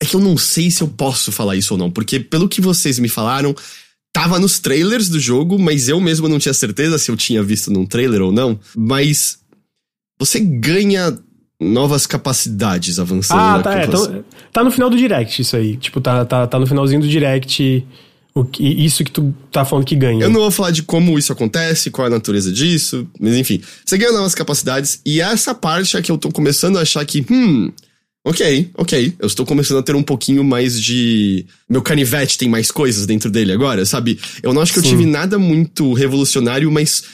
[0.00, 2.60] é que eu não sei se eu posso falar isso ou não, porque pelo que
[2.60, 3.54] vocês me falaram,
[4.12, 7.70] tava nos trailers do jogo, mas eu mesmo não tinha certeza se eu tinha visto
[7.70, 8.58] num trailer ou não.
[8.76, 9.38] Mas
[10.18, 11.16] você ganha
[11.60, 13.40] novas capacidades avançando.
[13.40, 15.76] Ah, tá, é, então, tá no final do direct isso aí.
[15.76, 17.84] Tipo, tá, tá, tá no finalzinho do direct
[18.34, 20.22] o que, isso que tu tá falando que ganha.
[20.22, 23.60] Eu não vou falar de como isso acontece, qual é a natureza disso, mas enfim.
[23.84, 27.26] Você ganha novas capacidades e essa parte é que eu tô começando a achar que,
[27.30, 27.72] hum,
[28.24, 29.14] Ok, ok.
[29.18, 31.46] Eu estou começando a ter um pouquinho mais de.
[31.68, 34.18] Meu canivete tem mais coisas dentro dele agora, sabe?
[34.42, 34.86] Eu não acho que Sim.
[34.86, 37.04] eu tive nada muito revolucionário, mas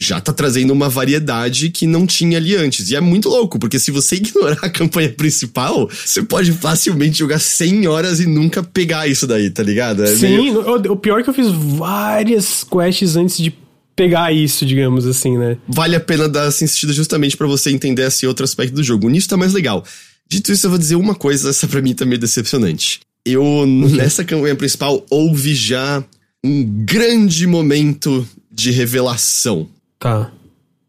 [0.00, 2.90] já tá trazendo uma variedade que não tinha ali antes.
[2.90, 7.40] E é muito louco, porque se você ignorar a campanha principal, você pode facilmente jogar
[7.40, 10.04] 100 horas e nunca pegar isso daí, tá ligado?
[10.04, 10.92] É Sim, meio...
[10.92, 13.52] o, pior é que eu fiz várias quests antes de
[13.96, 15.56] pegar isso, digamos assim, né?
[15.66, 19.08] Vale a pena dar essa insistida justamente para você entender esse outro aspecto do jogo.
[19.08, 19.84] Nisso tá mais legal.
[20.28, 23.00] Dito isso, eu vou dizer uma coisa, essa pra mim tá meio decepcionante.
[23.24, 26.04] Eu, nessa campanha principal, houve já
[26.44, 29.68] um grande momento de revelação.
[29.98, 30.32] Tá.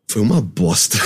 [0.10, 0.98] Foi uma bosta.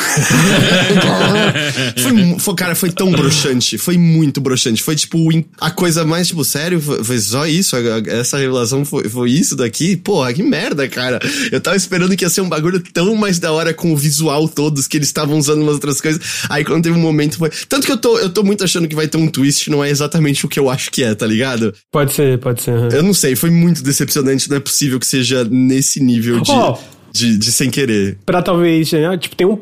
[1.97, 3.77] foi, foi, cara, foi tão broxante.
[3.77, 4.81] Foi muito broxante.
[4.81, 5.17] Foi, tipo,
[5.59, 6.79] a coisa mais, tipo, sério?
[6.79, 7.75] Foi, só isso?
[8.07, 9.97] Essa revelação foi, foi isso daqui?
[9.97, 11.19] Porra, que merda, cara.
[11.51, 14.47] Eu tava esperando que ia ser um bagulho tão mais da hora com o visual
[14.47, 16.21] todos, que eles estavam usando umas outras coisas.
[16.47, 17.49] Aí quando teve um momento foi.
[17.67, 19.89] Tanto que eu tô, eu tô muito achando que vai ter um twist, não é
[19.89, 21.73] exatamente o que eu acho que é, tá ligado?
[21.91, 22.71] Pode ser, pode ser.
[22.71, 22.87] Uhum.
[22.87, 24.49] Eu não sei, foi muito decepcionante.
[24.49, 26.51] Não é possível que seja nesse nível de.
[26.51, 26.77] Oh
[27.13, 28.17] de, de sem querer.
[28.25, 29.15] Pra talvez, né?
[29.17, 29.59] Tipo, tem um.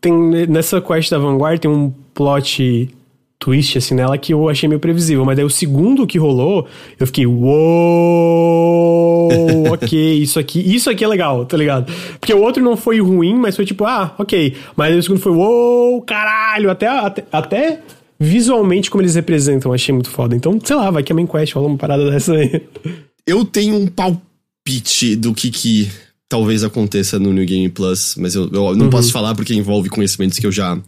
[0.00, 0.12] Tem,
[0.48, 2.88] nessa quest da Vanguard tem um plot
[3.38, 5.24] twist, assim, nela que eu achei meio previsível.
[5.24, 6.66] Mas daí o segundo que rolou,
[6.98, 9.28] eu fiquei, uou,
[9.72, 11.92] ok, isso aqui, isso aqui é legal, tá ligado?
[12.18, 14.54] Porque o outro não foi ruim, mas foi tipo, ah, ok.
[14.76, 17.80] Mas o segundo foi, uou, caralho, até, até, até
[18.18, 20.34] visualmente como eles representam, achei muito foda.
[20.34, 22.62] Então, sei lá, vai que a main quest rola uma parada dessa aí.
[23.26, 25.90] Eu tenho um palpite do que que
[26.28, 28.90] talvez aconteça no New Game Plus, mas eu, eu não uhum.
[28.90, 30.80] posso falar porque envolve conhecimentos que eu já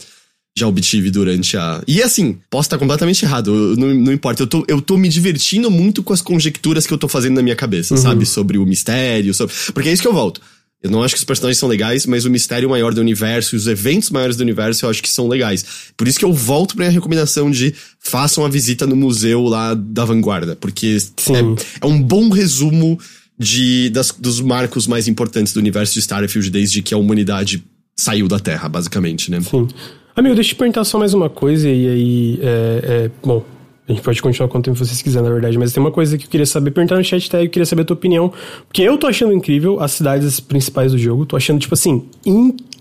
[0.58, 1.82] já obtive durante a.
[1.86, 4.42] E assim, posso estar completamente errado, não, não importa.
[4.42, 7.42] Eu tô, eu tô me divertindo muito com as conjecturas que eu tô fazendo na
[7.42, 8.00] minha cabeça, uhum.
[8.00, 8.24] sabe?
[8.24, 9.54] Sobre o mistério, sobre...
[9.74, 10.40] porque é isso que eu volto.
[10.82, 13.58] Eu não acho que os personagens são legais, mas o mistério maior do universo e
[13.58, 15.64] os eventos maiores do universo eu acho que são legais.
[15.96, 19.74] Por isso que eu volto pra minha recomendação de façam a visita no museu lá
[19.74, 20.96] da vanguarda, porque
[21.30, 22.98] é, é, um bom resumo
[23.38, 27.62] de, das, dos marcos mais importantes do universo de Starfield desde que a humanidade
[27.94, 29.40] saiu da Terra, basicamente, né?
[29.40, 29.68] Sim.
[30.14, 32.38] Amigo, deixa eu te perguntar só mais uma coisa, e aí.
[32.42, 33.44] É, é, bom,
[33.88, 36.24] a gente pode continuar quanto tempo vocês quiserem, na verdade, mas tem uma coisa que
[36.24, 38.32] eu queria saber, perguntar no chat até, eu queria saber a tua opinião.
[38.66, 42.75] Porque eu tô achando incrível as cidades principais do jogo, tô achando, tipo assim, incrível.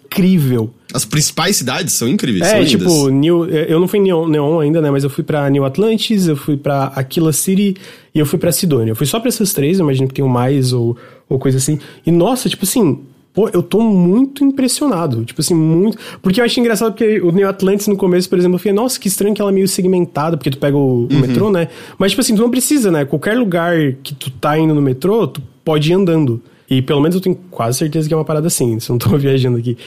[0.93, 4.59] As principais cidades são incríveis, é, são tipo, New, eu não fui em Neon, Neon,
[4.59, 7.75] ainda, né, mas eu fui pra New Atlantis, eu fui pra Aquila City
[8.13, 8.91] e eu fui pra Sidonia.
[8.91, 10.95] Eu fui só pra essas três, eu imagino que tem mais ou,
[11.27, 11.79] ou coisa assim.
[12.05, 13.01] E nossa, tipo assim,
[13.35, 15.25] Pô, eu tô muito impressionado.
[15.25, 15.97] Tipo assim, muito.
[16.21, 18.97] Porque eu achei engraçado porque o Neo Atlantis no começo, por exemplo, eu falei, nossa,
[18.97, 21.19] que estranho que ela é meio segmentada, porque tu pega o, uhum.
[21.19, 21.67] metrô, né?
[21.97, 23.03] Mas, tipo assim, tu não precisa, né?
[23.03, 26.41] Qualquer lugar que tu tá indo no metrô, tu pode ir andando.
[26.69, 28.99] E pelo menos eu tenho quase certeza que é uma parada assim, se eu não
[28.99, 29.77] tô viajando aqui.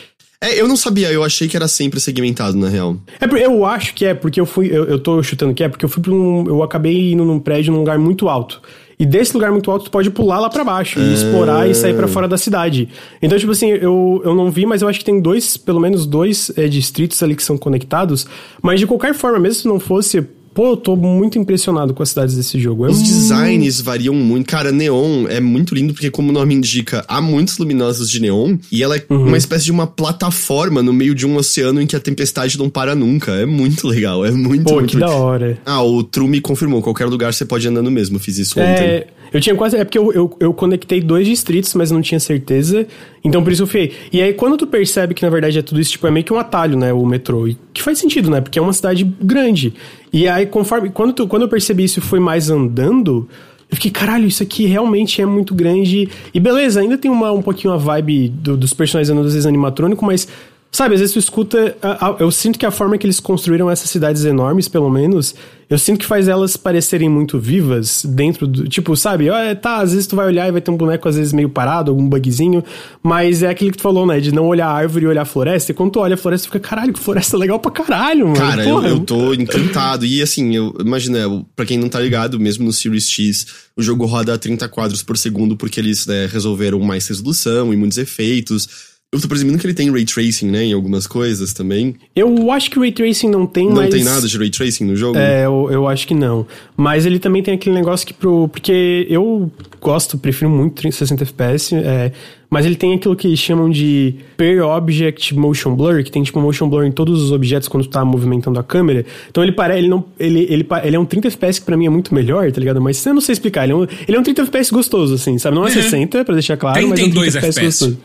[0.40, 2.96] É, eu não sabia, eu achei que era sempre segmentado, na real.
[3.20, 5.84] É, eu acho que é, porque eu fui, eu, eu tô chutando que é, porque
[5.84, 8.62] eu fui pra um, eu acabei indo num prédio num lugar muito alto.
[9.00, 11.94] E desse lugar muito alto, tu pode pular lá para baixo e explorar e sair
[11.94, 12.88] para fora da cidade.
[13.22, 16.04] Então, tipo assim, eu, eu não vi, mas eu acho que tem dois, pelo menos
[16.04, 18.26] dois é, distritos ali que são conectados.
[18.60, 20.26] Mas de qualquer forma, mesmo se não fosse
[20.58, 22.84] Pô, eu tô muito impressionado com as cidades desse jogo.
[22.84, 24.44] É Os designs variam muito.
[24.48, 28.56] Cara, Neon é muito lindo porque, como o nome indica, há muitos luminosos de neon
[28.72, 29.28] e ela é uhum.
[29.28, 32.68] uma espécie de uma plataforma no meio de um oceano em que a tempestade não
[32.68, 33.30] para nunca.
[33.36, 34.88] É muito legal, é muito, Pô, muito...
[34.90, 35.60] que da hora.
[35.64, 38.84] Ah, o Tru me confirmou, qualquer lugar você pode andar no mesmo, fiz isso ontem.
[38.84, 39.06] É...
[39.32, 39.76] Eu tinha quase.
[39.76, 42.86] É porque eu, eu, eu, conectei dois distritos, mas não tinha certeza.
[43.28, 43.92] Então por isso eu fui.
[44.10, 46.32] E aí, quando tu percebe que na verdade é tudo isso, tipo, é meio que
[46.32, 46.92] um atalho, né?
[46.92, 47.46] O metrô.
[47.46, 48.40] E que faz sentido, né?
[48.40, 49.74] Porque é uma cidade grande.
[50.12, 50.88] E aí, conforme.
[50.90, 53.28] Quando, tu, quando eu percebi isso foi mais andando.
[53.70, 56.08] Eu fiquei, caralho, isso aqui realmente é muito grande.
[56.32, 59.46] E beleza, ainda tem uma, um pouquinho a vibe do, dos personagens andando, às vezes
[59.46, 60.26] animatrônico, mas
[60.70, 61.76] Sabe, às vezes tu escuta.
[62.20, 65.34] Eu sinto que a forma que eles construíram essas cidades enormes, pelo menos,
[65.68, 68.68] eu sinto que faz elas parecerem muito vivas dentro do.
[68.68, 69.26] Tipo, sabe?
[69.62, 71.90] Tá, às vezes tu vai olhar e vai ter um boneco, às vezes, meio parado,
[71.90, 72.62] algum bugzinho.
[73.02, 74.20] Mas é aquilo que tu falou, né?
[74.20, 75.72] De não olhar a árvore e olhar a floresta.
[75.72, 78.38] E quando tu olha a floresta, tu fica, caralho, que floresta legal pra caralho, mano.
[78.38, 80.04] Cara, eu, eu tô encantado.
[80.04, 81.18] E assim, eu imagina,
[81.56, 85.02] pra quem não tá ligado, mesmo no Series X, o jogo roda a 30 quadros
[85.02, 88.97] por segundo porque eles né, resolveram mais resolução e muitos efeitos.
[89.10, 91.96] Eu tô presumindo que ele tem ray tracing, né, em algumas coisas também.
[92.14, 93.88] Eu acho que ray tracing não tem, não mas...
[93.88, 95.16] tem nada de ray tracing no jogo?
[95.16, 96.46] É, eu, eu acho que não.
[96.76, 98.48] Mas ele também tem aquele negócio que pro...
[98.48, 102.12] Porque eu gosto, prefiro muito 60 FPS, é,
[102.50, 106.68] mas ele tem aquilo que chamam de Per Object Motion Blur, que tem tipo motion
[106.68, 109.04] blur em todos os objetos quando tu tá movimentando a câmera.
[109.28, 111.86] Então ele parece, ele não, ele, ele, ele é um 30 FPS que pra mim
[111.86, 112.80] é muito melhor, tá ligado?
[112.80, 115.36] Mas eu não sei explicar, ele é um, ele é um 30 FPS gostoso, assim,
[115.38, 115.56] sabe?
[115.56, 115.72] Não é, é.
[115.74, 118.00] 60, pra deixar claro, tem, mas tem é um 30 FPS, FPS gostoso.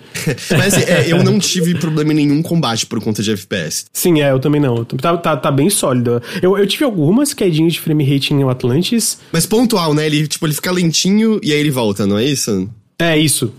[0.57, 3.85] mas é, eu não tive problema em nenhum combate por conta de FPS.
[3.93, 4.83] Sim, é, eu também não.
[4.83, 6.21] Tá, tá, tá bem sólido.
[6.41, 9.19] Eu, eu tive algumas quedinhas de frame rate em Atlantis.
[9.31, 10.05] Mas pontual, né?
[10.05, 12.69] Ele, tipo, ele fica lentinho e aí ele volta, não é isso?
[12.99, 13.53] É, isso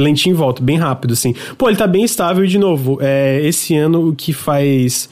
[0.00, 1.34] lentinho em volta, bem rápido, assim.
[1.56, 2.98] Pô, ele tá bem estável de novo.
[3.00, 5.08] É, esse ano o que faz.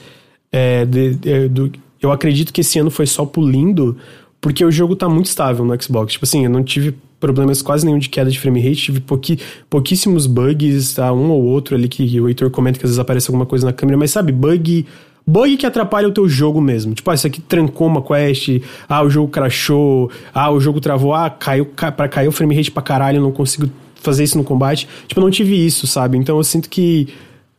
[0.51, 1.71] É, de, de, do,
[2.01, 3.97] eu acredito que esse ano foi só pulindo,
[4.41, 6.13] porque o jogo tá muito estável no Xbox.
[6.13, 9.37] Tipo assim, eu não tive problemas quase nenhum de queda de frame rate, tive pouqui,
[9.69, 11.11] pouquíssimos bugs, tá?
[11.11, 13.73] Um ou outro ali que o Heitor comenta que às vezes aparece alguma coisa na
[13.73, 14.85] câmera, mas sabe, bug.
[15.27, 16.93] Bug que atrapalha o teu jogo mesmo.
[16.95, 21.13] Tipo, ah, isso aqui trancou uma quest, ah, o jogo crashou, ah, o jogo travou,
[21.13, 23.69] ah, caiu, ca, pra cair o frame rate pra caralho, não consigo
[24.01, 24.87] fazer isso no combate.
[25.07, 26.17] Tipo, eu não tive isso, sabe?
[26.17, 27.07] Então eu sinto que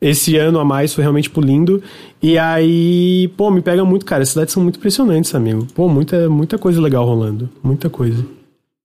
[0.01, 1.83] esse ano a mais foi realmente pulindo.
[2.23, 4.23] E aí, pô, me pega muito, cara.
[4.23, 5.67] As cidades são muito impressionantes, amigo.
[5.75, 7.51] Pô, muita, muita coisa legal rolando.
[7.62, 8.25] Muita coisa.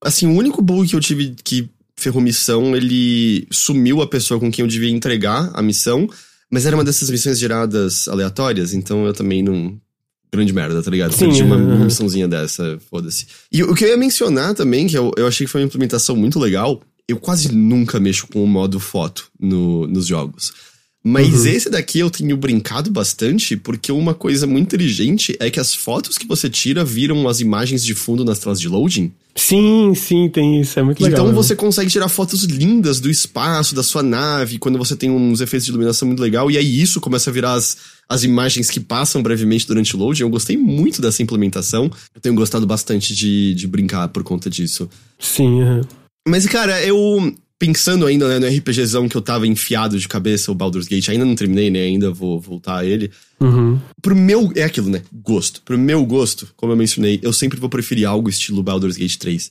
[0.04, 4.50] Assim, o único bug que eu tive que ferrou missão, ele sumiu a pessoa com
[4.50, 6.08] quem eu devia entregar a missão.
[6.50, 9.76] Mas era uma dessas missões geradas aleatórias, então eu também não.
[10.32, 11.12] Grande merda, tá ligado?
[11.12, 13.26] Sim, uma, missãozinha dessa, foda-se.
[13.50, 16.16] E o que eu ia mencionar também, que eu, eu achei que foi uma implementação
[16.16, 20.52] muito legal, eu quase nunca mexo com o modo foto no, nos jogos.
[21.08, 21.46] Mas uhum.
[21.46, 26.18] esse daqui eu tenho brincado bastante, porque uma coisa muito inteligente é que as fotos
[26.18, 29.12] que você tira viram as imagens de fundo nas telas de loading.
[29.36, 31.20] Sim, sim, tem isso, é muito legal.
[31.20, 31.32] Então né?
[31.32, 35.66] você consegue tirar fotos lindas do espaço, da sua nave, quando você tem uns efeitos
[35.66, 37.76] de iluminação muito legal, e aí isso começa a virar as,
[38.08, 40.22] as imagens que passam brevemente durante o loading.
[40.22, 41.88] Eu gostei muito dessa implementação.
[42.16, 44.90] Eu tenho gostado bastante de, de brincar por conta disso.
[45.20, 45.80] Sim, uhum.
[46.26, 50.54] Mas, cara, eu, pensando ainda né, no RPGzão que eu tava enfiado de cabeça, o
[50.54, 51.82] Baldur's Gate, ainda não terminei, né?
[51.82, 53.10] Ainda vou voltar a ele.
[53.40, 53.80] Uhum.
[54.02, 54.52] Pro meu.
[54.54, 55.02] É aquilo, né?
[55.12, 55.62] Gosto.
[55.62, 59.50] Pro meu gosto, como eu mencionei, eu sempre vou preferir algo estilo Baldur's Gate 3.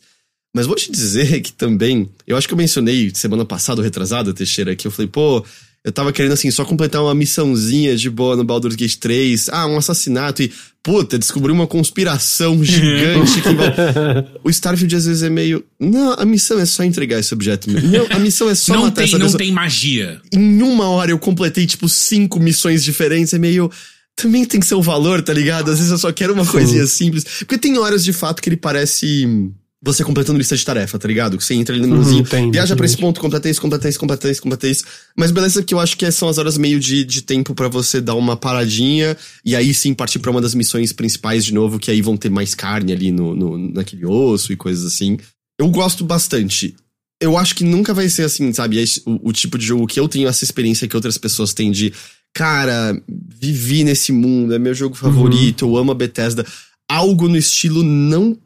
[0.54, 2.10] Mas vou te dizer que também.
[2.28, 5.46] Eu acho que eu mencionei semana passada, retrasada, Teixeira, que eu falei, pô,
[5.84, 9.50] eu tava querendo, assim, só completar uma missãozinha de boa no Baldur's Gate 3.
[9.50, 10.52] Ah, um assassinato e,
[10.86, 13.50] puta, descobri uma conspiração gigante que.
[14.44, 15.66] O Starfield às vezes é meio.
[15.80, 17.70] Não, a missão é só entregar esse objeto.
[17.72, 19.40] Não, a missão é só não matar tem, essa Não pessoa.
[19.40, 20.22] tem magia.
[20.32, 23.34] Em uma hora eu completei, tipo, cinco missões diferentes.
[23.34, 23.72] É meio
[24.16, 25.72] também tem seu valor, tá ligado?
[25.72, 27.24] Às vezes eu só quero uma coisinha simples.
[27.40, 29.28] Porque tem horas de fato que ele parece
[29.86, 31.38] você completando lista de tarefa, tá ligado?
[31.38, 34.32] Que você entra ali no uhum, viaja para esse ponto, completa isso, completa isso, completa
[34.32, 34.84] isso, completa isso.
[35.16, 38.02] Mas beleza que eu acho que são as horas meio de, de tempo para você
[38.02, 41.92] dar uma paradinha e aí sim partir para uma das missões principais de novo, que
[41.92, 45.20] aí vão ter mais carne ali no, no, naquele osso e coisas assim.
[45.60, 46.76] Eu gosto bastante.
[47.22, 48.84] Eu acho que nunca vai ser assim, sabe?
[49.06, 51.94] O, o tipo de jogo que eu tenho essa experiência que outras pessoas têm de,
[52.34, 55.74] cara, vivi nesse mundo, é meu jogo favorito, uhum.
[55.74, 56.44] eu amo a Bethesda.
[56.90, 58.38] Algo no estilo não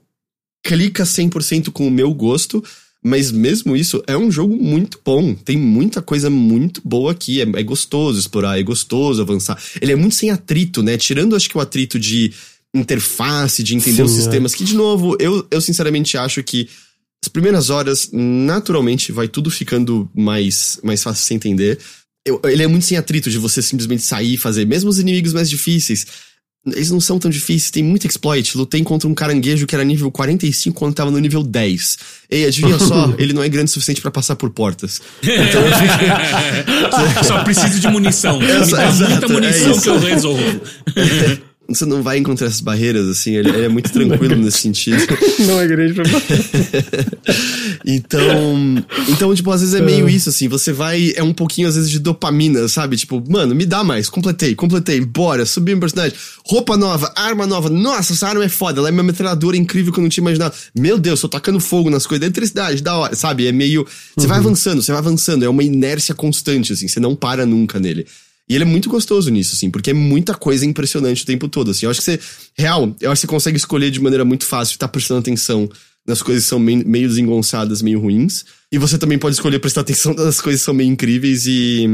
[0.63, 2.63] clica 100% com o meu gosto,
[3.03, 5.33] mas mesmo isso, é um jogo muito bom.
[5.33, 7.41] Tem muita coisa muito boa aqui.
[7.41, 9.57] É, é, gostoso explorar, é gostoso avançar.
[9.81, 10.97] Ele é muito sem atrito, né?
[10.97, 12.33] Tirando, acho que o atrito de
[12.73, 14.15] interface, de entender Sim, os é.
[14.15, 14.57] sistemas, é.
[14.57, 16.67] que, de novo, eu, eu sinceramente acho que
[17.23, 21.79] as primeiras horas, naturalmente, vai tudo ficando mais, mais fácil de se entender.
[22.25, 25.33] Eu, ele é muito sem atrito de você simplesmente sair e fazer, mesmo os inimigos
[25.33, 26.05] mais difíceis.
[26.65, 28.57] Eles não são tão difíceis, tem muito exploit.
[28.57, 31.97] Lutei contra um caranguejo que era nível 45 quando tava no nível 10.
[32.29, 35.01] E adivinha só, ele não é grande o suficiente para passar por portas.
[35.23, 37.23] Então eu.
[37.23, 38.41] Só preciso de munição.
[38.41, 40.61] É, Me dá muita é munição é que eu resolvo.
[41.69, 44.97] você não vai encontrar essas barreiras, assim, ele, ele é muito tranquilo nesse sentido.
[45.45, 46.03] Não é grande pra
[47.85, 50.11] Então, então, tipo, às vezes é meio é.
[50.11, 52.97] isso, assim, você vai, é um pouquinho, às vezes, de dopamina, sabe?
[52.97, 57.69] Tipo, mano, me dá mais, completei, completei, bora, subi um personagem, roupa nova, arma nova,
[57.69, 60.53] nossa, essa arma é foda, ela é uma metralhadora incrível que eu não tinha imaginado.
[60.75, 63.47] Meu Deus, tô tacando fogo nas coisas, eletricidade, da hora, sabe?
[63.47, 63.85] É meio,
[64.15, 64.29] você uhum.
[64.29, 68.05] vai avançando, você vai avançando, é uma inércia constante, assim, você não para nunca nele.
[68.49, 71.69] E ele é muito gostoso nisso, assim, porque é muita coisa impressionante o tempo todo,
[71.69, 71.85] assim.
[71.85, 72.19] Eu acho que você,
[72.57, 75.69] real, eu acho que você consegue escolher de maneira muito fácil, tá prestando atenção
[76.07, 78.45] nas coisas que são meio, desengonçadas, meio ruins.
[78.71, 81.87] E você também pode escolher prestar atenção nas coisas que são meio incríveis e.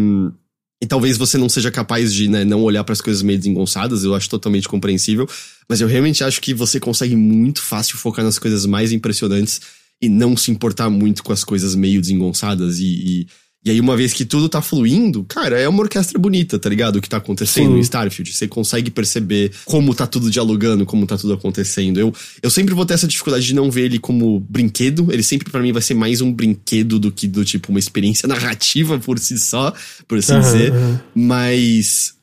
[0.83, 4.03] E talvez você não seja capaz de né, não olhar para as coisas meio desengonçadas,
[4.03, 5.27] eu acho totalmente compreensível.
[5.69, 9.61] Mas eu realmente acho que você consegue muito fácil focar nas coisas mais impressionantes
[10.01, 13.27] e não se importar muito com as coisas meio desengonçadas e, e
[13.65, 16.97] e aí, uma vez que tudo tá fluindo, cara, é uma orquestra bonita, tá ligado?
[16.97, 17.77] O que tá acontecendo Sim.
[17.77, 18.31] em Starfield.
[18.31, 21.99] Você consegue perceber como tá tudo dialogando, como tá tudo acontecendo.
[21.99, 22.13] Eu,
[22.43, 25.07] eu sempre vou ter essa dificuldade de não ver ele como brinquedo.
[25.11, 28.27] Ele sempre, para mim, vai ser mais um brinquedo do que do tipo uma experiência
[28.29, 29.73] narrativa por si só,
[30.07, 30.71] por assim uhum, dizer.
[30.71, 30.99] Uhum.
[31.15, 32.13] Mas.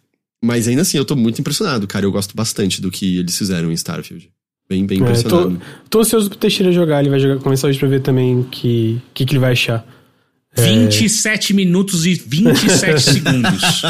[0.44, 2.06] Mas ainda assim, eu tô muito impressionado, cara.
[2.06, 4.31] Eu gosto bastante do que eles fizeram em Starfield.
[4.69, 5.56] Bem, bem impressionado.
[5.56, 7.01] É, tô, tô ansioso pro Teixeira jogar.
[7.01, 9.85] Ele vai jogar, começar hoje pra ver também o que, que, que ele vai achar.
[10.59, 11.57] 27 é...
[11.57, 13.83] minutos e 27 segundos.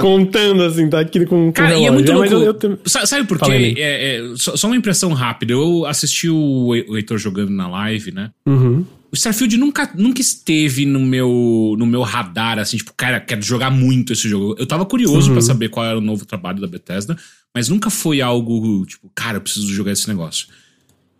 [0.00, 2.32] Contando, assim, tá aqui com, com Cara, e é muito louco.
[2.32, 2.78] Eu, eu...
[2.86, 3.74] Sabe por quê?
[3.78, 5.52] É, é, só, só, uma impressão rápida.
[5.52, 8.30] Eu assisti o, o Heitor jogando na live, né?
[8.46, 8.84] Uhum.
[9.12, 13.70] O Starfield nunca, nunca esteve no meu, no meu radar, assim, tipo, cara, quero jogar
[13.70, 14.56] muito esse jogo.
[14.58, 15.34] Eu tava curioso uhum.
[15.34, 17.14] para saber qual era o novo trabalho da Bethesda,
[17.54, 20.46] mas nunca foi algo, tipo, cara, eu preciso jogar esse negócio.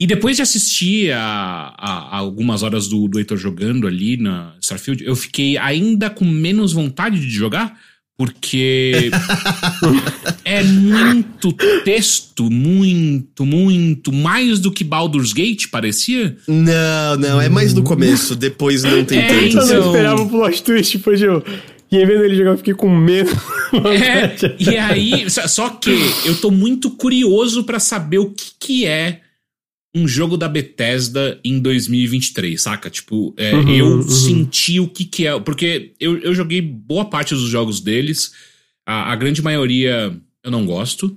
[0.03, 4.53] E depois de assistir a, a, a algumas horas do, do Heitor jogando ali na
[4.61, 7.79] Starfield, eu fiquei ainda com menos vontade de jogar,
[8.19, 9.13] porque
[10.45, 11.53] é muito
[11.85, 16.37] texto, muito, muito, mais do que Baldur's Gate parecia.
[16.49, 19.45] Não, não, é mais no começo, depois não tem é, tanto.
[19.45, 19.69] Então...
[19.69, 21.45] Eu esperava o plot twist, depois de eu...
[21.93, 23.31] E aí, vendo ele jogar, eu fiquei com medo.
[23.73, 29.22] É, e aí, só que eu tô muito curioso para saber o que, que é
[29.95, 32.89] um jogo da Bethesda em 2023, saca?
[32.89, 34.03] Tipo, é, uhum, eu uhum.
[34.03, 35.39] senti o que que é.
[35.39, 38.33] Porque eu, eu joguei boa parte dos jogos deles.
[38.87, 41.17] A, a grande maioria eu não gosto.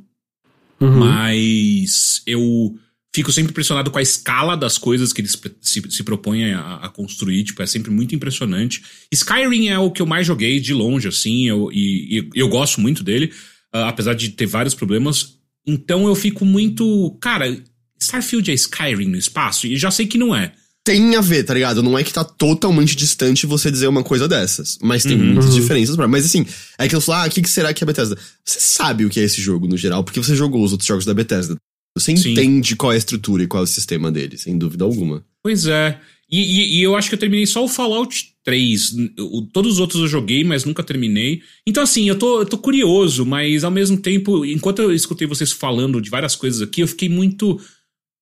[0.79, 0.99] Uhum.
[0.99, 2.77] Mas eu
[3.15, 6.89] Fico sempre impressionado com a escala das coisas que eles se, se propõem a, a,
[6.89, 8.83] construir, tipo, é sempre muito impressionante.
[9.09, 12.81] Skyrim é o que eu mais joguei de longe, assim, eu, e, e eu gosto
[12.81, 13.31] muito dele,
[13.73, 15.37] uh, apesar de ter vários problemas.
[15.65, 17.17] Então eu fico muito.
[17.21, 17.57] Cara,
[17.99, 19.67] Starfield é Skyrim no espaço?
[19.67, 20.51] E já sei que não é.
[20.83, 21.81] Tem a ver, tá ligado?
[21.81, 24.77] Não é que tá totalmente distante você dizer uma coisa dessas.
[24.81, 25.33] Mas tem uhum.
[25.33, 25.95] muitas diferenças.
[25.95, 26.45] Mas assim,
[26.77, 28.15] é que eu falo, ah, o que, que será que é a Bethesda?
[28.43, 31.03] Você sabe o que é esse jogo no geral, porque você jogou os outros jogos
[31.05, 31.55] da Bethesda.
[31.97, 32.33] Você Sim.
[32.33, 35.25] entende qual é a estrutura e qual é o sistema dele, sem dúvida alguma.
[35.41, 35.99] Pois é.
[36.29, 38.95] E, e, e, eu acho que eu terminei só o Fallout 3.
[39.19, 41.41] O, todos os outros eu joguei, mas nunca terminei.
[41.65, 45.51] Então, assim, eu tô, eu tô curioso, mas ao mesmo tempo, enquanto eu escutei vocês
[45.51, 47.59] falando de várias coisas aqui, eu fiquei muito.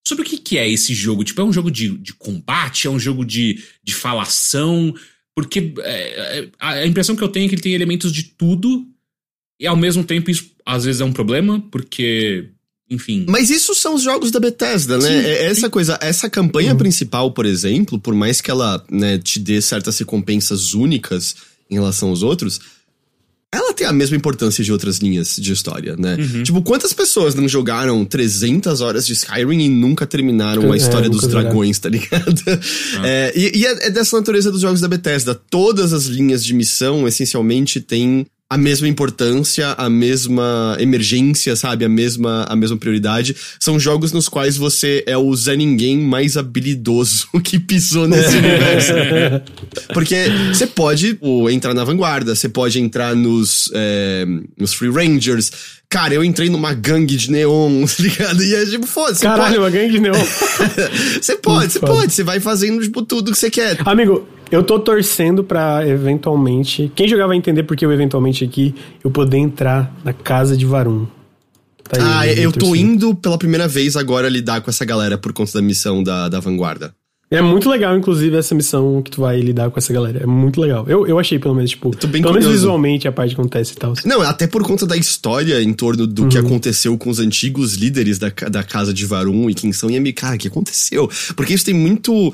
[0.05, 1.23] Sobre o que, que é esse jogo?
[1.23, 2.87] Tipo, é um jogo de, de combate?
[2.87, 4.93] É um jogo de, de falação?
[5.35, 8.85] Porque é, é, a impressão que eu tenho é que ele tem elementos de tudo,
[9.59, 12.49] e ao mesmo tempo isso às vezes é um problema, porque
[12.89, 13.25] enfim.
[13.27, 15.07] Mas isso são os jogos da Bethesda, né?
[15.07, 15.69] Sim, é essa sim.
[15.69, 16.77] coisa, essa campanha uhum.
[16.77, 21.35] principal, por exemplo, por mais que ela né, te dê certas recompensas únicas
[21.69, 22.59] em relação aos outros,
[23.53, 26.17] ela tem a mesma importância de outras linhas de história, né?
[26.19, 26.43] Uhum.
[26.43, 31.05] Tipo, quantas pessoas não jogaram 300 horas de Skyrim e nunca terminaram a é, história
[31.05, 32.41] é, dos dragões, tá ligado?
[32.97, 33.03] Ah.
[33.13, 35.35] É, e, e é, é dessa natureza dos jogos da Bethesda.
[35.35, 41.85] Todas as linhas de missão, essencialmente, têm a mesma importância, a mesma emergência, sabe?
[41.85, 43.35] A mesma, a mesma prioridade.
[43.59, 48.93] São jogos nos quais você é o Zé Ninguém mais habilidoso que pisou nesse universo.
[49.91, 50.15] Porque
[50.53, 54.25] você pode pô, entrar na vanguarda, você pode entrar nos, é,
[54.57, 55.51] nos Free Rangers.
[55.89, 58.43] Cara, eu entrei numa gangue de neon, tá ligado?
[58.43, 59.21] E é tipo, foda-se.
[59.21, 59.57] Caralho, pode...
[59.59, 60.13] uma gangue de neon.
[61.21, 62.13] você pode, você pode.
[62.13, 63.77] Você vai fazendo, tipo, tudo que você quer.
[63.85, 66.91] Amigo, eu tô torcendo pra eventualmente.
[66.95, 71.07] Quem jogar vai entender porque eu eventualmente aqui eu poder entrar na casa de Varum.
[71.89, 75.17] Tá aí, ah, eu, eu tô indo pela primeira vez agora lidar com essa galera
[75.17, 76.93] por conta da missão da, da vanguarda.
[77.31, 80.21] É muito legal, inclusive, essa missão que tu vai lidar com essa galera.
[80.21, 80.85] É muito legal.
[80.87, 82.33] Eu, eu achei, pelo menos, tipo, pelo curioso.
[82.33, 83.93] menos visualmente a parte acontece e tal.
[84.05, 86.29] Não, até por conta da história em torno do uhum.
[86.29, 90.13] que aconteceu com os antigos líderes da, da casa de Varum e quem são e
[90.13, 91.09] cara, o que aconteceu?
[91.35, 92.31] Porque isso tem muito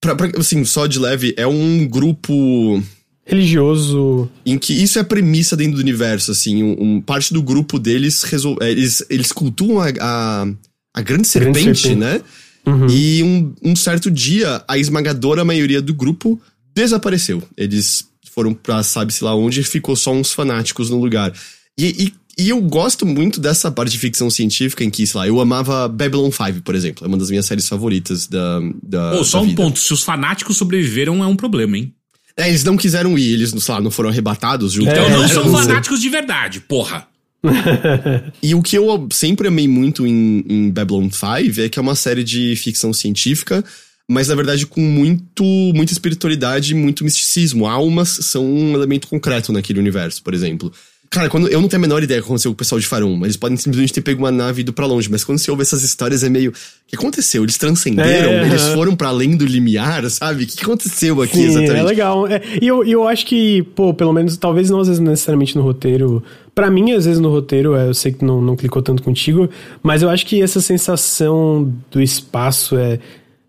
[0.00, 2.82] Pra, pra, assim, só de leve, é um grupo
[3.24, 4.28] religioso.
[4.44, 6.62] Em que isso é a premissa dentro do universo, assim.
[6.62, 8.56] Um, um parte do grupo deles resol...
[8.60, 10.46] É, eles, eles cultuam a, a,
[10.94, 12.20] a grande, serpente, grande serpente, né?
[12.66, 12.86] Uhum.
[12.88, 16.40] E um, um certo dia, a esmagadora maioria do grupo
[16.74, 17.42] desapareceu.
[17.56, 21.32] Eles foram pra sabe-se lá onde ficou só uns fanáticos no lugar.
[21.78, 25.28] E, e e eu gosto muito dessa parte de ficção científica em que, sei lá,
[25.28, 27.04] eu amava Babylon 5, por exemplo.
[27.04, 28.60] É uma das minhas séries favoritas da.
[28.82, 31.92] da oh, só da um ponto: se os fanáticos sobreviveram, é um problema, hein?
[32.36, 34.90] É, eles não quiseram ir, eles, sei lá, não foram arrebatados junto.
[34.90, 37.06] Então é, não são fanáticos de verdade, porra.
[38.42, 41.94] e o que eu sempre amei muito em, em Babylon 5 é que é uma
[41.94, 43.64] série de ficção científica,
[44.08, 45.44] mas na verdade com muito,
[45.74, 47.66] muita espiritualidade e muito misticismo.
[47.66, 50.72] Almas são um elemento concreto naquele universo, por exemplo.
[51.12, 52.86] Cara, quando eu não tenho a menor ideia do que aconteceu com o pessoal de
[52.86, 55.50] Farum, eles podem simplesmente ter pego uma nave e ido pra longe, mas quando você
[55.50, 56.52] ouve essas histórias é meio.
[56.52, 56.54] O
[56.86, 57.42] que aconteceu?
[57.42, 58.30] Eles transcenderam?
[58.30, 60.44] É, eles foram para além do limiar, sabe?
[60.44, 61.78] O que aconteceu aqui Sim, exatamente?
[61.78, 62.28] É legal.
[62.28, 65.62] É, e eu, eu acho que, pô, pelo menos, talvez não às vezes necessariamente no
[65.62, 66.22] roteiro.
[66.54, 69.50] para mim, às vezes no roteiro, é, eu sei que não, não clicou tanto contigo,
[69.82, 73.00] mas eu acho que essa sensação do espaço é.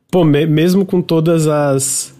[0.10, 2.12] Pô, me, mesmo com todas as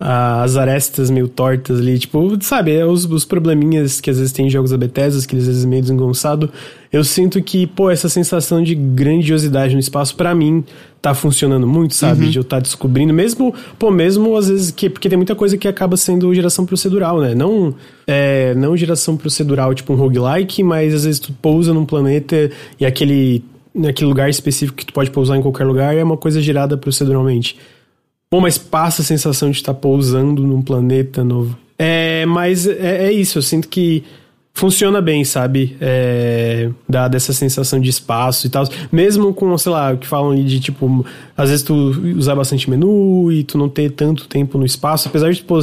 [0.00, 4.46] as arestas meio tortas ali, tipo, sabe, é os, os probleminhas que às vezes tem
[4.46, 6.48] em jogos da Bethesda, que às vezes é meio desengonçado,
[6.92, 10.62] eu sinto que, pô, essa sensação de grandiosidade no espaço, para mim,
[11.02, 12.26] tá funcionando muito, sabe?
[12.26, 12.30] Uhum.
[12.30, 15.58] De eu estar tá descobrindo, mesmo, pô, mesmo às vezes, que, porque tem muita coisa
[15.58, 17.34] que acaba sendo geração procedural, né?
[17.34, 17.74] Não,
[18.06, 22.86] é, não geração procedural, tipo um roguelike, mas às vezes tu pousa num planeta e
[22.86, 23.44] aquele,
[23.74, 27.56] naquele lugar específico que tu pode pousar em qualquer lugar é uma coisa gerada proceduralmente.
[28.30, 31.56] Pô, mas passa a sensação de estar pousando num planeta novo.
[31.78, 34.04] É, mas é, é isso, eu sinto que
[34.52, 35.76] funciona bem, sabe?
[35.80, 38.64] É, dá dessa sensação de espaço e tal.
[38.90, 41.06] Mesmo com, sei lá, o que falam de tipo,
[41.36, 41.74] às vezes tu
[42.16, 45.54] usar bastante menu e tu não ter tanto tempo no espaço, apesar de tipo,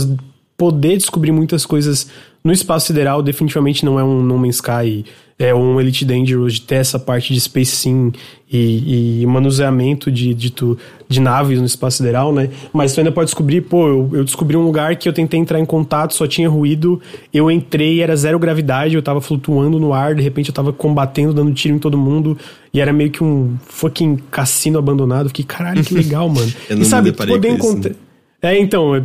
[0.57, 2.09] poder descobrir muitas coisas
[2.45, 5.03] no espaço sideral, definitivamente não é um No Man's Sky
[5.37, 8.13] é um Elite Dangerous de ter essa parte de Space Sim
[8.49, 10.77] e, e manuseamento de, de, tu,
[11.09, 12.49] de naves no espaço sideral, né?
[12.71, 15.59] Mas tu ainda pode descobrir, pô, eu, eu, descobri um lugar que eu tentei entrar
[15.59, 17.01] em contato, só tinha ruído,
[17.33, 21.33] eu entrei, era zero gravidade, eu tava flutuando no ar, de repente eu tava combatendo,
[21.33, 22.37] dando tiro em todo mundo,
[22.73, 25.27] e era meio que um fucking cassino abandonado.
[25.27, 26.51] Fiquei, caralho, que legal, mano.
[26.69, 27.93] eu não e sabe, poder encontrar.
[28.41, 29.03] É, então,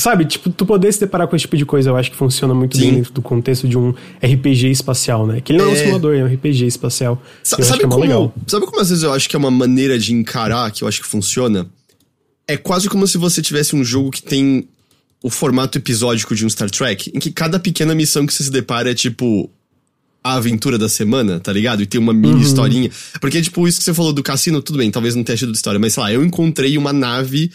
[0.00, 2.54] sabe, tipo, tu poder se deparar com esse tipo de coisa, eu acho que funciona
[2.54, 2.82] muito Sim.
[2.82, 5.40] bem dentro do contexto de um RPG espacial, né?
[5.40, 7.22] Que ele não é, é um simulador, é um RPG espacial.
[7.42, 8.34] Sa sabe, é como, legal.
[8.46, 11.00] sabe como às vezes eu acho que é uma maneira de encarar que eu acho
[11.00, 11.66] que funciona?
[12.48, 14.66] É quase como se você tivesse um jogo que tem
[15.22, 18.50] o formato episódico de um Star Trek, em que cada pequena missão que você se
[18.50, 19.50] depara é tipo
[20.22, 21.82] a aventura da semana, tá ligado?
[21.82, 22.40] E tem uma mini uhum.
[22.40, 22.90] historinha.
[23.20, 25.80] Porque, tipo, isso que você falou do cassino, tudo bem, talvez não tenha sido história,
[25.80, 27.50] mas sei lá, eu encontrei uma nave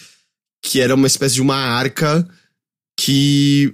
[0.65, 2.27] que era uma espécie de uma arca
[2.99, 3.71] que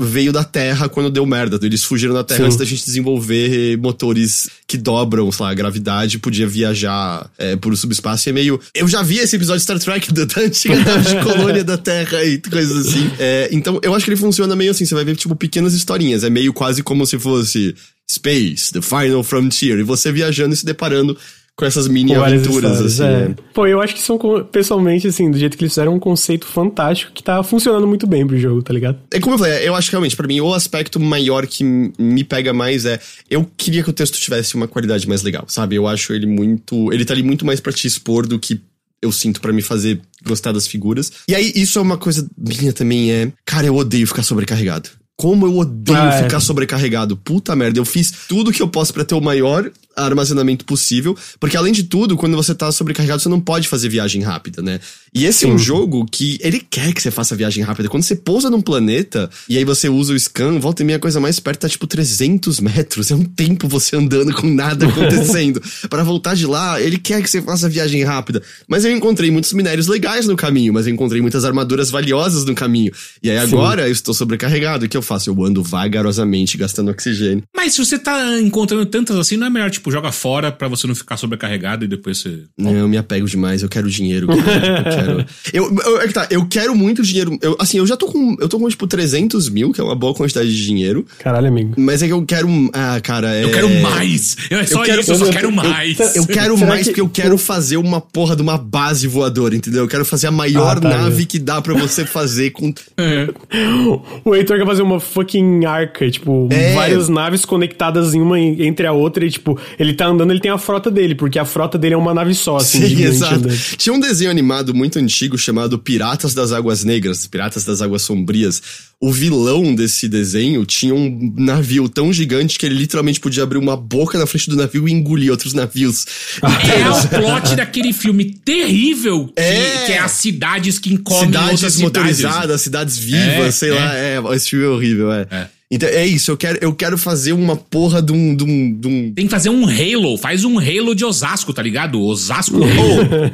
[0.00, 1.58] veio da Terra quando deu merda.
[1.64, 2.46] Eles fugiram da Terra Sim.
[2.46, 7.72] antes da gente desenvolver motores que dobram, sei lá, a gravidade, podia viajar é, por
[7.72, 8.28] o subespaço.
[8.28, 8.60] E é meio.
[8.74, 12.24] Eu já vi esse episódio de Star Trek da, antiga nave de colônia da Terra
[12.24, 13.08] e coisas assim.
[13.20, 14.84] É, então, eu acho que ele funciona meio assim.
[14.84, 16.24] Você vai ver, tipo, pequenas historinhas.
[16.24, 17.76] É meio quase como se fosse
[18.10, 19.78] Space, The Final Frontier.
[19.78, 21.16] E você viajando e se deparando
[21.56, 23.04] com essas mini aventuras, assim.
[23.04, 23.28] É.
[23.28, 23.34] Né?
[23.52, 24.18] Pô, eu acho que são,
[24.50, 28.26] pessoalmente, assim, do jeito que eles fizeram, um conceito fantástico que tá funcionando muito bem
[28.26, 28.98] pro jogo, tá ligado?
[29.12, 32.24] É como eu falei, eu acho que realmente, para mim, o aspecto maior que me
[32.24, 32.98] pega mais é.
[33.30, 35.76] Eu queria que o texto tivesse uma qualidade mais legal, sabe?
[35.76, 36.92] Eu acho ele muito.
[36.92, 38.60] Ele tá ali muito mais pra te expor do que
[39.00, 41.12] eu sinto para me fazer gostar das figuras.
[41.28, 43.32] E aí, isso é uma coisa minha também, é.
[43.44, 44.90] Cara, eu odeio ficar sobrecarregado.
[45.16, 46.22] Como eu odeio ah, é.
[46.24, 47.16] ficar sobrecarregado.
[47.16, 51.56] Puta merda, eu fiz tudo que eu posso para ter o maior armazenamento possível, porque
[51.56, 54.80] além de tudo, quando você tá sobrecarregado, você não pode fazer viagem rápida, né?
[55.14, 55.50] E esse Sim.
[55.50, 57.88] é um jogo que ele quer que você faça viagem rápida.
[57.88, 61.20] Quando você pousa num planeta e aí você usa o scan, volta e meia coisa
[61.20, 63.10] mais perto tá tipo 300 metros.
[63.10, 65.62] É um tempo você andando com nada acontecendo.
[65.88, 68.42] para voltar de lá, ele quer que você faça viagem rápida.
[68.66, 72.54] Mas eu encontrei muitos minérios legais no caminho, mas eu encontrei muitas armaduras valiosas no
[72.54, 72.92] caminho.
[73.22, 73.88] E aí agora Sim.
[73.88, 74.86] eu estou sobrecarregado.
[74.86, 75.30] O que eu faço?
[75.30, 77.44] Eu ando vagarosamente, gastando oxigênio.
[77.56, 80.86] Mas se você tá encontrando tantas assim, não é melhor, tipo, joga fora para você
[80.86, 82.42] não ficar sobrecarregado e depois você.
[82.56, 84.28] Não, eu me apego demais, eu quero dinheiro.
[84.30, 85.24] eu quero.
[85.52, 87.38] Eu, eu, é que tá, eu quero muito dinheiro.
[87.40, 88.36] Eu, assim, eu já tô com.
[88.40, 91.06] Eu tô com, tipo, 300 mil, que é uma boa quantidade de dinheiro.
[91.18, 91.74] Caralho, amigo.
[91.76, 92.48] Mas é que eu quero.
[92.72, 93.44] Ah, cara, é.
[93.44, 94.36] Eu quero mais!
[94.50, 95.98] Eu, é só eu quero, isso, eu só quero mais.
[95.98, 96.90] Eu, eu quero mais que...
[96.90, 99.82] porque eu quero fazer uma porra de uma base voadora, entendeu?
[99.82, 101.26] Eu quero fazer a maior ah, tá, nave é.
[101.26, 102.72] que dá para você fazer com.
[102.96, 103.28] É.
[104.24, 106.74] O Heitor quer fazer uma fucking arca, tipo, é.
[106.74, 110.50] várias naves conectadas em uma entre a outra e, tipo, ele tá andando, ele tem
[110.50, 113.48] a frota dele, porque a frota dele é uma nave só, assim, Sim, exato.
[113.76, 118.62] Tinha um desenho animado muito antigo chamado Piratas das Águas Negras, Piratas das Águas Sombrias.
[119.00, 123.76] O vilão desse desenho tinha um navio tão gigante que ele literalmente podia abrir uma
[123.76, 126.06] boca na frente do navio e engolir outros navios.
[126.74, 131.80] É o plot daquele filme terrível que é, que é as cidades que encobrem cidades
[131.80, 133.74] motorizadas, cidades vivas, é, sei é.
[133.74, 133.96] lá.
[133.96, 135.26] É, esse filme é horrível, é.
[135.30, 135.48] é.
[135.70, 138.88] Então é isso, eu quero, eu quero fazer uma porra de um, de um, de
[138.88, 139.12] um...
[139.12, 142.00] Tem que fazer um Halo, faz um Halo de Osasco, tá ligado?
[142.00, 142.56] Osasco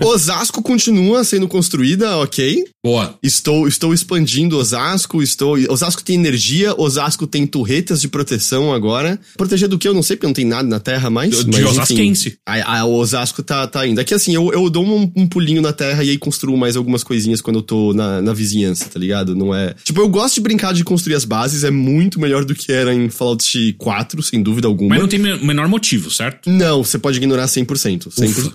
[0.00, 2.64] oh, Osasco continua sendo construída, ok?
[2.84, 3.18] Boa.
[3.22, 5.56] Estou, estou expandindo Osasco, estou...
[5.68, 9.18] Osasco tem energia, Osasco tem torretas de proteção agora.
[9.36, 11.44] Proteger do que eu não sei, porque não tem nada na Terra mais.
[11.44, 12.38] De, de Osasquense.
[12.46, 14.00] A, a, o Osasco tá, tá indo.
[14.00, 17.02] Aqui assim, eu, eu dou um, um, pulinho na Terra e aí construo mais algumas
[17.02, 19.34] coisinhas quando eu tô na, na vizinhança, tá ligado?
[19.34, 19.74] Não é...
[19.82, 22.72] Tipo, eu gosto de brincar de construir as bases, é muito melhor melhor do que
[22.72, 24.90] era em Fallout 4, sem dúvida alguma.
[24.90, 26.48] Mas não tem o menor motivo, certo?
[26.48, 28.08] Não, você pode ignorar 100%.
[28.08, 28.52] 100%.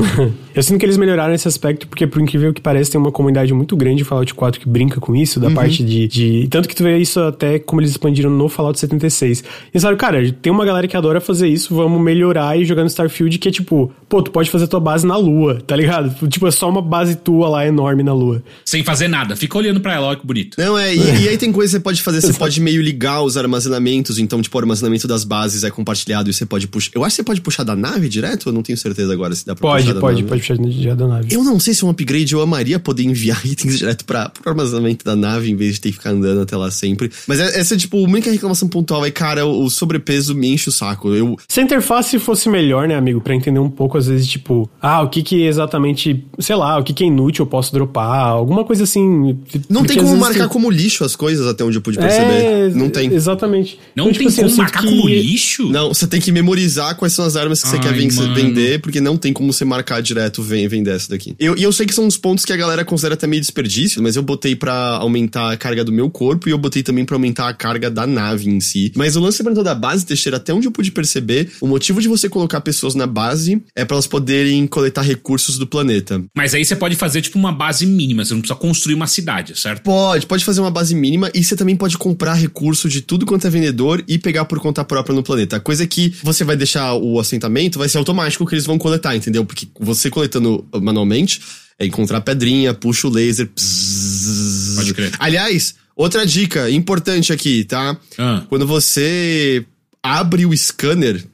[0.54, 3.52] eu sinto que eles melhoraram esse aspecto, porque, por incrível que pareça, tem uma comunidade
[3.52, 5.54] muito grande de Fallout 4 que brinca com isso, da uhum.
[5.54, 9.44] parte de, de, Tanto que tu vê isso até como eles expandiram no Fallout 76.
[9.72, 12.88] E sabe, cara, tem uma galera que adora fazer isso, vamos melhorar e jogar no
[12.88, 16.26] Starfield, que é tipo, pô, tu pode fazer tua base na Lua, tá ligado?
[16.28, 18.42] Tipo, é só uma base tua lá enorme na Lua.
[18.64, 20.56] Sem fazer nada, fica olhando pra ela, olha que bonito.
[20.58, 23.22] Não, é, e, e aí tem coisa que você pode fazer, você pode meio ligar
[23.22, 26.92] os armazenamentos, então, tipo, o armazenamento das bases é compartilhado e você pode puxar.
[26.94, 29.46] Eu acho que você pode puxar da nave direto, eu não tenho certeza agora se
[29.46, 30.28] dá pra pode, da pode, nave.
[30.28, 31.34] Pode, pode puxar da nave.
[31.34, 34.50] Eu não sei se é um upgrade eu amaria poder enviar itens direto para pro
[34.50, 37.10] armazenamento da nave em vez de ter que ficar andando até lá sempre.
[37.26, 40.68] Mas é, essa é tipo, a única reclamação pontual é, cara, o sobrepeso me enche
[40.68, 41.14] o saco.
[41.14, 41.36] Eu...
[41.48, 45.02] Se a interface fosse melhor, né, amigo, para entender um pouco, às vezes, tipo, ah,
[45.02, 48.64] o que que exatamente, sei lá, o que que é inútil eu posso dropar, alguma
[48.64, 49.38] coisa assim.
[49.68, 50.48] Não tem como marcar tem...
[50.48, 52.24] como lixo as coisas, até onde eu pude perceber.
[52.24, 53.12] É, não tem.
[53.12, 53.78] Exatamente.
[53.94, 54.88] Não então, tem tipo, assim, como marcar que...
[54.88, 55.68] como lixo?
[55.68, 59.00] Não, você tem que memorizar quais são as armas que Ai, você quer vender, porque
[59.00, 61.34] não tem como você marcar direto, vem, vem dessa daqui.
[61.38, 64.02] Eu, e eu sei que são uns pontos que a galera considera até meio desperdício,
[64.02, 67.16] mas eu botei para aumentar a carga do meu corpo e eu botei também para
[67.16, 68.92] aumentar a carga da nave em si.
[68.94, 72.08] Mas o lance perguntou da base, Teixeira, até onde eu pude perceber, o motivo de
[72.08, 76.22] você colocar pessoas na base é para elas poderem coletar recursos do planeta.
[76.34, 79.58] Mas aí você pode fazer tipo uma base mínima, você não precisa construir uma cidade,
[79.58, 79.82] certo?
[79.82, 83.46] Pode, pode fazer uma base mínima e você também pode comprar recurso de tudo quanto
[83.46, 85.56] é vendedor e pegar por conta própria no planeta.
[85.56, 88.78] A coisa é que você vai deixar o assentamento, vai ser automático que eles vão
[88.78, 89.44] coletar, entendeu?
[89.56, 91.40] Porque você coletando manualmente,
[91.78, 95.12] é encontrar pedrinha, puxa o laser, pzzz, Pode crer.
[95.18, 97.98] Aliás, outra dica importante aqui, tá?
[98.18, 98.44] Ah.
[98.50, 99.64] Quando você
[100.02, 101.24] abre o scanner,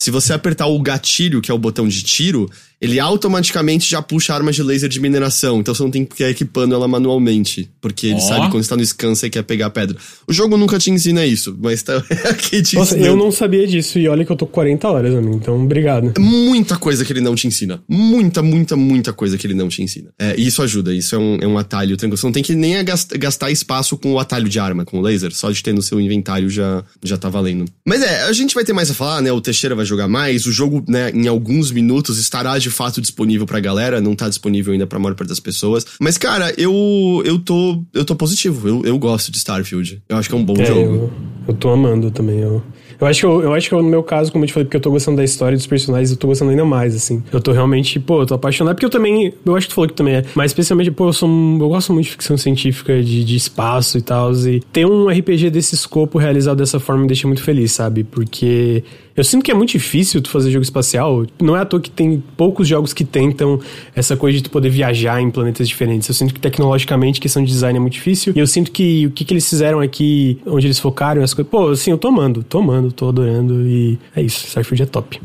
[0.00, 2.50] se você apertar o gatilho, que é o botão de tiro,
[2.80, 5.60] ele automaticamente já puxa armas de laser de mineração.
[5.60, 7.68] Então você não tem que ficar equipando ela manualmente.
[7.80, 8.20] Porque ele oh.
[8.20, 9.96] sabe quando está no scan você quer pegar a pedra.
[10.26, 11.96] O jogo nunca te ensina isso, mas tá
[12.30, 13.98] aqui te Nossa, eu não sabia disso.
[13.98, 15.34] E olha que eu tô 40 horas, amigo.
[15.34, 16.12] Então, obrigado.
[16.18, 17.82] Muita coisa que ele não te ensina.
[17.88, 20.10] Muita, muita, muita coisa que ele não te ensina.
[20.18, 20.94] É, e isso ajuda.
[20.94, 22.16] Isso é um, é um atalho tranquilo.
[22.16, 25.34] Você não tem que nem gastar espaço com o atalho de arma, com o laser.
[25.34, 27.64] Só de ter no seu inventário já, já tá valendo.
[27.84, 29.32] Mas é, a gente vai ter mais a falar, né?
[29.32, 30.46] O Teixeira vai jogar mais.
[30.46, 34.28] O jogo, né, em alguns minutos estará de de fato disponível pra galera, não tá
[34.28, 35.86] disponível ainda pra maior parte das pessoas.
[35.98, 38.68] Mas, cara, eu eu tô, eu tô positivo.
[38.68, 40.02] Eu, eu gosto de Starfield.
[40.08, 40.80] Eu acho que é um bom é, jogo.
[40.80, 41.12] Eu,
[41.48, 42.40] eu tô amando também.
[42.40, 42.62] Eu,
[43.00, 44.64] eu acho que eu, eu acho que eu, no meu caso, como eu te falei,
[44.64, 47.22] porque eu tô gostando da história dos personagens, eu tô gostando ainda mais, assim.
[47.32, 49.88] Eu tô realmente, pô, eu tô apaixonado, porque eu também, eu acho que tu falou
[49.88, 53.24] que também é, mas especialmente, pô, eu sou, eu gosto muito de ficção científica, de,
[53.24, 57.26] de espaço e tal, e ter um RPG desse escopo realizado dessa forma me deixa
[57.26, 58.02] muito feliz, sabe?
[58.02, 58.82] Porque
[59.18, 61.26] eu sinto que é muito difícil tu fazer jogo espacial.
[61.40, 63.60] Não é à toa que tem poucos jogos que tentam
[63.94, 66.08] essa coisa de tu poder viajar em planetas diferentes.
[66.08, 68.32] Eu sinto que tecnologicamente, questão de design é muito difícil.
[68.36, 71.50] E eu sinto que o que, que eles fizeram aqui, onde eles focaram as coisas.
[71.50, 73.66] Pô, assim, eu tô amando, tô amando, tô adorando.
[73.66, 75.20] E é isso, Starfield é top.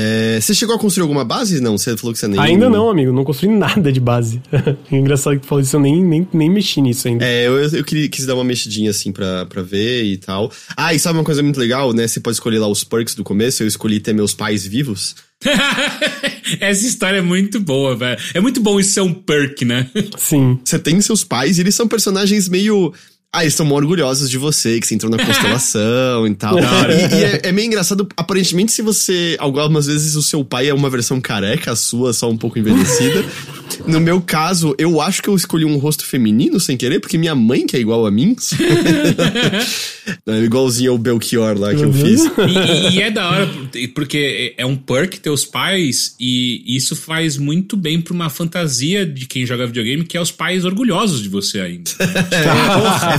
[0.00, 1.60] É, você chegou a construir alguma base?
[1.60, 2.38] Não, você falou que você nem.
[2.38, 4.40] Ainda não, amigo, não construí nada de base.
[4.92, 7.24] Engraçado que tu falou isso, eu nem, nem, nem mexi nisso ainda.
[7.24, 10.52] É, eu, eu queria, quis dar uma mexidinha assim pra, pra ver e tal.
[10.76, 12.06] Ah, e sabe uma coisa muito legal, né?
[12.06, 13.62] Você pode escolher lá os perks do começo.
[13.62, 15.16] Eu escolhi ter meus pais vivos.
[16.60, 18.20] Essa história é muito boa, velho.
[18.34, 19.90] É muito bom isso ser um perk, né?
[20.16, 20.60] Sim.
[20.64, 22.92] Você tem seus pais e eles são personagens meio
[23.30, 26.58] ah, eles estão orgulhosos de você, que você entrou na constelação e tal.
[26.58, 29.36] e, e é, é, meio engraçado, aparentemente, se você.
[29.38, 33.24] Algumas vezes o seu pai é uma versão careca, a sua só um pouco envelhecida.
[33.86, 37.34] No meu caso, eu acho que eu escolhi um rosto feminino sem querer, porque minha
[37.34, 38.34] mãe, que é igual a mim.
[40.26, 41.88] é igualzinho ao Belchior lá que uhum.
[41.88, 42.24] eu fiz.
[42.24, 43.48] E, e, é da hora,
[43.94, 49.26] porque é um perk teus pais, e isso faz muito bem pra uma fantasia de
[49.26, 51.90] quem joga videogame, que é os pais orgulhosos de você ainda.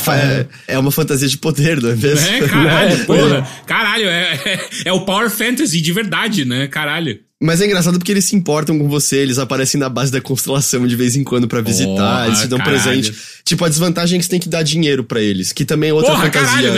[0.13, 2.27] é, é, uma fantasia de poder, não é mesmo?
[2.27, 3.47] É, caralho, porra.
[3.65, 6.67] Caralho, é, é, é o Power Fantasy de verdade, né?
[6.67, 7.19] Caralho.
[7.41, 10.85] Mas é engraçado porque eles se importam com você, eles aparecem na base da constelação
[10.85, 12.83] de vez em quando para visitar, oh, eles te dão caralho.
[12.83, 13.17] presente.
[13.45, 15.93] Tipo, a desvantagem é que você tem que dar dinheiro para eles, que também é
[15.93, 16.69] outra Porra, fantasia.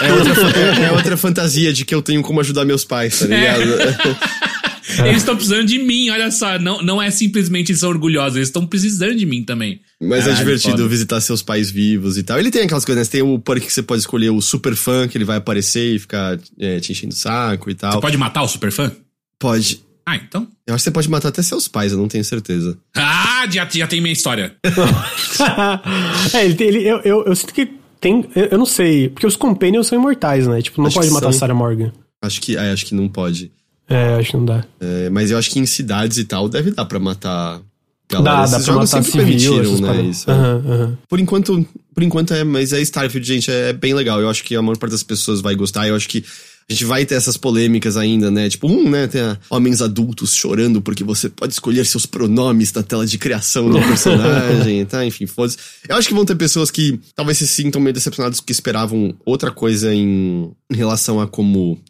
[0.00, 3.62] É outra, é outra, fantasia de que eu tenho como ajudar meus pais, tá ligado?
[3.62, 4.55] É.
[5.04, 6.58] Eles estão precisando de mim, olha só.
[6.58, 9.80] Não, não é simplesmente eles são orgulhosos, eles estão precisando de mim também.
[10.00, 10.88] Mas Caralho, é divertido foda.
[10.88, 12.38] visitar seus pais vivos e tal.
[12.38, 13.10] Ele tem aquelas coisas, né?
[13.10, 15.98] Tem o perk que você pode escolher o super fã, que ele vai aparecer e
[15.98, 17.92] ficar é, te enchendo o saco e tal.
[17.92, 18.92] Você pode matar o super fã?
[19.38, 19.84] Pode.
[20.08, 20.46] Ah, então?
[20.64, 22.78] Eu acho que você pode matar até seus pais, eu não tenho certeza.
[22.94, 24.54] Ah, já, já tem minha história.
[26.32, 27.68] é, ele, ele eu, eu, eu, sinto que
[28.00, 28.24] tem.
[28.36, 29.08] Eu, eu, não sei.
[29.08, 30.62] Porque os Companions são imortais, né?
[30.62, 31.40] Tipo, não acho pode matar são.
[31.40, 31.92] Sarah Morgan.
[32.22, 33.50] Acho que, é, acho que não pode.
[33.88, 34.64] É, acho que não dá.
[34.80, 37.60] É, mas eu acho que em cidades e tal deve dar pra matar.
[38.08, 38.36] Galera.
[38.36, 40.02] Dá, Esses dá pra matar sempre civil, permitiram, né?
[40.02, 40.96] Isso, uhum, uhum.
[41.08, 44.20] Por enquanto, por enquanto é, mas é Starfield, gente, é bem legal.
[44.20, 45.88] Eu acho que a maior parte das pessoas vai gostar.
[45.88, 46.24] Eu acho que
[46.68, 48.48] a gente vai ter essas polêmicas ainda, né?
[48.48, 49.06] Tipo, um, né?
[49.06, 53.78] Tem homens adultos chorando porque você pode escolher seus pronomes na tela de criação do
[53.86, 55.04] personagem, tá?
[55.06, 55.58] Enfim, foda-se.
[55.88, 59.52] Eu acho que vão ter pessoas que talvez se sintam meio decepcionadas porque esperavam outra
[59.52, 61.80] coisa em, em relação a como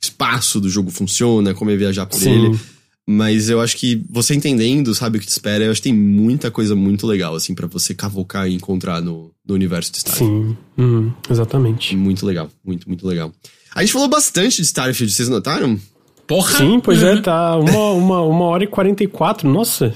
[0.00, 2.46] espaço do jogo funciona, como é viajar por Sim.
[2.46, 2.60] ele.
[3.08, 5.96] Mas eu acho que você entendendo, sabe o que te espera, eu acho que tem
[5.96, 10.48] muita coisa muito legal, assim, para você cavocar e encontrar no, no universo de Starfield.
[10.48, 11.94] Sim, uhum, exatamente.
[11.94, 13.32] Muito legal, muito, muito legal.
[13.72, 15.78] A gente falou bastante de Starfield, vocês notaram?
[16.26, 16.58] Porra!
[16.58, 19.94] Sim, pois é, tá uma, uma, uma hora e quarenta e quatro, nossa.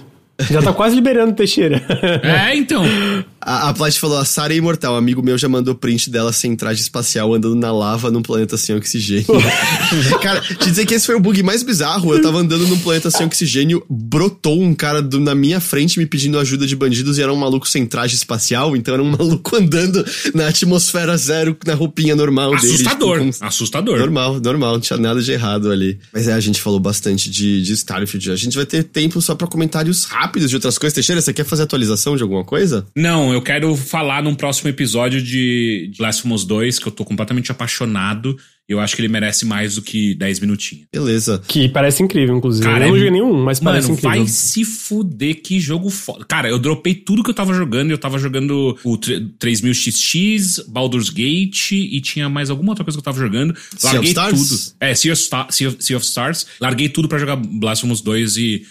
[0.49, 1.83] Já tá quase liberando Teixeira.
[2.23, 2.83] É, então.
[3.41, 4.95] A, a Plat falou: a Sarah é imortal.
[4.95, 8.57] Um amigo meu já mandou print dela sem traje espacial andando na lava num planeta
[8.57, 9.27] sem oxigênio.
[10.21, 12.15] cara, te dizer que esse foi o bug mais bizarro.
[12.15, 16.07] Eu tava andando num planeta sem oxigênio, brotou um cara do, na minha frente me
[16.07, 18.77] pedindo ajuda de bandidos e era um maluco sem traje espacial.
[18.77, 20.05] Então era um maluco andando
[20.35, 23.19] na atmosfera zero, na roupinha normal Assustador.
[23.19, 23.31] dele.
[23.31, 23.33] Assustador.
[23.33, 23.99] Tipo, Assustador.
[23.99, 24.73] Normal, normal.
[24.75, 25.99] Não tinha nada de errado ali.
[26.13, 28.31] Mas é, a gente falou bastante de, de Starfield.
[28.31, 30.95] A gente vai ter tempo só para comentários rápidos de outras coisas.
[30.95, 32.87] Teixeira, você quer fazer atualização de alguma coisa?
[32.95, 38.37] Não, eu quero falar num próximo episódio de Blasphemous 2, que eu tô completamente apaixonado.
[38.69, 40.87] Eu acho que ele merece mais do que 10 minutinhos.
[40.93, 41.43] Beleza.
[41.49, 42.65] Que parece incrível, inclusive.
[42.65, 44.19] Cara, eu não é joguei nenhum, mas parece mano, incrível.
[44.21, 46.25] vai se fuder, que jogo foda.
[46.25, 47.91] Cara, eu dropei tudo que eu tava jogando.
[47.91, 53.05] Eu tava jogando o 3000XX, Baldur's Gate e tinha mais alguma outra coisa que eu
[53.05, 53.57] tava jogando.
[53.83, 54.57] Larguei tudo.
[54.79, 56.47] É, sea of, sea, of, sea of Stars.
[56.61, 58.67] Larguei tudo para jogar Blasphemous 2 e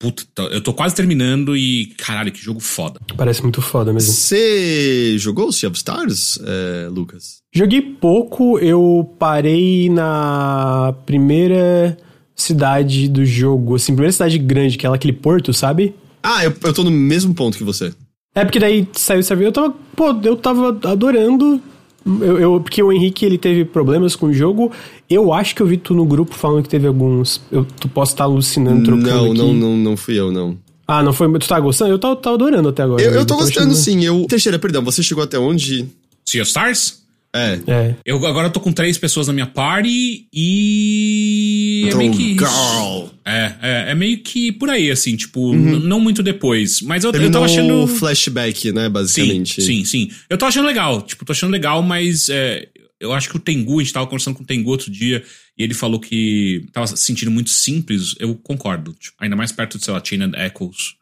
[0.00, 3.00] Puta, eu tô quase terminando e caralho, que jogo foda.
[3.16, 4.12] Parece muito foda mesmo.
[4.12, 7.38] Você jogou Sea of Stars, é, Lucas?
[7.52, 11.96] Joguei pouco, eu parei na primeira
[12.36, 15.92] cidade do jogo, assim, primeira cidade grande, que é aquele porto, sabe?
[16.22, 17.92] Ah, eu, eu tô no mesmo ponto que você.
[18.34, 21.60] É porque daí saiu esse avião, eu tava, pô, eu tava adorando.
[22.06, 24.72] Eu, eu, porque o Henrique ele teve problemas com o jogo.
[25.10, 27.40] Eu acho que eu vi tu no grupo falando que teve alguns.
[27.50, 29.08] Eu, tu posso estar alucinando, trocando.
[29.08, 29.38] Não, aqui.
[29.38, 30.56] não, não, não fui eu, não.
[30.86, 31.30] Ah, não foi.
[31.38, 31.90] Tu tá gostando?
[31.90, 33.02] Eu tava, tava adorando até agora.
[33.02, 34.02] Eu, eu tô gostando sim.
[34.04, 34.24] Eu.
[34.26, 35.86] Teixeira, perdão, você chegou até onde?
[36.24, 37.02] Sea of Stars?
[37.34, 37.60] É.
[37.66, 37.94] É.
[38.04, 41.88] Eu agora tô com três pessoas na minha party e.
[41.90, 42.28] É meio que.
[42.32, 43.08] Girl.
[43.24, 46.80] É, é, é meio que por aí, assim, tipo, não muito depois.
[46.80, 47.86] Mas eu, eu tava achando.
[47.86, 49.60] flashback, né, basicamente.
[49.60, 50.10] Sim, sim, sim.
[50.30, 51.02] Eu tô achando legal.
[51.02, 52.68] Tipo, tô achando legal, mas é,
[52.98, 55.22] eu acho que o Tengu, a gente tava conversando com o Tengu outro dia,
[55.56, 58.14] e ele falou que tava se sentindo muito simples.
[58.18, 58.94] Eu concordo.
[58.94, 60.94] Tipo, ainda mais perto de, sei lá, Chain and Echoes.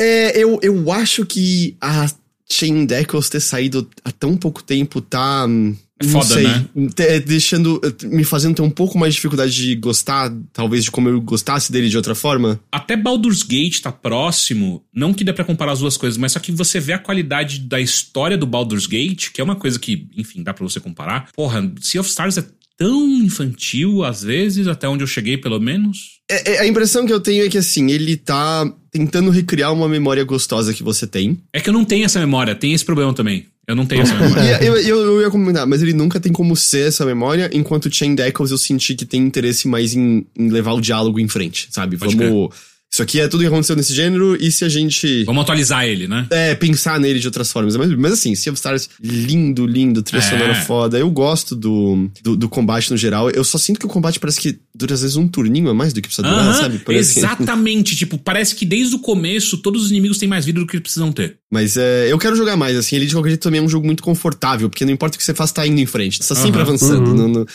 [0.00, 2.08] É, eu, eu acho que a
[2.52, 5.46] Chain Echoes ter saído há tão pouco tempo tá.
[5.46, 6.66] hum, É não foda, sei, né?
[6.94, 7.80] te- deixando.
[8.04, 11.70] me fazendo ter um pouco mais de dificuldade de gostar, talvez, de como eu gostasse
[11.72, 12.58] dele de outra forma.
[12.70, 16.38] Até Baldur's Gate tá próximo, não que dê pra comparar as duas coisas, mas só
[16.40, 20.06] que você vê a qualidade da história do Baldur's Gate, que é uma coisa que,
[20.16, 21.28] enfim, dá pra você comparar.
[21.34, 22.44] Porra, Sea of Stars é
[22.82, 26.18] tão infantil, às vezes, até onde eu cheguei, pelo menos.
[26.28, 29.88] É- é- a impressão que eu tenho é que, assim, ele tá tentando recriar uma
[29.88, 31.38] memória gostosa que você tem.
[31.52, 33.46] É que eu não tenho essa memória, tem esse problema também.
[33.68, 34.58] Eu não tenho essa memória.
[34.60, 38.16] Eu, eu, eu ia comentar, mas ele nunca tem como ser essa memória, enquanto Chain
[38.18, 41.96] Echoes eu senti que tem interesse mais em, em levar o diálogo em frente, sabe?
[41.96, 42.50] Pode Vamos.
[42.92, 45.24] Isso aqui é tudo que aconteceu nesse gênero, e se a gente.
[45.24, 46.26] Vamos atualizar ele, né?
[46.28, 47.74] É, pensar nele de outras formas.
[47.74, 50.28] Mas, mas assim, Sea of Stars, lindo, lindo, trilha É.
[50.28, 50.98] sonora foda.
[50.98, 53.30] Eu gosto do, do, do combate no geral.
[53.30, 55.94] Eu só sinto que o combate parece que dura às vezes um turninho a mais
[55.94, 56.78] do que precisa durar, Aham, sabe?
[56.80, 57.96] Parece que- exatamente.
[57.96, 61.10] tipo, parece que desde o começo todos os inimigos têm mais vida do que precisam
[61.10, 61.36] ter.
[61.50, 62.96] Mas é, eu quero jogar mais, assim.
[62.96, 65.24] Ele de qualquer jeito também é um jogo muito confortável, porque não importa o que
[65.24, 66.18] você faça, tá indo em frente.
[66.18, 66.68] Tá sempre Aham.
[66.68, 67.08] avançando.
[67.08, 67.14] Uhum.
[67.16, 67.46] não- não-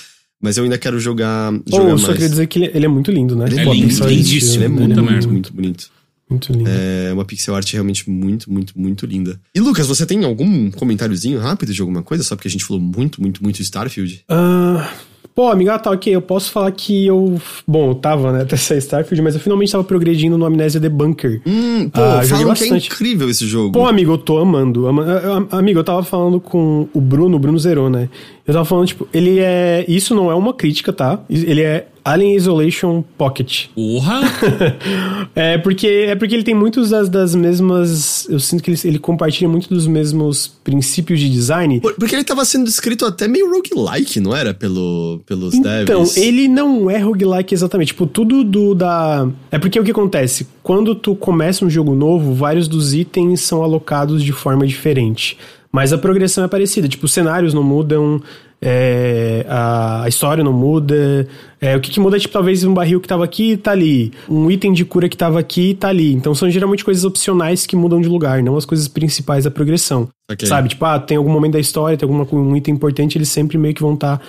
[0.42, 2.02] mas eu ainda quero jogar, Ou jogar eu mais.
[2.02, 3.46] só queria dizer que ele, ele é muito lindo, né?
[3.48, 4.56] Ele é Pô, lindo, lindíssimo.
[4.56, 5.28] Ele é ele muito, Puta muito, merda.
[5.32, 5.90] muito bonito.
[6.30, 6.70] Muito lindo.
[6.70, 9.40] É uma pixel art realmente muito, muito, muito linda.
[9.56, 12.22] E Lucas, você tem algum comentáriozinho rápido de alguma coisa?
[12.24, 14.26] Só porque a gente falou muito, muito, muito Starfield.
[14.28, 14.90] Ah,
[15.34, 16.14] pô, amiga, tá ok.
[16.14, 17.42] Eu posso falar que eu.
[17.66, 20.90] Bom, eu tava, né, até sair Starfield, mas eu finalmente tava progredindo no Amnésia The
[20.90, 21.42] Bunker.
[21.48, 22.88] Hum, pô, Ah, falam que é bastante.
[22.88, 23.72] incrível esse jogo.
[23.72, 24.86] Pô, amigo, eu tô amando.
[24.86, 28.10] ama- Amigo, eu tava falando com o Bruno, o Bruno zerou, né?
[28.48, 29.84] Eu tava falando, tipo, ele é.
[29.90, 31.20] Isso não é uma crítica, tá?
[31.30, 33.66] Ele é Alien Isolation Pocket.
[33.76, 34.22] Porra!
[35.36, 38.28] É porque, é porque ele tem muitos das, das mesmas.
[38.30, 41.80] Eu sinto que ele, ele compartilha muito dos mesmos princípios de design.
[41.80, 44.54] Por- Porque ele tava sendo escrito até meio roguelike, não era?
[44.54, 46.18] Pelo, pelos Então, devs.
[46.18, 47.90] ele não é roguelike exatamente.
[47.90, 49.28] Tipo, tudo do da.
[49.52, 50.48] É porque o que acontece?
[50.64, 55.38] Quando tu começa um jogo novo, vários dos itens são alocados de forma diferente.
[55.72, 56.88] Mas a progressão é parecida.
[56.88, 58.22] Tipo, os cenários não mudam.
[58.62, 61.28] É, a, a história não muda.
[61.60, 64.12] É, o que, que muda é, tipo, talvez um barril que tava aqui tá ali.
[64.30, 66.14] Um item de cura que tava aqui tá ali.
[66.14, 70.10] Então são geralmente coisas opcionais que mudam de lugar, não as coisas principais da progressão.
[70.30, 70.48] Ok.
[70.48, 70.70] Sabe?
[70.70, 73.74] Tipo, ah, tem algum momento da história, tem alguma, um item importante, eles sempre meio
[73.74, 74.22] que vão estar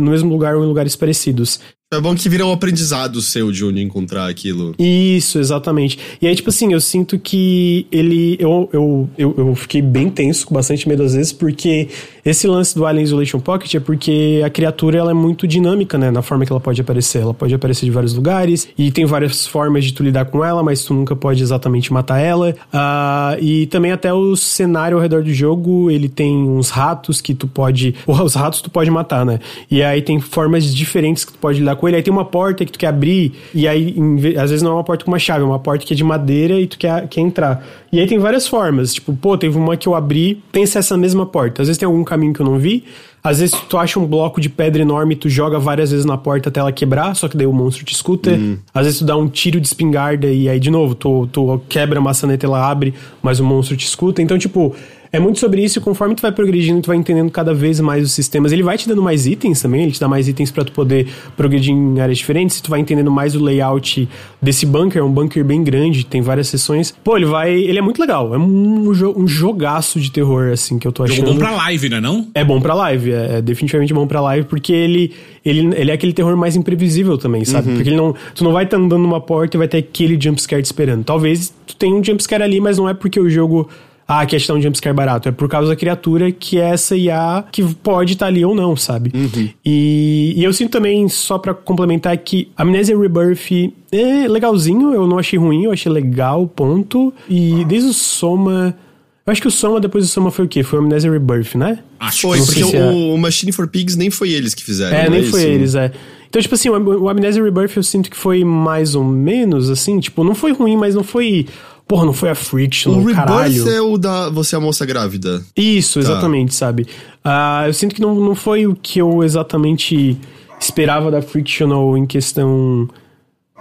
[0.00, 1.60] no mesmo lugar ou em lugares parecidos.
[1.92, 4.74] É bom que vira um aprendizado seu de onde encontrar aquilo.
[4.78, 5.98] Isso, exatamente.
[6.22, 8.34] E aí, tipo assim, eu sinto que ele.
[8.40, 11.88] Eu, eu, eu, eu fiquei bem tenso, com bastante medo às vezes, porque
[12.24, 16.10] esse lance do Alien Isolation Pocket é porque a criatura ela é muito dinâmica, né?
[16.10, 17.22] Na forma que ela pode aparecer.
[17.22, 20.62] Ela pode aparecer de vários lugares e tem várias formas de tu lidar com ela,
[20.62, 22.54] mas tu nunca pode exatamente matar ela.
[22.72, 27.34] Ah, e também até o cenário ao redor do jogo, ele tem uns ratos que
[27.34, 27.94] tu pode.
[28.06, 29.40] Os ratos tu pode matar, né?
[29.70, 31.96] E aí tem formas diferentes que tu pode lidar com ele.
[31.96, 33.94] Aí tem uma porta que tu quer abrir, e aí
[34.38, 36.04] às vezes não é uma porta com uma chave, é uma porta que é de
[36.04, 37.64] madeira e tu quer, quer entrar.
[37.92, 38.94] E aí tem várias formas.
[38.94, 41.62] Tipo, pô, teve uma que eu abri, tem essa mesma porta.
[41.62, 42.84] Às vezes tem algum caminho que eu não vi.
[43.24, 46.48] Às vezes tu acha um bloco de pedra enorme, tu joga várias vezes na porta
[46.48, 48.32] até ela quebrar, só que daí o monstro te escuta.
[48.74, 51.98] Às vezes tu dá um tiro de espingarda e aí, de novo, tu, tu quebra
[52.00, 52.92] a maçaneta e ela abre,
[53.22, 54.20] mas o monstro te escuta.
[54.20, 54.74] Então, tipo,
[55.12, 58.02] é muito sobre isso e conforme tu vai progredindo, tu vai entendendo cada vez mais
[58.02, 58.50] os sistemas.
[58.50, 61.06] Ele vai te dando mais itens também, ele te dá mais itens pra tu poder
[61.36, 62.60] progredir em áreas diferentes.
[62.60, 64.08] Tu vai entendendo mais o layout
[64.40, 66.94] desse bunker, é um bunker bem grande, tem várias sessões.
[67.04, 67.52] Pô, ele vai.
[67.54, 68.34] Ele é muito legal.
[68.34, 71.16] É um, jo- um jogaço de terror, assim, que eu tô achando.
[71.18, 72.00] Jogo bom pra live, né?
[72.00, 72.26] Não?
[72.34, 75.12] É bom pra live, é, é definitivamente bom pra live, porque ele,
[75.44, 77.72] ele, ele é aquele terror mais imprevisível também, sabe?
[77.74, 78.14] Porque ele não.
[78.34, 81.04] Tu não vai estar andando numa porta e vai ter aquele jumpscare te esperando.
[81.04, 83.68] Talvez tu tenha um jumpscare ali, mas não é porque o jogo
[84.06, 85.28] ah, questão de jumpscare barato.
[85.28, 88.54] É por causa da criatura que é essa IA que pode estar tá ali ou
[88.54, 89.12] não, sabe?
[89.14, 89.48] Uhum.
[89.64, 95.18] E, e, eu sinto também, só para complementar, que Amnesia Rebirth é legalzinho, eu não
[95.18, 97.12] achei ruim, eu achei legal, ponto.
[97.28, 98.76] E desde o Soma.
[99.24, 100.64] Eu acho que o Soma, depois do Soma foi o quê?
[100.64, 101.78] Foi o Amnesia Rebirth, né?
[102.00, 102.90] Acho foi, porque o, é...
[102.90, 104.96] o, Machine for Pigs nem foi eles que fizeram.
[104.96, 105.92] É, nem é foi eles, é.
[106.28, 110.24] Então, tipo assim, o Amnesia Rebirth eu sinto que foi mais ou menos, assim, tipo,
[110.24, 111.46] não foi ruim, mas não foi
[111.86, 113.68] Porra, não foi a Friction, o caralho.
[113.68, 115.44] é o da Você é a Moça Grávida.
[115.56, 116.00] Isso, tá.
[116.00, 116.86] exatamente, sabe?
[117.24, 120.16] Uh, eu sinto que não, não foi o que eu exatamente
[120.58, 122.88] esperava da Frictional em questão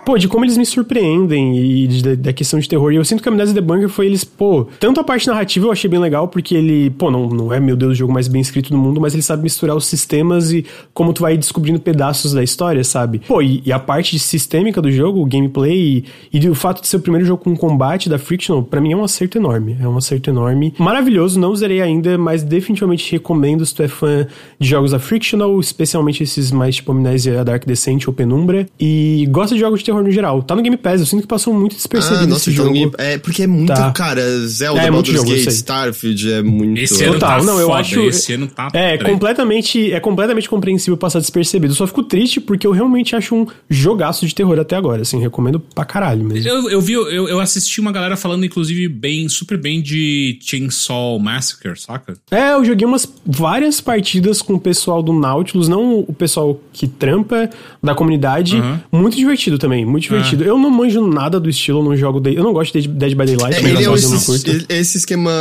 [0.06, 2.92] pô, de como eles me surpreendem e da questão de terror.
[2.92, 5.68] E eu sinto que a Amnesia The Bunker foi eles, pô, tanto a parte narrativa
[5.68, 8.28] eu achei bem legal, porque ele, pô, não, não é, meu Deus, o jogo mais
[8.28, 11.80] bem escrito do mundo, mas ele sabe misturar os sistemas e como tu vai descobrindo
[11.80, 13.20] pedaços da história, sabe?
[13.28, 16.88] Pô, e, e a parte sistêmica do jogo, o gameplay e, e o fato de
[16.88, 19.78] ser o primeiro jogo com combate da Frictional, para mim é um acerto enorme.
[19.80, 20.74] É um acerto enorme.
[20.78, 24.28] Maravilhoso, não zerei ainda, mas definitivamente recomendo se tu é fã
[24.60, 29.56] de jogos da Frictional, especialmente esses mais tipo Amnesia Dark Descent ou Penumbra, e gosta
[29.56, 30.42] de jogos de terror no geral.
[30.42, 32.74] Tá no Game Pass, eu sinto que passou muito despercebido ah, nossa, esse tá jogo.
[32.74, 32.92] Game...
[32.98, 33.92] É, porque é muito, tá.
[33.92, 36.80] cara, Zelda, é, é Baldur's Gate, Starfield, é muito...
[36.80, 38.00] Esse ano Total, tá não, eu foda, acho...
[38.02, 38.70] Esse ano tá...
[38.74, 41.74] É, completamente, é completamente compreensível passar despercebido.
[41.74, 45.20] Eu só fico triste porque eu realmente acho um jogaço de terror até agora, assim,
[45.20, 46.50] recomendo pra caralho mesmo.
[46.50, 51.20] Eu, eu vi, eu, eu assisti uma galera falando, inclusive, bem, super bem de Chainsaw
[51.20, 52.14] Massacre, saca?
[52.30, 56.88] É, eu joguei umas várias partidas com o pessoal do Nautilus, não o pessoal que
[56.88, 57.50] trampa
[57.82, 58.80] da comunidade, uhum.
[58.92, 60.44] muito divertido também, muito divertido.
[60.44, 60.48] É.
[60.48, 62.22] Eu não manjo nada do estilo, eu não jogo.
[62.28, 63.56] Eu não gosto de Dead by Daylight.
[63.56, 65.32] É, ele é esse, esse esquema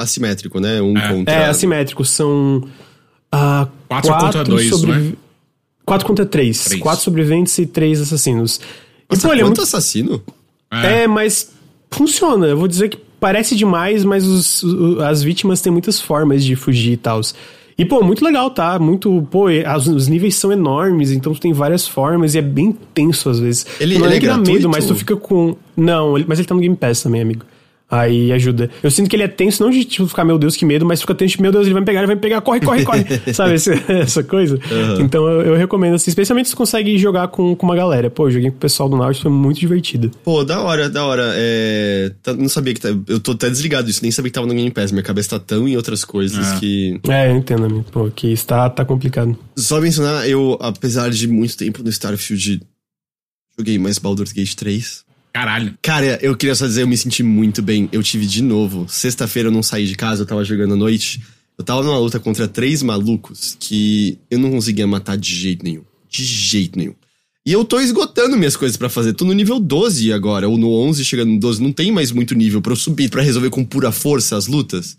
[0.00, 0.80] assimétrico, né?
[0.80, 1.08] Um é.
[1.08, 1.34] contra.
[1.34, 2.04] É, assimétrico.
[2.04, 2.64] São.
[3.34, 4.92] Uh, 4 contra 2, sobre...
[4.92, 5.12] né?
[5.84, 6.64] 4 contra 3.
[6.64, 6.82] 3.
[6.82, 8.60] 4 sobreviventes e 3 assassinos.
[9.08, 10.22] Nossa, então, ele é muito assassino?
[10.70, 11.02] É.
[11.02, 11.50] é, mas
[11.90, 12.46] funciona.
[12.46, 14.64] Eu vou dizer que parece demais, mas os,
[15.00, 17.20] as vítimas têm muitas formas de fugir e tal.
[17.78, 18.76] E, pô, muito legal, tá?
[18.76, 22.76] Muito, pô, as, os níveis são enormes, então tu tem várias formas e é bem
[22.92, 23.64] tenso às vezes.
[23.78, 25.54] Ele, não ele é, dá medo, mas tu fica com.
[25.76, 27.46] Não, ele, mas ele tá no Game Pass também, amigo.
[27.90, 28.68] Aí ajuda.
[28.82, 31.00] Eu sinto que ele é tenso, não de tipo, ficar, meu Deus, que medo, mas
[31.00, 33.04] fica tenso, meu Deus, ele vai me pegar, ele vai me pegar, corre, corre, corre.
[33.32, 34.56] Sabe, essa coisa?
[34.56, 35.00] Uhum.
[35.00, 38.10] Então eu, eu, recomendo, assim, especialmente se consegue jogar com, com uma galera.
[38.10, 40.10] Pô, eu joguei com o pessoal do Nautilus, foi muito divertido.
[40.22, 41.32] Pô, da hora, da hora.
[41.34, 44.46] É, tá, não sabia que tá, Eu tô até desligado disso, nem sabia que tava
[44.46, 44.92] no Game Pass.
[44.92, 46.60] Minha cabeça tá tão em outras coisas é.
[46.60, 47.00] que.
[47.08, 47.86] É, eu entendo, amigo.
[47.90, 49.34] Pô, que está tá complicado.
[49.56, 52.60] Só mencionar, eu, apesar de muito tempo no Starfield,
[53.58, 55.07] joguei mais Baldur's Gate 3.
[55.32, 55.78] Caralho.
[55.82, 57.88] Cara, eu queria só dizer, eu me senti muito bem.
[57.92, 58.86] Eu tive de novo.
[58.88, 61.22] Sexta-feira eu não saí de casa, eu tava jogando à noite.
[61.56, 65.82] Eu tava numa luta contra três malucos que eu não conseguia matar de jeito nenhum.
[66.08, 66.94] De jeito nenhum.
[67.44, 69.14] E eu tô esgotando minhas coisas para fazer.
[69.14, 71.62] Tô no nível 12 agora, ou no 11, chegando no 12.
[71.62, 74.96] Não tem mais muito nível para eu subir, para resolver com pura força as lutas.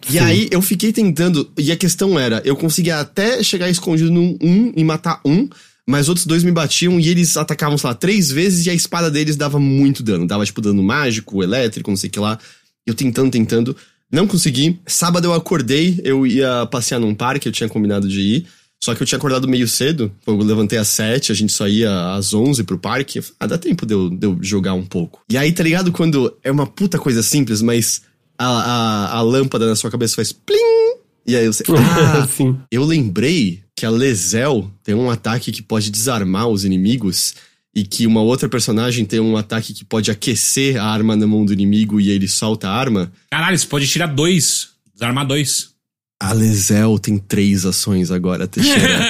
[0.00, 0.14] Sim.
[0.14, 4.38] E aí eu fiquei tentando, e a questão era, eu conseguia até chegar escondido num
[4.40, 5.48] 1 e matar um,
[5.90, 9.10] mas outros dois me batiam e eles atacavam, sei lá, três vezes e a espada
[9.10, 10.26] deles dava muito dano.
[10.26, 12.38] Dava, tipo, dano mágico, elétrico, não sei o que lá.
[12.86, 13.76] Eu tentando, tentando.
[14.10, 14.78] Não consegui.
[14.86, 18.46] Sábado eu acordei, eu ia passear num parque, eu tinha combinado de ir.
[18.82, 20.10] Só que eu tinha acordado meio cedo.
[20.26, 23.18] Eu levantei às sete, a gente só ia às onze pro parque.
[23.18, 25.22] Eu falei, ah, dá tempo de eu, de eu jogar um pouco.
[25.28, 28.02] E aí, tá ligado quando é uma puta coisa simples, mas
[28.38, 30.56] a, a, a lâmpada na sua cabeça faz plim!
[31.26, 31.64] E aí você.
[31.72, 32.58] Ah, Sim.
[32.70, 37.34] eu lembrei que a Lezel tem um ataque que pode desarmar os inimigos
[37.74, 41.46] e que uma outra personagem tem um ataque que pode aquecer a arma na mão
[41.46, 43.10] do inimigo e ele solta a arma.
[43.30, 45.70] Caralho, você pode tirar dois, desarmar dois.
[46.22, 49.00] A Lezel tem três ações agora, Teixeira.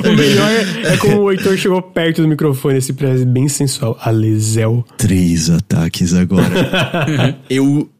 [0.10, 2.94] o melhor é, é, como o Heitor chegou perto do microfone, esse
[3.26, 3.98] bem sensual.
[4.00, 4.82] A Lezel.
[4.96, 6.48] Três ataques agora.
[7.50, 7.90] eu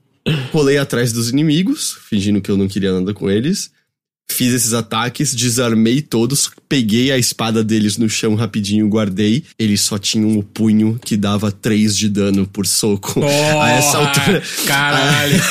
[0.51, 3.76] pulei atrás dos inimigos, fingindo que eu não queria nada com eles.
[4.29, 9.45] Fiz esses ataques, desarmei todos, peguei a espada deles no chão rapidinho, guardei.
[9.59, 13.23] Eles só tinham o punho que dava 3 de dano por soco.
[13.25, 14.43] A essa altura.
[14.67, 15.43] Caralho!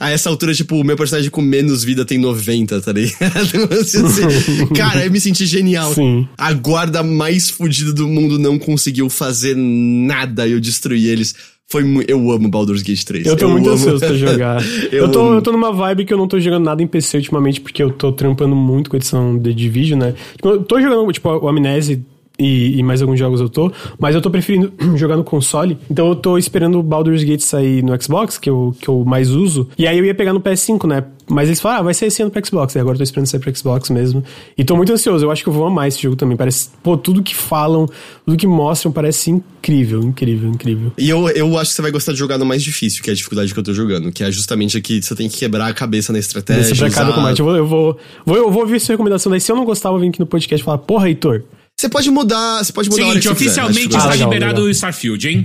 [0.00, 3.74] A, a, essa altura, tipo, o meu personagem com menos vida tem 90, tá ligado?
[3.80, 5.94] Assim, cara, eu me senti genial.
[5.94, 6.26] Sim.
[6.36, 10.48] A guarda mais fodida do mundo não conseguiu fazer nada.
[10.48, 11.34] Eu destruí eles.
[11.68, 13.26] Foi Eu amo Baldur's Gate 3.
[13.26, 13.74] Eu tô eu muito amo.
[13.74, 14.62] ansioso pra jogar.
[14.92, 17.16] eu, eu, tô, eu tô numa vibe que eu não tô jogando nada em PC
[17.18, 20.14] ultimamente, porque eu tô trampando muito com a edição de Division, né?
[20.36, 22.00] Tipo, eu tô jogando, tipo, o Amnésia
[22.38, 25.78] e, e, mais alguns jogos eu tô, mas eu tô preferindo jogar no console.
[25.88, 29.30] Então eu tô esperando o Baldur's Gate sair no Xbox, que eu, que eu mais
[29.30, 29.68] uso.
[29.78, 31.04] E aí eu ia pegar no PS5, né?
[31.28, 32.74] Mas eles falaram, ah, vai ser esse ano pra Xbox.
[32.74, 34.22] E agora eu tô esperando sair pra Xbox mesmo.
[34.58, 35.24] E tô muito ansioso.
[35.24, 36.36] Eu acho que eu vou amar esse jogo também.
[36.36, 37.88] Parece, pô, tudo que falam,
[38.26, 40.92] tudo que mostram parece incrível, incrível, incrível.
[40.98, 43.12] E eu, eu acho que você vai gostar de jogar no mais difícil, que é
[43.12, 44.12] a dificuldade que eu tô jogando.
[44.12, 46.72] Que é justamente aqui, você tem que quebrar a cabeça na estratégia.
[46.72, 46.90] Usar...
[46.90, 47.38] cada combate.
[47.38, 49.30] Eu vou, eu vou, vou, eu vou ouvir sua recomendação.
[49.30, 51.44] Daí se eu não gostar, eu vir aqui no podcast e falar, porra, Heitor.
[51.76, 55.44] Você pode mudar, você pode mudar Seguinte, oficialmente quiser, está liberado o Starfield, hein?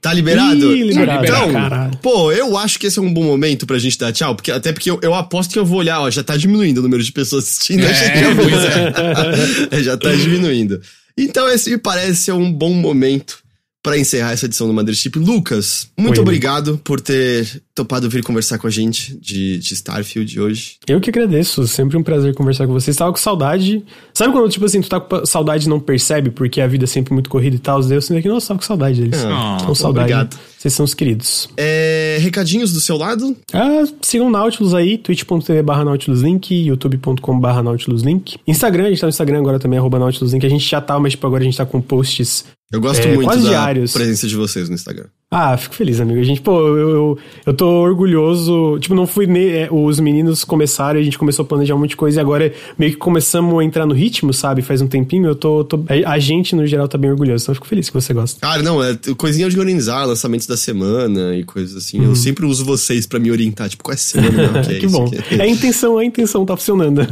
[0.00, 0.74] Tá liberado?
[0.74, 1.24] Ih, liberado.
[1.24, 1.98] Então, Caralho.
[1.98, 4.72] pô, eu acho que esse é um bom momento pra gente dar tchau, porque, até
[4.72, 7.12] porque eu, eu aposto que eu vou olhar, ó, já tá diminuindo o número de
[7.12, 7.84] pessoas assistindo.
[7.84, 7.92] É,
[9.70, 9.82] já, é.
[9.82, 10.80] já tá diminuindo.
[11.16, 13.38] Então esse me parece ser um bom momento
[13.82, 15.18] para encerrar essa edição do Mothership.
[15.18, 20.38] Lucas, muito Oi, obrigado por ter topado vir conversar com a gente de, de Starfield
[20.38, 20.76] hoje.
[20.86, 22.90] Eu que agradeço, sempre um prazer conversar com você.
[22.90, 23.82] Estava com saudade.
[24.12, 26.86] Sabe quando, tipo assim, tu tá com saudade e não percebe porque a vida é
[26.86, 27.80] sempre muito corrida e tal?
[27.90, 29.24] Eu sinto que, nossa, tava com saudade deles.
[29.24, 30.12] Ah, com saudade.
[30.12, 30.38] Obrigado.
[30.58, 31.48] Vocês são os queridos.
[31.56, 33.34] É, recadinhos do seu lado?
[33.52, 38.36] Ah, sigam o Nautilus aí, twitch.tv barra nautiluslink, youtube.com barra nautiluslink.
[38.46, 40.44] Instagram, a gente tá no Instagram agora também, arroba nautiluslink.
[40.44, 43.14] A gente já tá, mas tipo, agora a gente tá com posts eu gosto é,
[43.14, 43.92] muito da diários.
[43.92, 45.06] presença de vocês no Instagram.
[45.32, 46.18] Ah, fico feliz, amigo.
[46.18, 48.78] A gente, pô, eu, eu, eu tô orgulhoso.
[48.80, 49.28] Tipo, não fui.
[49.28, 49.50] Ne...
[49.50, 52.52] É, os meninos começaram, a gente começou a planejar um monte de coisa e agora
[52.76, 54.60] meio que começamos a entrar no ritmo, sabe?
[54.60, 55.28] Faz um tempinho.
[55.28, 55.62] Eu tô.
[55.62, 55.84] tô...
[56.04, 57.44] A gente, no geral, tá bem orgulhoso.
[57.44, 58.40] Então eu fico feliz que você gosta.
[58.40, 62.00] Cara, não, é coisinha de organizar, lançamentos da semana e coisas assim.
[62.00, 62.06] Uhum.
[62.06, 63.68] Eu sempre uso vocês para me orientar.
[63.68, 64.62] Tipo, qual é a semana?
[64.66, 65.08] que, é que bom.
[65.30, 67.02] É a intenção, a intenção tá funcionando.
[67.02, 67.06] uh,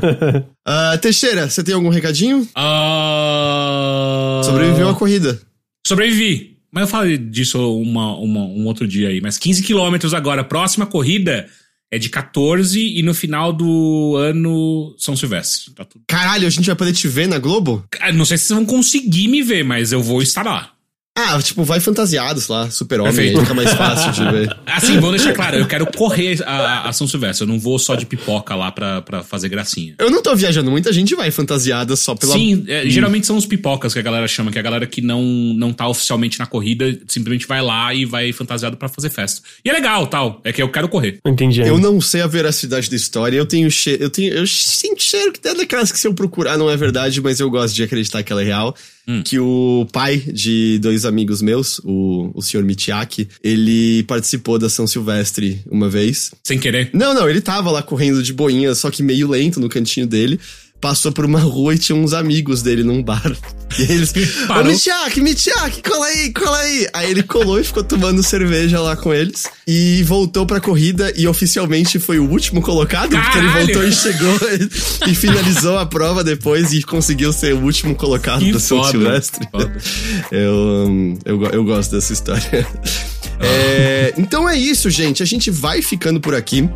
[1.00, 2.40] Teixeira, você tem algum recadinho?
[2.40, 4.42] Uh...
[4.42, 5.40] Sobreviveu a corrida.
[5.86, 6.57] Sobrevivi.
[6.70, 9.20] Mas eu falei disso uma, uma, um outro dia aí.
[9.20, 10.44] Mas 15 quilômetros agora.
[10.44, 11.48] Próxima corrida
[11.90, 15.72] é de 14 e no final do ano São Silvestre.
[15.72, 16.04] Tá tudo.
[16.06, 17.84] Caralho, a gente vai poder te ver na Globo?
[18.14, 20.72] Não sei se vocês vão conseguir me ver, mas eu vou estar lá.
[21.20, 24.56] Ah, tipo, vai fantasiados lá, super-homem, fica mais fácil de ver.
[24.64, 27.96] Assim, vou deixar claro, eu quero correr a, a São Silvestre, eu não vou só
[27.96, 29.96] de pipoca lá pra, pra fazer gracinha.
[29.98, 32.34] Eu não tô viajando, muita gente vai fantasiada só pela...
[32.34, 32.90] Sim, é, hum.
[32.90, 35.72] geralmente são os pipocas que a galera chama, que é a galera que não, não
[35.72, 39.42] tá oficialmente na corrida, simplesmente vai lá e vai fantasiado para fazer festa.
[39.64, 41.18] E é legal, tal, é que eu quero correr.
[41.26, 41.62] Entendi.
[41.62, 45.32] Eu não sei a veracidade da história, eu tenho cheiro, eu tenho, eu sinto cheiro
[45.32, 48.22] que é daquelas que se eu procurar não é verdade, mas eu gosto de acreditar
[48.22, 48.76] que ela é real
[49.08, 49.22] hum.
[49.24, 54.86] que o pai de dois amigos meus, o, o senhor Mitiaki, ele participou da São
[54.86, 56.30] Silvestre uma vez.
[56.44, 56.90] Sem querer?
[56.92, 60.38] Não, não, ele tava lá correndo de boinha, só que meio lento no cantinho dele
[60.80, 63.36] passou por uma rua e tinha uns amigos dele num bar.
[63.78, 64.14] E eles.
[64.48, 66.86] Ô, Mitiak, Mitiak, cola aí, cola aí.
[66.94, 69.44] Aí ele colou e ficou tomando cerveja lá com eles.
[69.66, 73.24] E voltou pra corrida e oficialmente foi o último colocado, Caralho.
[73.24, 74.38] porque ele voltou e chegou
[75.06, 78.82] e, e, finalizou a prova depois e conseguiu ser o último colocado que da São
[78.84, 79.46] Silvestre.
[80.30, 82.66] Eu, eu, eu gosto dessa história.
[83.40, 85.22] É, então é isso, gente.
[85.22, 86.68] A gente vai ficando por aqui.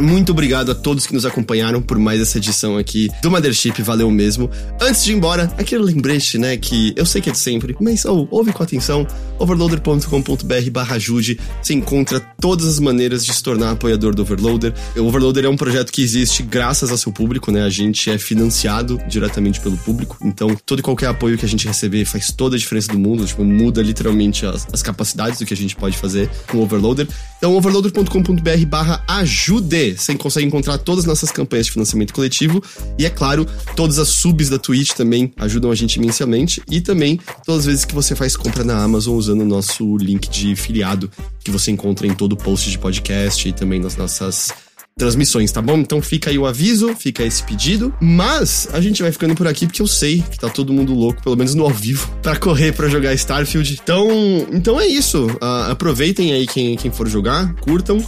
[0.00, 4.10] Muito obrigado a todos que nos acompanharam por mais essa edição aqui do Mothership, valeu
[4.10, 4.50] mesmo.
[4.80, 8.04] Antes de ir embora, aquele lembrete, né, que eu sei que é de sempre, mas
[8.04, 9.06] oh, ouve com atenção,
[9.38, 14.74] overloader.com.br barra ajude, você encontra todas as maneiras de se tornar apoiador do Overloader.
[14.96, 18.18] O Overloader é um projeto que existe graças ao seu público, né, a gente é
[18.18, 22.56] financiado diretamente pelo público, então todo e qualquer apoio que a gente receber faz toda
[22.56, 25.96] a diferença do mundo, tipo, muda literalmente as, as capacidades do que a gente pode
[25.96, 27.06] fazer com o Overloader.
[27.38, 29.81] Então, overloader.com.br barra ajude.
[29.90, 32.62] Você consegue encontrar todas as nossas campanhas de financiamento coletivo.
[32.98, 33.46] E, é claro,
[33.76, 36.62] todas as subs da Twitch também ajudam a gente imensamente.
[36.70, 40.28] E também todas as vezes que você faz compra na Amazon usando o nosso link
[40.28, 41.10] de filiado,
[41.44, 44.52] que você encontra em todo post de podcast e também nas nossas
[44.96, 45.78] transmissões, tá bom?
[45.78, 47.92] Então fica aí o aviso, fica esse pedido.
[48.00, 51.22] Mas a gente vai ficando por aqui porque eu sei que tá todo mundo louco,
[51.22, 53.80] pelo menos no ao vivo, para correr para jogar Starfield.
[53.82, 54.08] Então,
[54.52, 55.26] então é isso.
[55.26, 58.04] Uh, aproveitem aí quem, quem for jogar, curtam.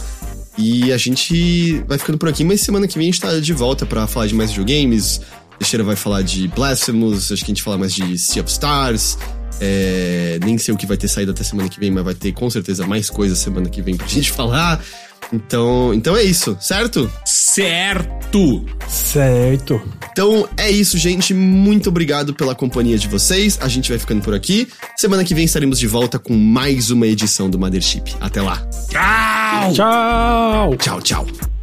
[0.57, 3.53] E a gente vai ficando por aqui, mas semana que vem a gente tá de
[3.53, 5.21] volta para falar de mais videogames.
[5.59, 9.17] Teixeira vai falar de Blasphemous, acho que a gente fala mais de Sea of Stars.
[9.59, 12.31] É, nem sei o que vai ter saído até semana que vem, mas vai ter
[12.33, 14.83] com certeza mais coisa semana que vem pra gente falar.
[15.33, 17.11] Então, então é isso, certo?
[17.25, 18.65] Certo!
[18.87, 19.81] Certo.
[20.11, 21.33] Então é isso, gente.
[21.33, 23.57] Muito obrigado pela companhia de vocês.
[23.61, 24.67] A gente vai ficando por aqui.
[24.95, 28.15] Semana que vem estaremos de volta com mais uma edição do Mothership.
[28.19, 28.57] Até lá.
[28.89, 29.73] Tchau!
[29.73, 30.75] Tchau!
[30.77, 31.54] Tchau, tchau.